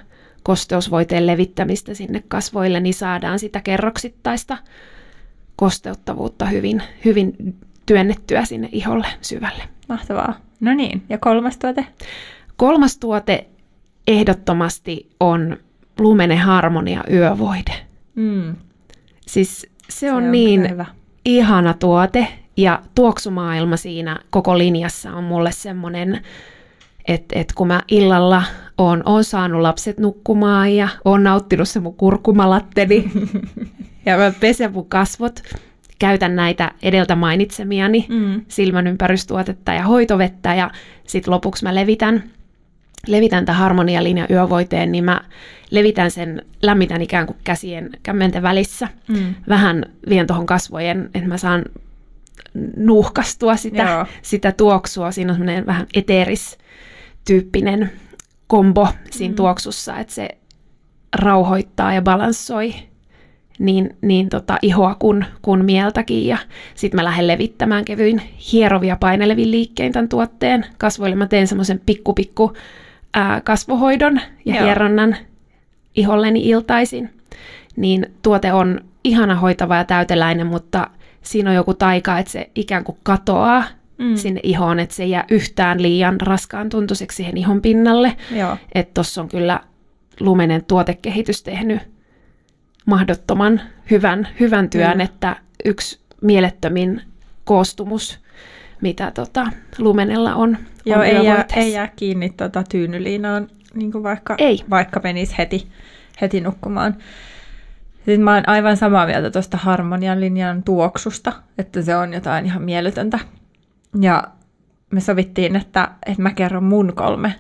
kosteusvoiteen 0.44 1.28
levittämistä 1.28 1.94
sinne 1.94 2.24
kasvoille, 2.28 2.80
niin 2.80 2.94
saadaan 2.94 3.40
sitä 3.40 3.62
kerroksittaista 3.62 4.58
kosteuttavuutta 5.56 6.46
hyvin, 6.46 6.84
hyvin 7.06 7.34
työnnettyä 7.88 8.46
sinne 8.46 8.70
iholle 8.72 9.08
syvälle. 9.22 9.64
Mahtavaa. 9.90 10.34
No 10.60 10.74
niin, 10.74 11.04
ja 11.10 11.18
kolmas 11.18 11.58
tuote? 11.58 11.86
Kolmas 12.58 12.98
tuote 12.98 13.48
ehdottomasti 14.08 15.10
on 15.20 15.58
Lumene 16.00 16.36
Harmonia 16.36 17.04
yövoide. 17.12 17.74
Mm. 18.16 18.56
Siis 19.28 19.62
se, 19.62 19.68
se 19.90 20.12
on, 20.12 20.24
on 20.24 20.32
niin 20.32 20.70
hyvä. 20.70 20.86
ihana 21.26 21.74
tuote 21.74 22.28
ja 22.58 22.82
tuoksumaailma 22.96 23.78
siinä 23.78 24.20
koko 24.30 24.58
linjassa 24.58 25.14
on 25.14 25.24
mulle 25.24 25.52
semmoinen, 25.52 26.22
että 27.08 27.40
et 27.40 27.54
kun 27.54 27.68
mä 27.68 27.82
illalla 27.88 28.44
oon, 28.78 29.04
oon 29.06 29.24
saanut 29.24 29.62
lapset 29.62 30.00
nukkumaan 30.00 30.76
ja 30.76 30.88
oon 31.06 31.24
nauttinut 31.24 31.70
se 31.70 31.80
mun 31.80 31.96
kurkumalatteni 31.96 33.12
ja 34.06 34.18
mä 34.18 34.34
pesen 34.40 34.74
mun 34.74 34.90
kasvot, 34.90 35.44
käytän 36.00 36.36
näitä 36.36 36.72
edeltä 36.82 37.16
mainitsemiani 37.16 38.06
mm. 38.10 38.42
silmän 38.48 38.88
ympärystuotetta 38.88 39.74
ja 39.74 39.84
hoitovettä 39.84 40.56
ja 40.56 40.72
sitten 41.08 41.34
lopuksi 41.34 41.64
mä 41.64 41.76
levitän, 41.76 42.24
levitän 43.08 43.46
tämän 43.46 43.60
harmonialinja 43.60 44.28
yövoiteen, 44.30 44.92
niin 44.92 45.04
mä 45.04 45.22
levitän 45.72 46.12
sen, 46.12 46.42
lämmitän 46.62 47.02
ikään 47.02 47.26
kuin 47.26 47.38
käsien 47.44 47.90
kämmenten 48.04 48.44
välissä. 48.44 48.88
Mm. 49.08 49.36
Vähän 49.50 49.86
vien 50.10 50.28
tuohon 50.28 50.46
kasvojen, 50.46 51.10
että 51.14 51.28
mä 51.28 51.38
saan 51.38 51.66
nuuhkastua 52.78 53.56
sitä, 53.56 54.06
sitä 54.22 54.52
tuoksua. 54.52 55.12
Siinä 55.12 55.32
on 55.32 55.38
semmoinen 55.38 55.66
vähän 55.66 55.88
eteeris-tyyppinen 55.94 57.92
kombo 58.48 58.88
siinä 59.12 59.32
mm. 59.32 59.36
tuoksussa, 59.36 59.98
että 59.98 60.14
se 60.14 60.30
rauhoittaa 61.16 61.94
ja 61.94 62.02
balanssoi 62.02 62.76
niin, 63.60 63.98
niin 64.02 64.30
tota, 64.30 64.58
ihoa 64.62 64.96
kuin, 64.96 65.26
kuin 65.42 65.66
mieltäkin. 65.66 66.28
Ja 66.28 66.38
sitten 66.76 66.98
mä 66.98 67.04
lähden 67.04 67.28
levittämään 67.28 67.86
kevyin 67.86 68.22
hierovia 68.52 68.98
painelevin 69.00 69.52
liikkein 69.52 69.94
tämän 69.94 70.10
tuotteen 70.10 70.66
kasvoille. 70.78 71.16
Mä 71.16 71.28
teen 71.28 71.48
semmoisen 71.48 71.82
pikku 71.86 72.14
pikku 72.14 72.54
ää, 73.14 73.42
kasvohoidon 73.42 74.22
ja 74.46 74.56
Joo. 74.56 74.66
hieronnan 74.66 75.16
iholleni 75.96 76.50
iltaisin. 76.50 77.10
Niin 77.76 78.06
tuote 78.22 78.54
on 78.54 78.82
ihana 79.04 79.36
hoitava 79.36 79.76
ja 79.76 79.84
täyteläinen, 79.84 80.48
mutta 80.48 80.90
siinä 81.22 81.50
on 81.50 81.56
joku 81.56 81.74
taika, 81.74 82.20
että 82.20 82.32
se 82.32 82.50
ikään 82.56 82.84
kuin 82.84 82.98
katoaa 83.04 83.64
mm. 83.98 84.16
sinne 84.16 84.40
ihoon, 84.44 84.80
että 84.80 84.96
se 84.96 85.04
ei 85.04 85.10
jää 85.10 85.26
yhtään 85.30 85.82
liian 85.82 86.22
raskaan 86.22 86.70
tuntuiseksi 86.70 87.16
siihen 87.16 87.38
ihon 87.38 87.62
pinnalle. 87.62 88.18
Että 88.76 88.94
tuossa 88.94 89.22
on 89.22 89.30
kyllä 89.30 89.60
lumenen 90.20 90.66
tuotekehitys 90.66 91.44
tehnyt 91.44 91.97
mahdottoman 92.88 93.62
hyvän, 93.92 94.28
hyvän 94.40 94.70
työn, 94.70 94.98
mm. 94.98 95.02
että 95.02 95.36
yksi 95.66 96.00
mielettömin 96.22 97.02
koostumus, 97.44 98.20
mitä 98.82 99.12
tota, 99.12 99.48
lumenella 99.78 100.36
on. 100.36 100.58
Joo, 100.86 101.00
on 101.00 101.06
ei, 101.06 101.26
jää, 101.26 101.46
ei 101.56 101.74
jää 101.74 101.88
kiinni 101.96 102.30
tota, 102.30 102.64
tyynyliinaan, 102.70 103.48
niin 103.74 103.92
kuin 103.92 104.04
vaikka, 104.04 104.36
ei. 104.38 104.60
vaikka 104.70 105.00
menisi 105.04 105.36
heti, 105.38 105.68
heti 106.22 106.42
nukkumaan. 106.42 106.98
Sitten 107.96 108.22
mä 108.22 108.34
oon 108.34 108.50
aivan 108.50 108.78
samaa 108.78 109.06
mieltä 109.06 109.32
tuosta 109.32 109.58
harmonian 109.58 110.20
linjan 110.20 110.64
tuoksusta, 110.64 111.34
että 111.58 111.82
se 111.82 111.96
on 111.96 112.14
jotain 112.14 112.46
ihan 112.46 112.62
mieletöntä. 112.62 113.20
Ja 114.02 114.24
me 114.92 115.00
sovittiin, 115.00 115.56
että, 115.56 115.92
että 116.06 116.22
mä 116.22 116.34
kerron 116.34 116.64
mun 116.64 116.94
kolme 116.96 117.36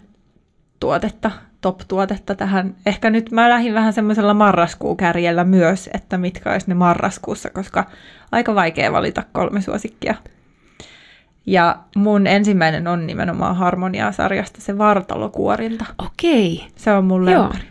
tuotetta, 0.80 1.32
top-tuotetta 1.62 2.36
tähän. 2.36 2.76
Ehkä 2.86 3.10
nyt 3.10 3.32
mä 3.32 3.50
lähdin 3.50 3.74
vähän 3.74 3.94
semmoisella 3.94 4.34
marraskuukärjellä 4.34 5.44
myös, 5.44 5.90
että 5.94 6.18
mitkä 6.18 6.52
olisi 6.52 6.68
ne 6.68 6.74
marraskuussa, 6.74 7.50
koska 7.50 7.86
aika 8.32 8.56
vaikea 8.56 8.92
valita 8.92 9.24
kolme 9.32 9.62
suosikkia. 9.62 10.16
Ja 11.46 11.78
mun 11.96 12.28
ensimmäinen 12.28 12.88
on 12.88 13.08
nimenomaan 13.08 13.56
Harmonia-sarjasta 13.56 14.62
se 14.62 14.78
vartalokuorinta. 14.78 15.86
Okei. 16.06 16.68
Se 16.76 16.94
on 16.94 17.06
mun 17.06 17.26
lemppari. 17.26 17.64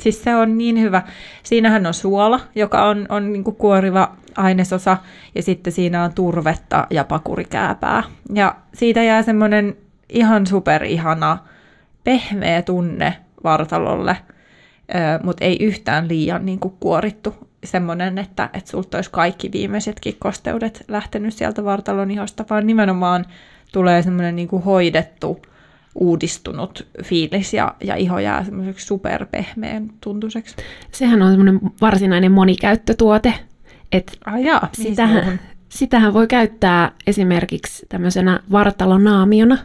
Siis 0.00 0.24
se 0.24 0.36
on 0.36 0.58
niin 0.58 0.80
hyvä. 0.80 1.02
Siinähän 1.42 1.86
on 1.86 1.94
suola, 1.94 2.40
joka 2.54 2.84
on, 2.84 3.06
on 3.08 3.32
niin 3.32 3.44
kuoriva 3.44 4.16
ainesosa, 4.36 4.96
ja 5.34 5.42
sitten 5.42 5.72
siinä 5.72 6.04
on 6.04 6.12
turvetta 6.12 6.86
ja 6.90 7.04
pakurikääpää. 7.04 8.02
Ja 8.34 8.56
siitä 8.74 9.02
jää 9.02 9.22
semmoinen 9.22 9.76
ihan 10.08 10.46
superihana, 10.46 11.38
pehmeä 12.04 12.62
tunne 12.62 13.16
vartalolle, 13.44 14.16
mutta 15.22 15.44
ei 15.44 15.56
yhtään 15.60 16.08
liian 16.08 16.46
niin 16.46 16.58
kuin 16.58 16.74
kuorittu. 16.80 17.34
Semmoinen, 17.64 18.18
että, 18.18 18.50
että 18.52 18.70
sulta 18.70 18.98
olisi 18.98 19.10
kaikki 19.10 19.52
viimeisetkin 19.52 20.16
kosteudet 20.18 20.84
lähtenyt 20.88 21.34
sieltä 21.34 21.64
vartalon 21.64 22.10
ihosta, 22.10 22.44
vaan 22.50 22.66
nimenomaan 22.66 23.24
tulee 23.72 24.02
semmoinen 24.02 24.36
niin 24.36 24.48
kuin 24.48 24.62
hoidettu, 24.62 25.42
uudistunut 25.94 26.86
fiilis 27.04 27.54
ja, 27.54 27.74
ja 27.84 27.96
iho 27.96 28.18
jää 28.18 28.44
semmoiseksi 28.44 28.86
superpehmeän 28.86 29.90
tuntuiseksi. 30.00 30.56
Sehän 30.92 31.22
on 31.22 31.30
semmoinen 31.30 31.60
varsinainen 31.80 32.32
monikäyttötuote. 32.32 33.34
että 33.92 34.12
ah, 34.26 34.40
jaa, 34.40 34.68
sitähän, 34.72 35.40
sitähän 35.68 36.14
voi 36.14 36.26
käyttää 36.26 36.92
esimerkiksi 37.06 37.86
tämmöisenä 37.88 38.40
vartalonaamiona. 38.52 39.58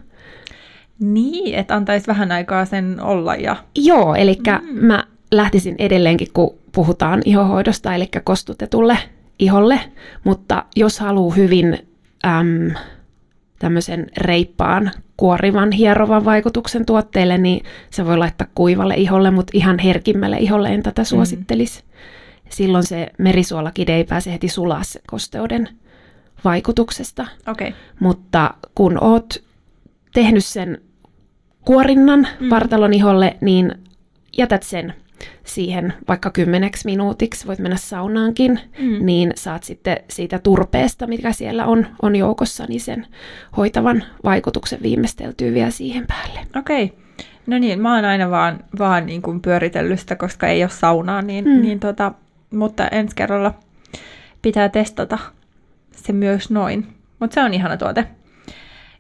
Niin, 1.00 1.56
että 1.56 1.76
antaisi 1.76 2.08
vähän 2.08 2.32
aikaa 2.32 2.66
sen 2.66 3.02
olla. 3.02 3.36
Ja... 3.36 3.56
Joo, 3.76 4.16
eli 4.16 4.38
mm. 4.62 4.86
mä 4.86 5.04
lähtisin 5.32 5.76
edelleenkin, 5.80 6.28
kun 6.34 6.56
puhutaan 6.72 7.22
ihohoidosta, 7.26 7.96
eli 7.96 8.10
kostutetulle 8.24 8.98
iholle, 9.40 9.80
mutta 10.24 10.66
jos 10.76 11.00
haluaa 11.00 11.36
hyvin 11.36 11.88
äm, 12.26 12.72
tämmöisen 13.60 14.08
reippaan, 14.18 14.92
kuorivan, 15.18 15.72
hierovan 15.72 16.26
vaikutuksen 16.26 16.86
tuotteelle, 16.86 17.38
niin 17.38 17.66
se 17.90 18.06
voi 18.06 18.18
laittaa 18.18 18.48
kuivalle 18.56 18.96
iholle, 18.96 19.32
mutta 19.32 19.52
ihan 19.54 19.80
herkimmälle 19.80 20.38
iholle 20.38 20.70
en 20.70 20.84
tätä 20.84 21.02
mm. 21.02 21.06
suosittelisi. 21.06 21.82
Mm. 21.82 21.90
Silloin 22.50 22.84
se 22.84 23.12
merisuolakide 23.18 23.96
ei 23.96 24.04
pääse 24.04 24.34
heti 24.34 24.48
sulaa 24.48 24.82
kosteuden 25.08 25.70
vaikutuksesta. 26.44 27.28
Okay. 27.48 27.72
Mutta 28.00 28.54
kun 28.76 29.04
oot 29.04 29.44
tehnyt 30.14 30.46
sen 30.46 30.82
kuorinnan 31.66 32.28
mm. 32.40 32.50
vartalon 32.50 32.94
iholle, 32.94 33.38
niin 33.42 33.76
jätät 34.38 34.64
sen 34.64 34.94
siihen 35.44 35.94
vaikka 36.08 36.32
kymmeneksi 36.32 36.86
minuutiksi, 36.86 37.48
voit 37.48 37.60
mennä 37.60 37.78
saunaankin, 37.78 38.60
mm. 38.80 39.06
niin 39.06 39.32
saat 39.36 39.64
sitten 39.64 39.98
siitä 40.10 40.40
turpeesta, 40.40 41.08
mikä 41.08 41.32
siellä 41.32 41.66
on, 41.66 41.88
on 42.02 42.16
joukossa, 42.16 42.66
niin 42.70 42.82
sen 42.82 43.08
hoitavan 43.58 44.04
vaikutuksen 44.24 44.80
viimeisteltyy 44.82 45.54
vielä 45.54 45.70
siihen 45.70 46.08
päälle. 46.08 46.40
Okei. 46.56 46.84
Okay. 46.84 46.98
No 47.48 47.60
niin, 47.60 47.82
mä 47.82 47.96
oon 47.96 48.06
aina 48.06 48.30
vaan, 48.30 48.60
vaan 48.80 49.06
niin 49.06 49.22
kuin 49.22 49.42
pyöritellyt 49.42 50.00
sitä, 50.00 50.16
koska 50.16 50.48
ei 50.48 50.64
ole 50.64 50.70
saunaa, 50.70 51.22
niin, 51.22 51.46
mm. 51.46 51.62
niin 51.62 51.80
tota, 51.80 52.12
mutta 52.52 52.88
ensi 52.88 53.16
kerralla 53.16 53.54
pitää 54.42 54.70
testata 54.70 55.18
se 55.92 56.14
myös 56.14 56.50
noin. 56.50 56.88
Mutta 57.20 57.34
se 57.34 57.42
on 57.42 57.54
ihana 57.54 57.78
tuote. 57.78 58.08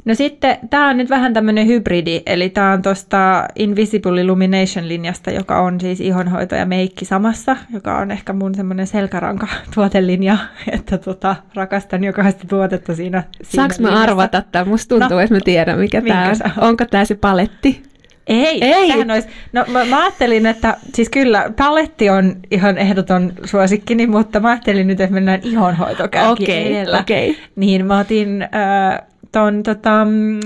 No 0.05 0.15
sitten, 0.15 0.57
tämä 0.69 0.89
on 0.89 0.97
nyt 0.97 1.09
vähän 1.09 1.33
tämmöinen 1.33 1.67
hybridi, 1.67 2.21
eli 2.25 2.49
tämä 2.49 2.71
on 2.71 2.81
tuosta 2.81 3.47
Invisible 3.55 4.21
Illumination-linjasta, 4.21 5.31
joka 5.31 5.61
on 5.61 5.81
siis 5.81 5.99
ihonhoito 6.01 6.55
ja 6.55 6.65
meikki 6.65 7.05
samassa, 7.05 7.57
joka 7.73 7.97
on 7.97 8.11
ehkä 8.11 8.33
mun 8.33 8.55
semmoinen 8.55 8.87
selkäranka 8.87 9.47
tuotelinja, 9.75 10.37
että 10.71 10.97
tota, 10.97 11.35
rakastan 11.55 12.03
jokaista 12.03 12.47
tuotetta 12.47 12.95
siinä. 12.95 13.23
Saanko 13.43 13.75
mä 13.79 14.01
arvata 14.01 14.37
että 14.37 14.65
Musta 14.65 14.89
tuntuu, 14.89 15.17
no, 15.17 15.19
että 15.19 15.35
mä 15.35 15.39
tiedän, 15.45 15.79
mikä 15.79 16.01
tämä 16.01 16.29
on. 16.29 16.67
Onko 16.67 16.85
tämä 16.85 17.05
se 17.05 17.15
paletti? 17.15 17.83
Ei, 18.27 18.63
Ei. 18.63 18.91
Olisi, 19.11 19.27
no 19.53 19.65
mä, 19.67 19.85
mä 19.85 20.01
ajattelin, 20.01 20.45
että 20.45 20.77
siis 20.93 21.09
kyllä 21.09 21.51
paletti 21.57 22.09
on 22.09 22.35
ihan 22.51 22.77
ehdoton 22.77 23.33
suosikkini, 23.45 24.07
mutta 24.07 24.39
mä 24.39 24.49
ajattelin 24.49 24.87
nyt, 24.87 25.01
että 25.01 25.13
mennään 25.13 25.39
ihonhoitokärki 25.43 26.43
okay, 26.43 26.55
edellä. 26.55 26.99
Okay. 26.99 27.35
Niin 27.55 27.85
mä 27.85 27.99
otin 27.99 28.41
äh, 28.41 29.01
ton 29.34 29.63
tota, 29.63 30.05
mm, 30.05 30.39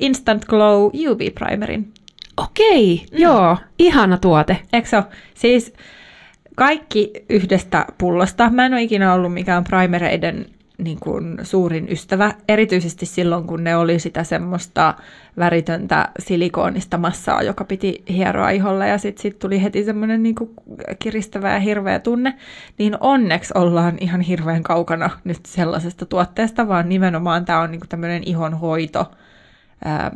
Instant 0.00 0.44
Glow 0.44 0.84
UV 0.86 1.18
Primerin. 1.34 1.92
Okei, 2.36 3.06
mm. 3.12 3.18
joo, 3.18 3.56
ihana 3.78 4.18
tuote. 4.18 4.58
Eikö 4.72 4.88
se 4.88 5.02
Siis 5.34 5.72
kaikki 6.54 7.12
yhdestä 7.28 7.86
pullosta. 7.98 8.50
Mä 8.50 8.66
en 8.66 8.72
ole 8.72 8.82
ikinä 8.82 9.14
ollut 9.14 9.34
mikään 9.34 9.64
primereiden 9.64 10.46
niin 10.78 11.00
kuin 11.00 11.38
suurin 11.42 11.92
ystävä, 11.92 12.32
erityisesti 12.48 13.06
silloin, 13.06 13.46
kun 13.46 13.64
ne 13.64 13.76
oli 13.76 13.98
sitä 13.98 14.24
semmoista 14.24 14.94
väritöntä 15.38 16.08
silikoonista 16.18 16.98
massaa, 16.98 17.42
joka 17.42 17.64
piti 17.64 18.02
hieroa 18.08 18.50
iholla 18.50 18.86
ja 18.86 18.98
sitten 18.98 19.22
sit 19.22 19.38
tuli 19.38 19.62
heti 19.62 19.84
semmoinen 19.84 20.22
niin 20.22 20.34
kuin 20.34 20.50
kiristävä 20.98 21.52
ja 21.52 21.58
hirveä 21.58 21.98
tunne, 21.98 22.34
niin 22.78 22.96
onneksi 23.00 23.52
ollaan 23.56 23.96
ihan 24.00 24.20
hirveän 24.20 24.62
kaukana 24.62 25.10
nyt 25.24 25.46
sellaisesta 25.46 26.06
tuotteesta, 26.06 26.68
vaan 26.68 26.88
nimenomaan 26.88 27.44
tämä 27.44 27.60
on 27.60 27.70
niin 27.70 27.80
kuin 27.80 27.88
tämmöinen 27.88 28.22
ihonhoito 28.26 29.10
ää, 29.84 30.10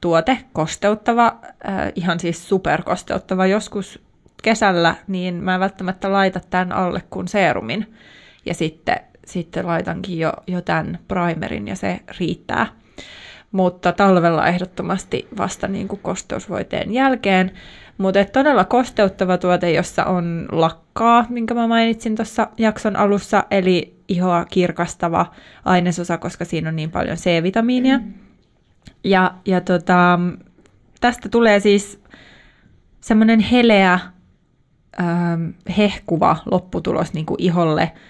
tuote, 0.00 0.38
kosteuttava, 0.52 1.36
ää, 1.64 1.92
ihan 1.94 2.20
siis 2.20 2.48
superkosteuttava. 2.48 3.46
Joskus 3.46 4.02
kesällä, 4.42 4.94
niin 5.08 5.34
mä 5.34 5.54
en 5.54 5.60
välttämättä 5.60 6.12
laita 6.12 6.40
tämän 6.50 6.72
alle 6.72 7.02
kuin 7.10 7.28
seerumin. 7.28 7.94
Ja 8.46 8.54
sitten 8.54 9.00
sitten 9.32 9.66
laitankin 9.66 10.18
jo, 10.18 10.32
jo 10.46 10.62
tämän 10.62 10.98
primerin 11.08 11.68
ja 11.68 11.76
se 11.76 12.00
riittää. 12.20 12.66
Mutta 13.52 13.92
talvella 13.92 14.46
ehdottomasti 14.46 15.28
vasta 15.38 15.68
niin 15.68 15.88
kuin 15.88 16.00
kosteusvoiteen 16.02 16.92
jälkeen. 16.92 17.50
Mutta 17.98 18.24
todella 18.24 18.64
kosteuttava 18.64 19.38
tuote, 19.38 19.72
jossa 19.72 20.04
on 20.04 20.48
lakkaa, 20.52 21.26
minkä 21.28 21.54
mä 21.54 21.66
mainitsin 21.66 22.16
tuossa 22.16 22.48
jakson 22.58 22.96
alussa, 22.96 23.44
eli 23.50 23.96
ihoa 24.08 24.44
kirkastava 24.44 25.26
ainesosa, 25.64 26.18
koska 26.18 26.44
siinä 26.44 26.68
on 26.68 26.76
niin 26.76 26.90
paljon 26.90 27.16
C-vitamiinia. 27.16 27.98
Mm. 27.98 28.12
Ja, 29.04 29.34
ja 29.46 29.60
tota, 29.60 30.18
tästä 31.00 31.28
tulee 31.28 31.60
siis 31.60 32.02
semmoinen 33.00 33.40
heleä, 33.40 34.00
ähm, 35.00 35.48
hehkuva 35.76 36.36
lopputulos 36.50 37.12
niin 37.12 37.26
kuin 37.26 37.42
iholle– 37.42 37.92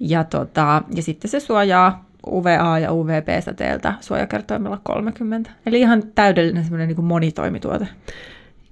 ja, 0.00 0.24
tota, 0.24 0.82
ja 0.94 1.02
sitten 1.02 1.30
se 1.30 1.40
suojaa 1.40 2.08
UVA- 2.26 2.78
ja 2.78 2.92
UVB-säteeltä 2.92 3.94
suojakertoimella 4.00 4.80
30. 4.82 5.50
Eli 5.66 5.80
ihan 5.80 6.02
täydellinen 6.14 6.64
semmoinen 6.64 6.88
niin 6.88 7.04
monitoimituote. 7.04 7.88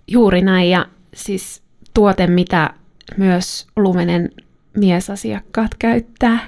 Juuri 0.09 0.43
näin, 0.43 0.70
ja 0.70 0.87
siis 1.14 1.62
tuote, 1.95 2.27
mitä 2.27 2.70
myös 3.16 3.66
Lumenen 3.77 4.31
miesasiakkaat 4.77 5.70
käyttää. 5.79 6.39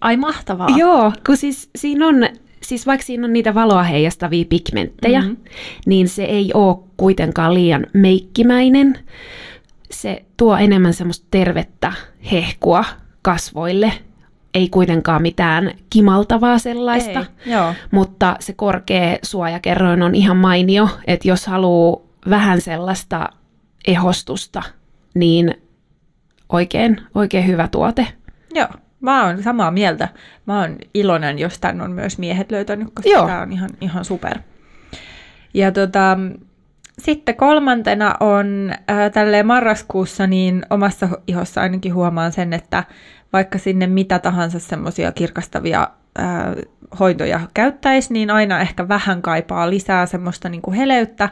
Ai 0.00 0.16
mahtavaa. 0.16 0.68
Joo, 0.76 1.12
kun 1.26 1.36
siis 1.36 1.70
siinä 1.76 2.06
on, 2.06 2.28
siis 2.62 2.86
vaikka 2.86 3.06
siinä 3.06 3.24
on 3.24 3.32
niitä 3.32 3.54
valoa 3.54 3.82
heijastavia 3.82 4.44
pigmenttejä, 4.48 5.20
mm-hmm. 5.20 5.36
niin 5.86 6.08
se 6.08 6.24
ei 6.24 6.50
ole 6.54 6.78
kuitenkaan 6.96 7.54
liian 7.54 7.86
meikkimäinen. 7.92 8.98
Se 9.90 10.24
tuo 10.36 10.56
enemmän 10.56 10.94
semmoista 10.94 11.26
tervettä 11.30 11.92
hehkua 12.32 12.84
kasvoille. 13.26 13.92
Ei 14.54 14.68
kuitenkaan 14.68 15.22
mitään 15.22 15.70
kimaltavaa 15.90 16.58
sellaista, 16.58 17.18
Ei, 17.18 17.52
joo. 17.52 17.74
mutta 17.90 18.36
se 18.40 18.52
korkea 18.52 19.18
suojakerroin 19.22 20.02
on 20.02 20.14
ihan 20.14 20.36
mainio, 20.36 20.88
että 21.06 21.28
jos 21.28 21.46
haluaa 21.46 22.00
vähän 22.30 22.60
sellaista 22.60 23.28
ehostusta, 23.86 24.62
niin 25.14 25.54
oikein, 26.48 27.00
oikein 27.14 27.46
hyvä 27.46 27.68
tuote. 27.68 28.06
Joo, 28.54 28.68
mä 29.00 29.24
oon 29.24 29.42
samaa 29.42 29.70
mieltä. 29.70 30.08
Mä 30.46 30.60
oon 30.60 30.76
iloinen, 30.94 31.38
jos 31.38 31.58
tän 31.58 31.80
on 31.80 31.90
myös 31.92 32.18
miehet 32.18 32.50
löytänyt, 32.50 32.88
koska 32.94 33.10
Joo. 33.10 33.26
tämä 33.26 33.40
on 33.42 33.52
ihan, 33.52 33.70
ihan 33.80 34.04
super. 34.04 34.38
Ja 35.54 35.72
tota, 35.72 36.18
sitten 36.98 37.36
kolmantena 37.36 38.14
on 38.20 38.72
äh, 38.90 39.12
tälleen 39.12 39.46
marraskuussa, 39.46 40.26
niin 40.26 40.62
omassa 40.70 41.08
ihossa 41.26 41.60
ainakin 41.60 41.94
huomaan 41.94 42.32
sen, 42.32 42.52
että 42.52 42.84
vaikka 43.32 43.58
sinne 43.58 43.86
mitä 43.86 44.18
tahansa 44.18 44.58
semmoisia 44.58 45.12
kirkastavia 45.12 45.88
ää, 46.18 46.54
hoitoja 47.00 47.40
käyttäisi, 47.54 48.12
niin 48.12 48.30
aina 48.30 48.60
ehkä 48.60 48.88
vähän 48.88 49.22
kaipaa 49.22 49.70
lisää 49.70 50.06
semmoista 50.06 50.48
niin 50.48 50.62
kuin 50.62 50.76
heleyttä, 50.76 51.28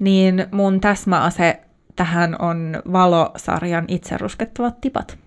niin 0.00 0.46
mun 0.50 0.80
täsmäase 0.80 1.60
tähän 1.96 2.36
on 2.38 2.82
Valo-sarjan 2.92 3.84
itse 3.88 4.18
ruskettavat 4.18 4.80
tipat. 4.80 5.18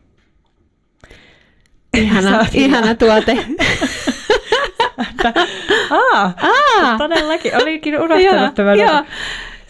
Ihana, 1.98 2.46
ihana 2.54 2.96
tuote. 2.96 3.38
Aa, 5.90 6.34
Aa, 6.42 6.98
todellakin, 6.98 7.62
olikin 7.62 8.02
unohtanut 8.02 8.56
tämän. 8.56 8.78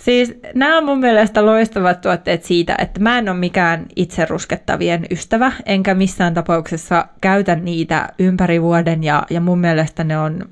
Siis 0.06 0.34
nämä 0.56 0.78
on 0.78 0.86
mun 0.86 1.00
mielestä 1.00 1.46
loistavat 1.46 2.02
tuotteet 2.02 2.44
siitä, 2.44 2.76
että 2.78 3.00
mä 3.00 3.18
en 3.18 3.30
ole 3.30 3.38
mikään 3.38 3.86
itse 3.96 4.26
ruskettavien 4.26 5.06
ystävä, 5.12 5.52
enkä 5.66 5.94
missään 5.94 6.34
tapauksessa 6.34 7.08
käytä 7.22 7.56
niitä 7.56 8.10
ympäri 8.20 8.62
vuoden, 8.62 9.04
ja, 9.04 9.24
ja 9.30 9.42
mun 9.42 9.60
mielestä 9.60 10.04
ne 10.04 10.18
on 10.18 10.50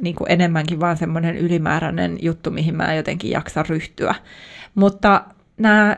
niin 0.00 0.14
kuin 0.14 0.30
enemmänkin 0.30 0.80
vaan 0.80 0.96
semmoinen 0.96 1.36
ylimääräinen 1.36 2.18
juttu, 2.22 2.50
mihin 2.50 2.76
mä 2.76 2.94
jotenkin 2.94 3.30
jaksa 3.30 3.64
ryhtyä. 3.68 4.14
Mutta 4.74 5.24
nämä 5.58 5.96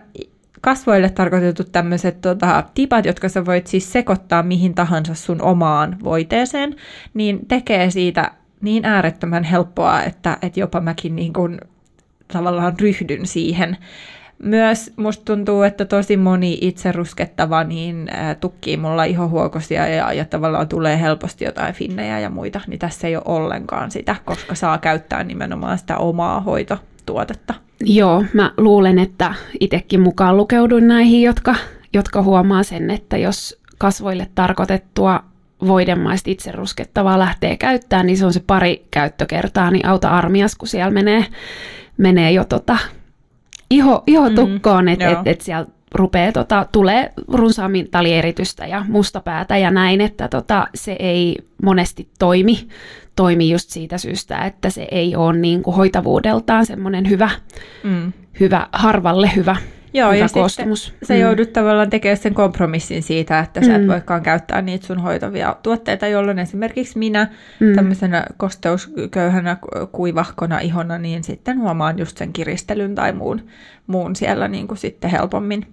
kasvoille 0.61 1.11
tarkoitetut 1.11 1.73
tämmöiset 1.73 2.21
tota, 2.21 2.65
tipat, 2.75 3.05
jotka 3.05 3.29
sä 3.29 3.47
voit 3.47 3.67
siis 3.67 3.93
sekoittaa 3.93 4.43
mihin 4.43 4.75
tahansa 4.75 5.15
sun 5.15 5.43
omaan 5.43 5.97
voiteeseen, 6.05 6.77
niin 7.15 7.47
tekee 7.49 7.91
siitä 7.91 8.31
niin 8.61 8.85
äärettömän 8.85 9.45
helppoa, 9.45 10.03
että, 10.03 10.39
että 10.43 10.61
jopa 10.61 10.81
mäkin 10.81 11.17
niin 11.17 11.33
kuin 11.33 11.59
tavallaan 12.33 12.74
ryhdyn 12.81 13.27
siihen. 13.27 13.77
Myös 14.43 14.93
musta 14.97 15.24
tuntuu, 15.24 15.62
että 15.62 15.85
tosi 15.85 16.16
moni 16.16 16.59
itse 16.61 16.93
ruskettava 16.93 17.64
niin 17.64 18.11
äh, 18.14 18.37
tukkii 18.41 18.77
mulla 18.77 19.05
ihohuokosia 19.05 19.87
ja, 19.87 20.12
ja 20.12 20.24
tavallaan 20.24 20.68
tulee 20.68 21.01
helposti 21.01 21.45
jotain 21.45 21.74
finnejä 21.74 22.20
ja 22.20 22.31
muita, 22.31 22.61
niin 22.66 22.79
tässä 22.79 23.09
ei 23.09 23.16
ole 23.16 23.24
ollenkaan 23.27 23.91
sitä, 23.91 24.16
koska 24.24 24.55
saa 24.55 24.79
käyttää 24.79 25.24
nimenomaan 25.24 25.79
sitä 25.79 25.97
omaa 25.97 26.41
hoitotuotetta. 26.41 27.55
Joo, 27.81 28.24
mä 28.33 28.53
luulen, 28.57 28.99
että 28.99 29.35
itsekin 29.61 30.01
mukaan 30.01 30.37
lukeudun 30.37 30.89
näihin, 30.89 31.22
jotka, 31.22 31.55
jotka 31.93 32.22
huomaa 32.22 32.62
sen, 32.62 32.91
että 32.91 33.16
jos 33.16 33.61
kasvoille 33.79 34.29
tarkoitettua 34.35 35.24
voidemaista 35.66 36.31
itse 36.31 36.53
ruskettavaa 36.53 37.18
lähtee 37.18 37.57
käyttämään, 37.57 38.07
niin 38.07 38.16
se 38.16 38.27
on 38.27 38.33
se 38.33 38.43
pari 38.47 38.87
käyttökertaa, 38.91 39.70
niin 39.70 39.87
auta 39.87 40.09
armias, 40.09 40.55
kun 40.55 40.68
siellä 40.68 40.91
menee, 40.91 41.24
menee 41.97 42.33
jo 42.33 42.45
tota 42.45 42.79
iho, 43.71 44.03
iho 44.07 44.29
mm, 44.29 44.35
tukkoon, 44.35 44.85
mm, 44.85 44.89
että 44.89 45.11
et, 45.11 45.19
et 45.25 45.41
siellä 45.41 45.67
rupeaa, 45.95 46.33
tota, 46.33 46.67
tulee 46.73 47.13
runsaammin 47.29 47.91
talieritystä 47.91 48.67
ja 48.67 48.85
mustapäätä 48.89 49.57
ja 49.57 49.71
näin, 49.71 50.01
että 50.01 50.29
tota, 50.29 50.67
se 50.75 50.97
ei 50.99 51.37
monesti 51.63 52.09
toimi, 52.19 52.69
toimi 53.17 53.51
just 53.51 53.71
siitä 53.71 53.99
syystä, 53.99 54.39
että 54.39 54.71
se 54.71 54.89
ei 54.91 55.17
ole 55.17 55.37
niin 55.39 55.63
kuin 55.63 55.77
hoitavuudeltaan 55.77 56.67
semmoinen 56.67 57.09
hyvä, 57.09 57.31
mm. 57.85 58.13
hyvä, 58.41 58.69
harvalle 58.73 59.31
hyvä 59.37 59.57
Joo, 59.97 60.13
hyvä 60.13 60.25
ja 60.25 60.29
koostumus. 60.33 60.95
sä 61.03 61.15
mm. 61.15 61.21
joudut 61.21 61.53
tavallaan 61.53 61.91
tekemään 61.91 62.17
sen 62.17 62.35
kompromissin 62.35 63.03
siitä, 63.03 63.39
että 63.39 63.61
sä 63.67 63.77
et 63.77 63.83
mm. 63.83 63.89
voikaan 63.89 64.23
käyttää 64.23 64.63
niitä 64.63 64.87
sun 64.87 65.01
hoitavia 65.01 65.57
tuotteita, 65.63 66.07
jolloin 66.07 66.39
esimerkiksi 66.39 66.99
minä 66.99 67.29
mm. 67.61 67.75
tämmöisenä 67.75 68.27
kosteusköyhänä 68.37 69.57
kuivahkona 69.93 70.59
ihona, 70.59 70.99
niin 70.99 71.25
sitten 71.25 71.61
huomaan 71.61 71.99
just 71.99 72.17
sen 72.17 72.33
kiristelyn 72.33 72.95
tai 72.95 73.13
muun, 73.13 73.43
muun 73.87 74.17
siellä 74.17 74.49
niin 74.49 74.69
kuin 74.69 74.79
sitten 74.79 75.11
helpommin. 75.11 75.67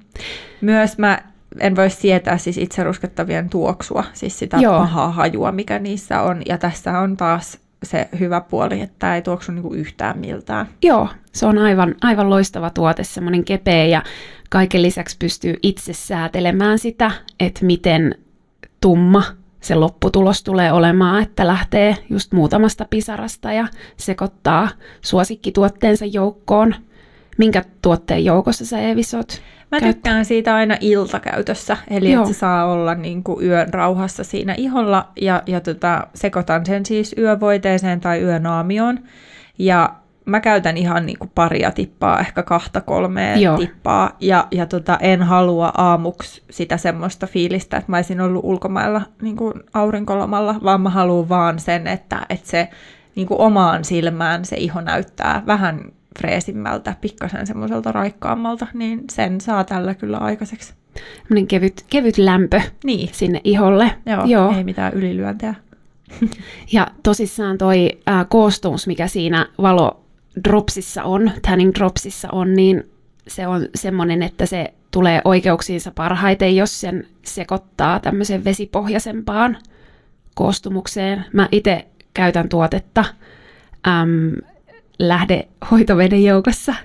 Myös 0.61 0.97
mä 0.97 1.19
en 1.59 1.75
voi 1.75 1.89
sietää 1.89 2.37
siis 2.37 2.57
itse 2.57 2.83
ruskettavien 2.83 3.49
tuoksua, 3.49 4.03
siis 4.13 4.39
sitä 4.39 4.57
Joo. 4.57 4.79
pahaa 4.79 5.11
hajua, 5.11 5.51
mikä 5.51 5.79
niissä 5.79 6.21
on. 6.21 6.41
Ja 6.45 6.57
tässä 6.57 6.99
on 6.99 7.17
taas 7.17 7.62
se 7.85 8.09
hyvä 8.19 8.41
puoli, 8.41 8.81
että 8.81 8.95
tämä 8.99 9.15
ei 9.15 9.21
tuoksu 9.21 9.51
niinku 9.51 9.73
yhtään 9.73 10.17
miltään. 10.17 10.67
Joo, 10.81 11.07
se 11.31 11.45
on 11.45 11.57
aivan, 11.57 11.95
aivan 12.01 12.29
loistava 12.29 12.69
tuote, 12.69 13.03
semmoinen 13.03 13.45
kepeä 13.45 13.85
ja 13.85 14.03
kaiken 14.49 14.81
lisäksi 14.81 15.17
pystyy 15.19 15.55
itse 15.63 15.93
säätelemään 15.93 16.79
sitä, 16.79 17.11
että 17.39 17.65
miten 17.65 18.15
tumma 18.81 19.23
se 19.61 19.75
lopputulos 19.75 20.43
tulee 20.43 20.71
olemaan, 20.71 21.23
että 21.23 21.47
lähtee 21.47 21.95
just 22.09 22.31
muutamasta 22.31 22.85
pisarasta 22.89 23.53
ja 23.53 23.67
sekoittaa 23.97 24.69
suosikkituotteensa 25.01 26.05
joukkoon. 26.05 26.75
Minkä 27.37 27.63
tuotteen 27.81 28.25
joukossa 28.25 28.65
sä 28.65 28.79
Eevis 28.79 29.13
oot? 29.13 29.41
Mä 29.71 29.79
tykkään 29.79 30.15
käyttä. 30.15 30.23
siitä 30.23 30.55
aina 30.55 30.77
iltakäytössä, 30.81 31.77
eli 31.89 32.11
Joo. 32.11 32.23
että 32.23 32.33
se 32.33 32.39
saa 32.39 32.65
olla 32.65 32.95
niin 32.95 33.23
kuin 33.23 33.45
yön 33.45 33.73
rauhassa 33.73 34.23
siinä 34.23 34.55
iholla, 34.57 35.07
ja, 35.21 35.43
ja 35.45 35.61
tota, 35.61 36.07
sekoitan 36.15 36.65
sen 36.65 36.85
siis 36.85 37.15
yövoiteeseen 37.17 37.99
tai 37.99 38.21
yönaamioon, 38.21 38.99
ja 39.59 39.95
mä 40.25 40.39
käytän 40.39 40.77
ihan 40.77 41.05
niin 41.05 41.19
kuin 41.19 41.31
paria 41.35 41.71
tippaa, 41.71 42.19
ehkä 42.19 42.43
kahta 42.43 42.81
kolmea 42.81 43.35
Joo. 43.35 43.57
tippaa, 43.57 44.17
ja, 44.19 44.47
ja 44.51 44.65
tota, 44.65 44.97
en 45.01 45.23
halua 45.23 45.71
aamuksi 45.77 46.43
sitä 46.49 46.77
semmoista 46.77 47.27
fiilistä, 47.27 47.77
että 47.77 47.91
mä 47.91 47.97
olisin 47.97 48.21
ollut 48.21 48.45
ulkomailla 48.45 49.01
niin 49.21 49.35
kuin 49.35 49.53
aurinkolomalla, 49.73 50.55
vaan 50.63 50.81
mä 50.81 50.89
haluan 50.89 51.29
vaan 51.29 51.59
sen, 51.59 51.87
että, 51.87 52.25
että 52.29 52.49
se 52.49 52.69
niin 53.15 53.27
kuin 53.27 53.39
omaan 53.39 53.83
silmään 53.83 54.45
se 54.45 54.55
iho 54.57 54.81
näyttää 54.81 55.43
vähän 55.47 55.81
freesimmältä, 56.19 56.95
pikkasen 57.01 57.47
semmoiselta 57.47 57.91
raikkaammalta, 57.91 58.67
niin 58.73 59.03
sen 59.11 59.41
saa 59.41 59.63
tällä 59.63 59.95
kyllä 59.95 60.17
aikaiseksi. 60.17 60.73
kevyt, 61.47 61.85
kevyt 61.89 62.17
lämpö 62.17 62.61
niin. 62.83 63.09
sinne 63.11 63.41
iholle. 63.43 63.91
Joo, 64.05 64.25
Joo, 64.25 64.57
ei 64.57 64.63
mitään 64.63 64.93
ylilyöntejä. 64.93 65.55
ja 66.71 66.87
tosissaan 67.03 67.57
toi 67.57 67.89
ää, 68.05 68.25
koostumus, 68.25 68.87
mikä 68.87 69.07
siinä 69.07 69.47
valo 69.61 70.03
dropsissa 70.43 71.03
on, 71.03 71.31
tanning 71.47 71.71
dropsissa 71.75 72.27
on, 72.31 72.53
niin 72.53 72.83
se 73.27 73.47
on 73.47 73.67
semmoinen, 73.75 74.23
että 74.23 74.45
se 74.45 74.73
tulee 74.91 75.21
oikeuksiinsa 75.25 75.91
parhaiten, 75.95 76.55
jos 76.55 76.81
sen 76.81 77.07
sekoittaa 77.25 77.99
tämmöiseen 77.99 78.43
vesipohjaisempaan 78.43 79.57
koostumukseen. 80.35 81.25
Mä 81.33 81.47
itse 81.51 81.87
käytän 82.13 82.49
tuotetta 82.49 83.05
äm, 83.87 84.52
lähde 84.99 85.47
hoitoveden 85.71 86.23
joukossa. 86.23 86.75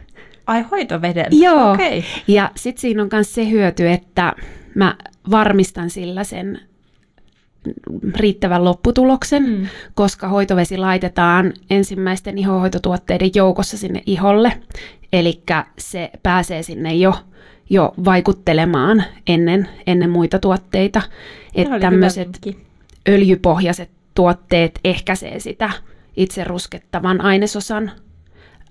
Ai 0.47 0.63
hoitoveden? 0.63 1.27
Joo. 1.31 1.73
Okay. 1.73 2.03
Ja 2.29 2.51
sitten 2.57 2.81
siinä 2.81 3.03
on 3.03 3.09
myös 3.13 3.35
se 3.35 3.51
hyöty, 3.51 3.89
että 3.89 4.33
mä 4.75 4.97
varmistan 5.31 5.91
sillä 5.91 6.25
sen 6.25 6.61
riittävän 8.15 8.65
lopputuloksen, 8.65 9.43
mm. 9.43 9.67
koska 9.95 10.29
hoitovesi 10.29 10.77
laitetaan 10.77 11.53
ensimmäisten 11.71 12.39
ihohoitotuotteiden 12.39 13.31
joukossa 13.35 13.79
sinne 13.79 14.03
iholle, 14.07 14.53
eli 15.13 15.43
se 15.79 16.11
pääsee 16.23 16.63
sinne 16.63 16.95
jo, 16.95 17.15
jo 17.71 17.95
vaikuttelemaan 18.05 19.05
ennen, 19.27 19.69
ennen 19.87 20.11
muita 20.11 20.39
tuotteita. 20.39 21.03
Että 21.55 21.81
tämmöiset 21.81 22.41
öljypohjaiset 23.09 23.91
tuotteet 24.15 24.81
ehkäisee 24.85 25.41
sitä 25.41 25.71
itse 26.19 26.45
ruskettavan 26.45 27.21
ainesosan 27.21 27.91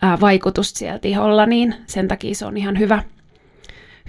ää, 0.02 0.18
vaikutusta 0.22 0.80
sieltä 0.80 1.08
iholla, 1.08 1.46
niin 1.46 1.76
sen 1.86 2.08
takia 2.08 2.36
se 2.36 2.46
on 2.46 2.58
ihan 2.58 2.80
hyvä, 2.80 3.04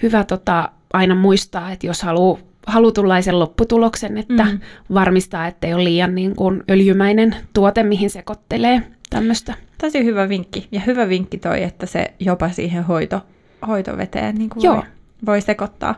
hyvä 0.03 0.25
tota, 0.25 0.69
aina 0.93 1.15
muistaa, 1.15 1.71
että 1.73 1.87
jos 1.87 2.03
haluaa 2.03 2.39
halu 2.67 2.93
tullaisen 2.93 3.39
lopputuloksen, 3.39 4.19
että 4.19 4.45
mm. 4.45 4.61
varmistaa, 4.95 5.47
että 5.47 5.67
ei 5.67 5.75
ole 5.75 5.85
liian 5.85 6.15
niin 6.15 6.37
kuin 6.37 6.63
öljymäinen 6.71 7.37
tuote, 7.53 7.83
mihin 7.83 8.11
sekoittelee 8.11 8.83
tämmöistä. 9.11 9.55
Tosi 9.81 10.05
hyvä 10.05 10.29
vinkki. 10.29 10.69
Ja 10.73 10.81
hyvä 10.81 11.09
vinkki 11.09 11.39
toi, 11.39 11.63
että 11.63 11.87
se 11.87 12.15
jopa 12.21 12.49
siihen 12.49 12.85
hoito, 12.85 13.21
hoitoveteen 13.67 14.35
niin 14.35 14.51
kuin 14.51 14.63
voi, 14.75 14.83
voi 15.27 15.41
sekoittaa. 15.41 15.95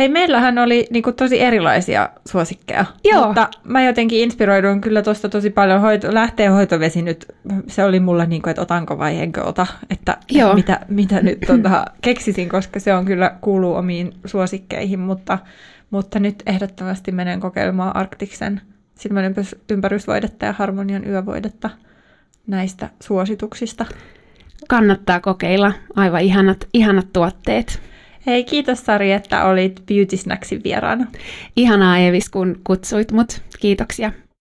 Hei, 0.00 0.08
meillähän 0.08 0.58
oli 0.58 0.86
niin 0.90 1.02
kuin, 1.02 1.16
tosi 1.16 1.40
erilaisia 1.40 2.08
suosikkeja, 2.28 2.84
Joo. 3.04 3.26
mutta 3.26 3.48
mä 3.64 3.82
jotenkin 3.82 4.20
inspiroidun 4.20 4.80
kyllä 4.80 5.02
tuosta 5.02 5.28
tosi 5.28 5.50
paljon. 5.50 5.80
Hoito, 5.80 6.14
lähtee 6.14 6.48
hoitovesi 6.48 7.02
nyt, 7.02 7.26
se 7.66 7.84
oli 7.84 8.00
mulla 8.00 8.24
niin 8.24 8.42
kuin, 8.42 8.50
että 8.50 8.62
otanko 8.62 8.98
vai 8.98 9.20
enkö 9.20 9.44
ota, 9.44 9.66
että 9.90 10.16
Joo. 10.30 10.54
mitä, 10.54 10.80
mitä 10.88 11.20
nyt 11.20 11.38
tota, 11.46 11.84
keksisin, 12.02 12.48
koska 12.48 12.80
se 12.80 12.94
on 12.94 13.04
kyllä 13.04 13.34
kuuluu 13.40 13.74
omiin 13.74 14.14
suosikkeihin, 14.24 15.00
mutta, 15.00 15.38
mutta 15.90 16.18
nyt 16.18 16.42
ehdottomasti 16.46 17.12
menen 17.12 17.40
kokeilemaan 17.40 17.96
Arktiksen 17.96 18.60
silmän 18.94 19.34
ympärysvoidetta 19.70 20.46
ja 20.46 20.52
harmonian 20.52 21.08
yövoidetta 21.08 21.70
näistä 22.46 22.88
suosituksista. 23.00 23.86
Kannattaa 24.68 25.20
kokeilla, 25.20 25.72
aivan 25.96 26.20
ihanat, 26.20 26.68
ihanat 26.74 27.06
tuotteet. 27.12 27.90
Hei, 28.26 28.44
kiitos 28.44 28.86
Sari, 28.86 29.12
että 29.12 29.44
olit 29.44 29.82
Beauty 29.86 30.16
Snacksin 30.16 30.60
vieraana. 30.64 31.06
Ihanaa 31.56 31.98
Eevis, 31.98 32.30
kun 32.30 32.60
kutsuit 32.64 33.12
mut. 33.12 33.42
Kiitoksia. 33.60 34.12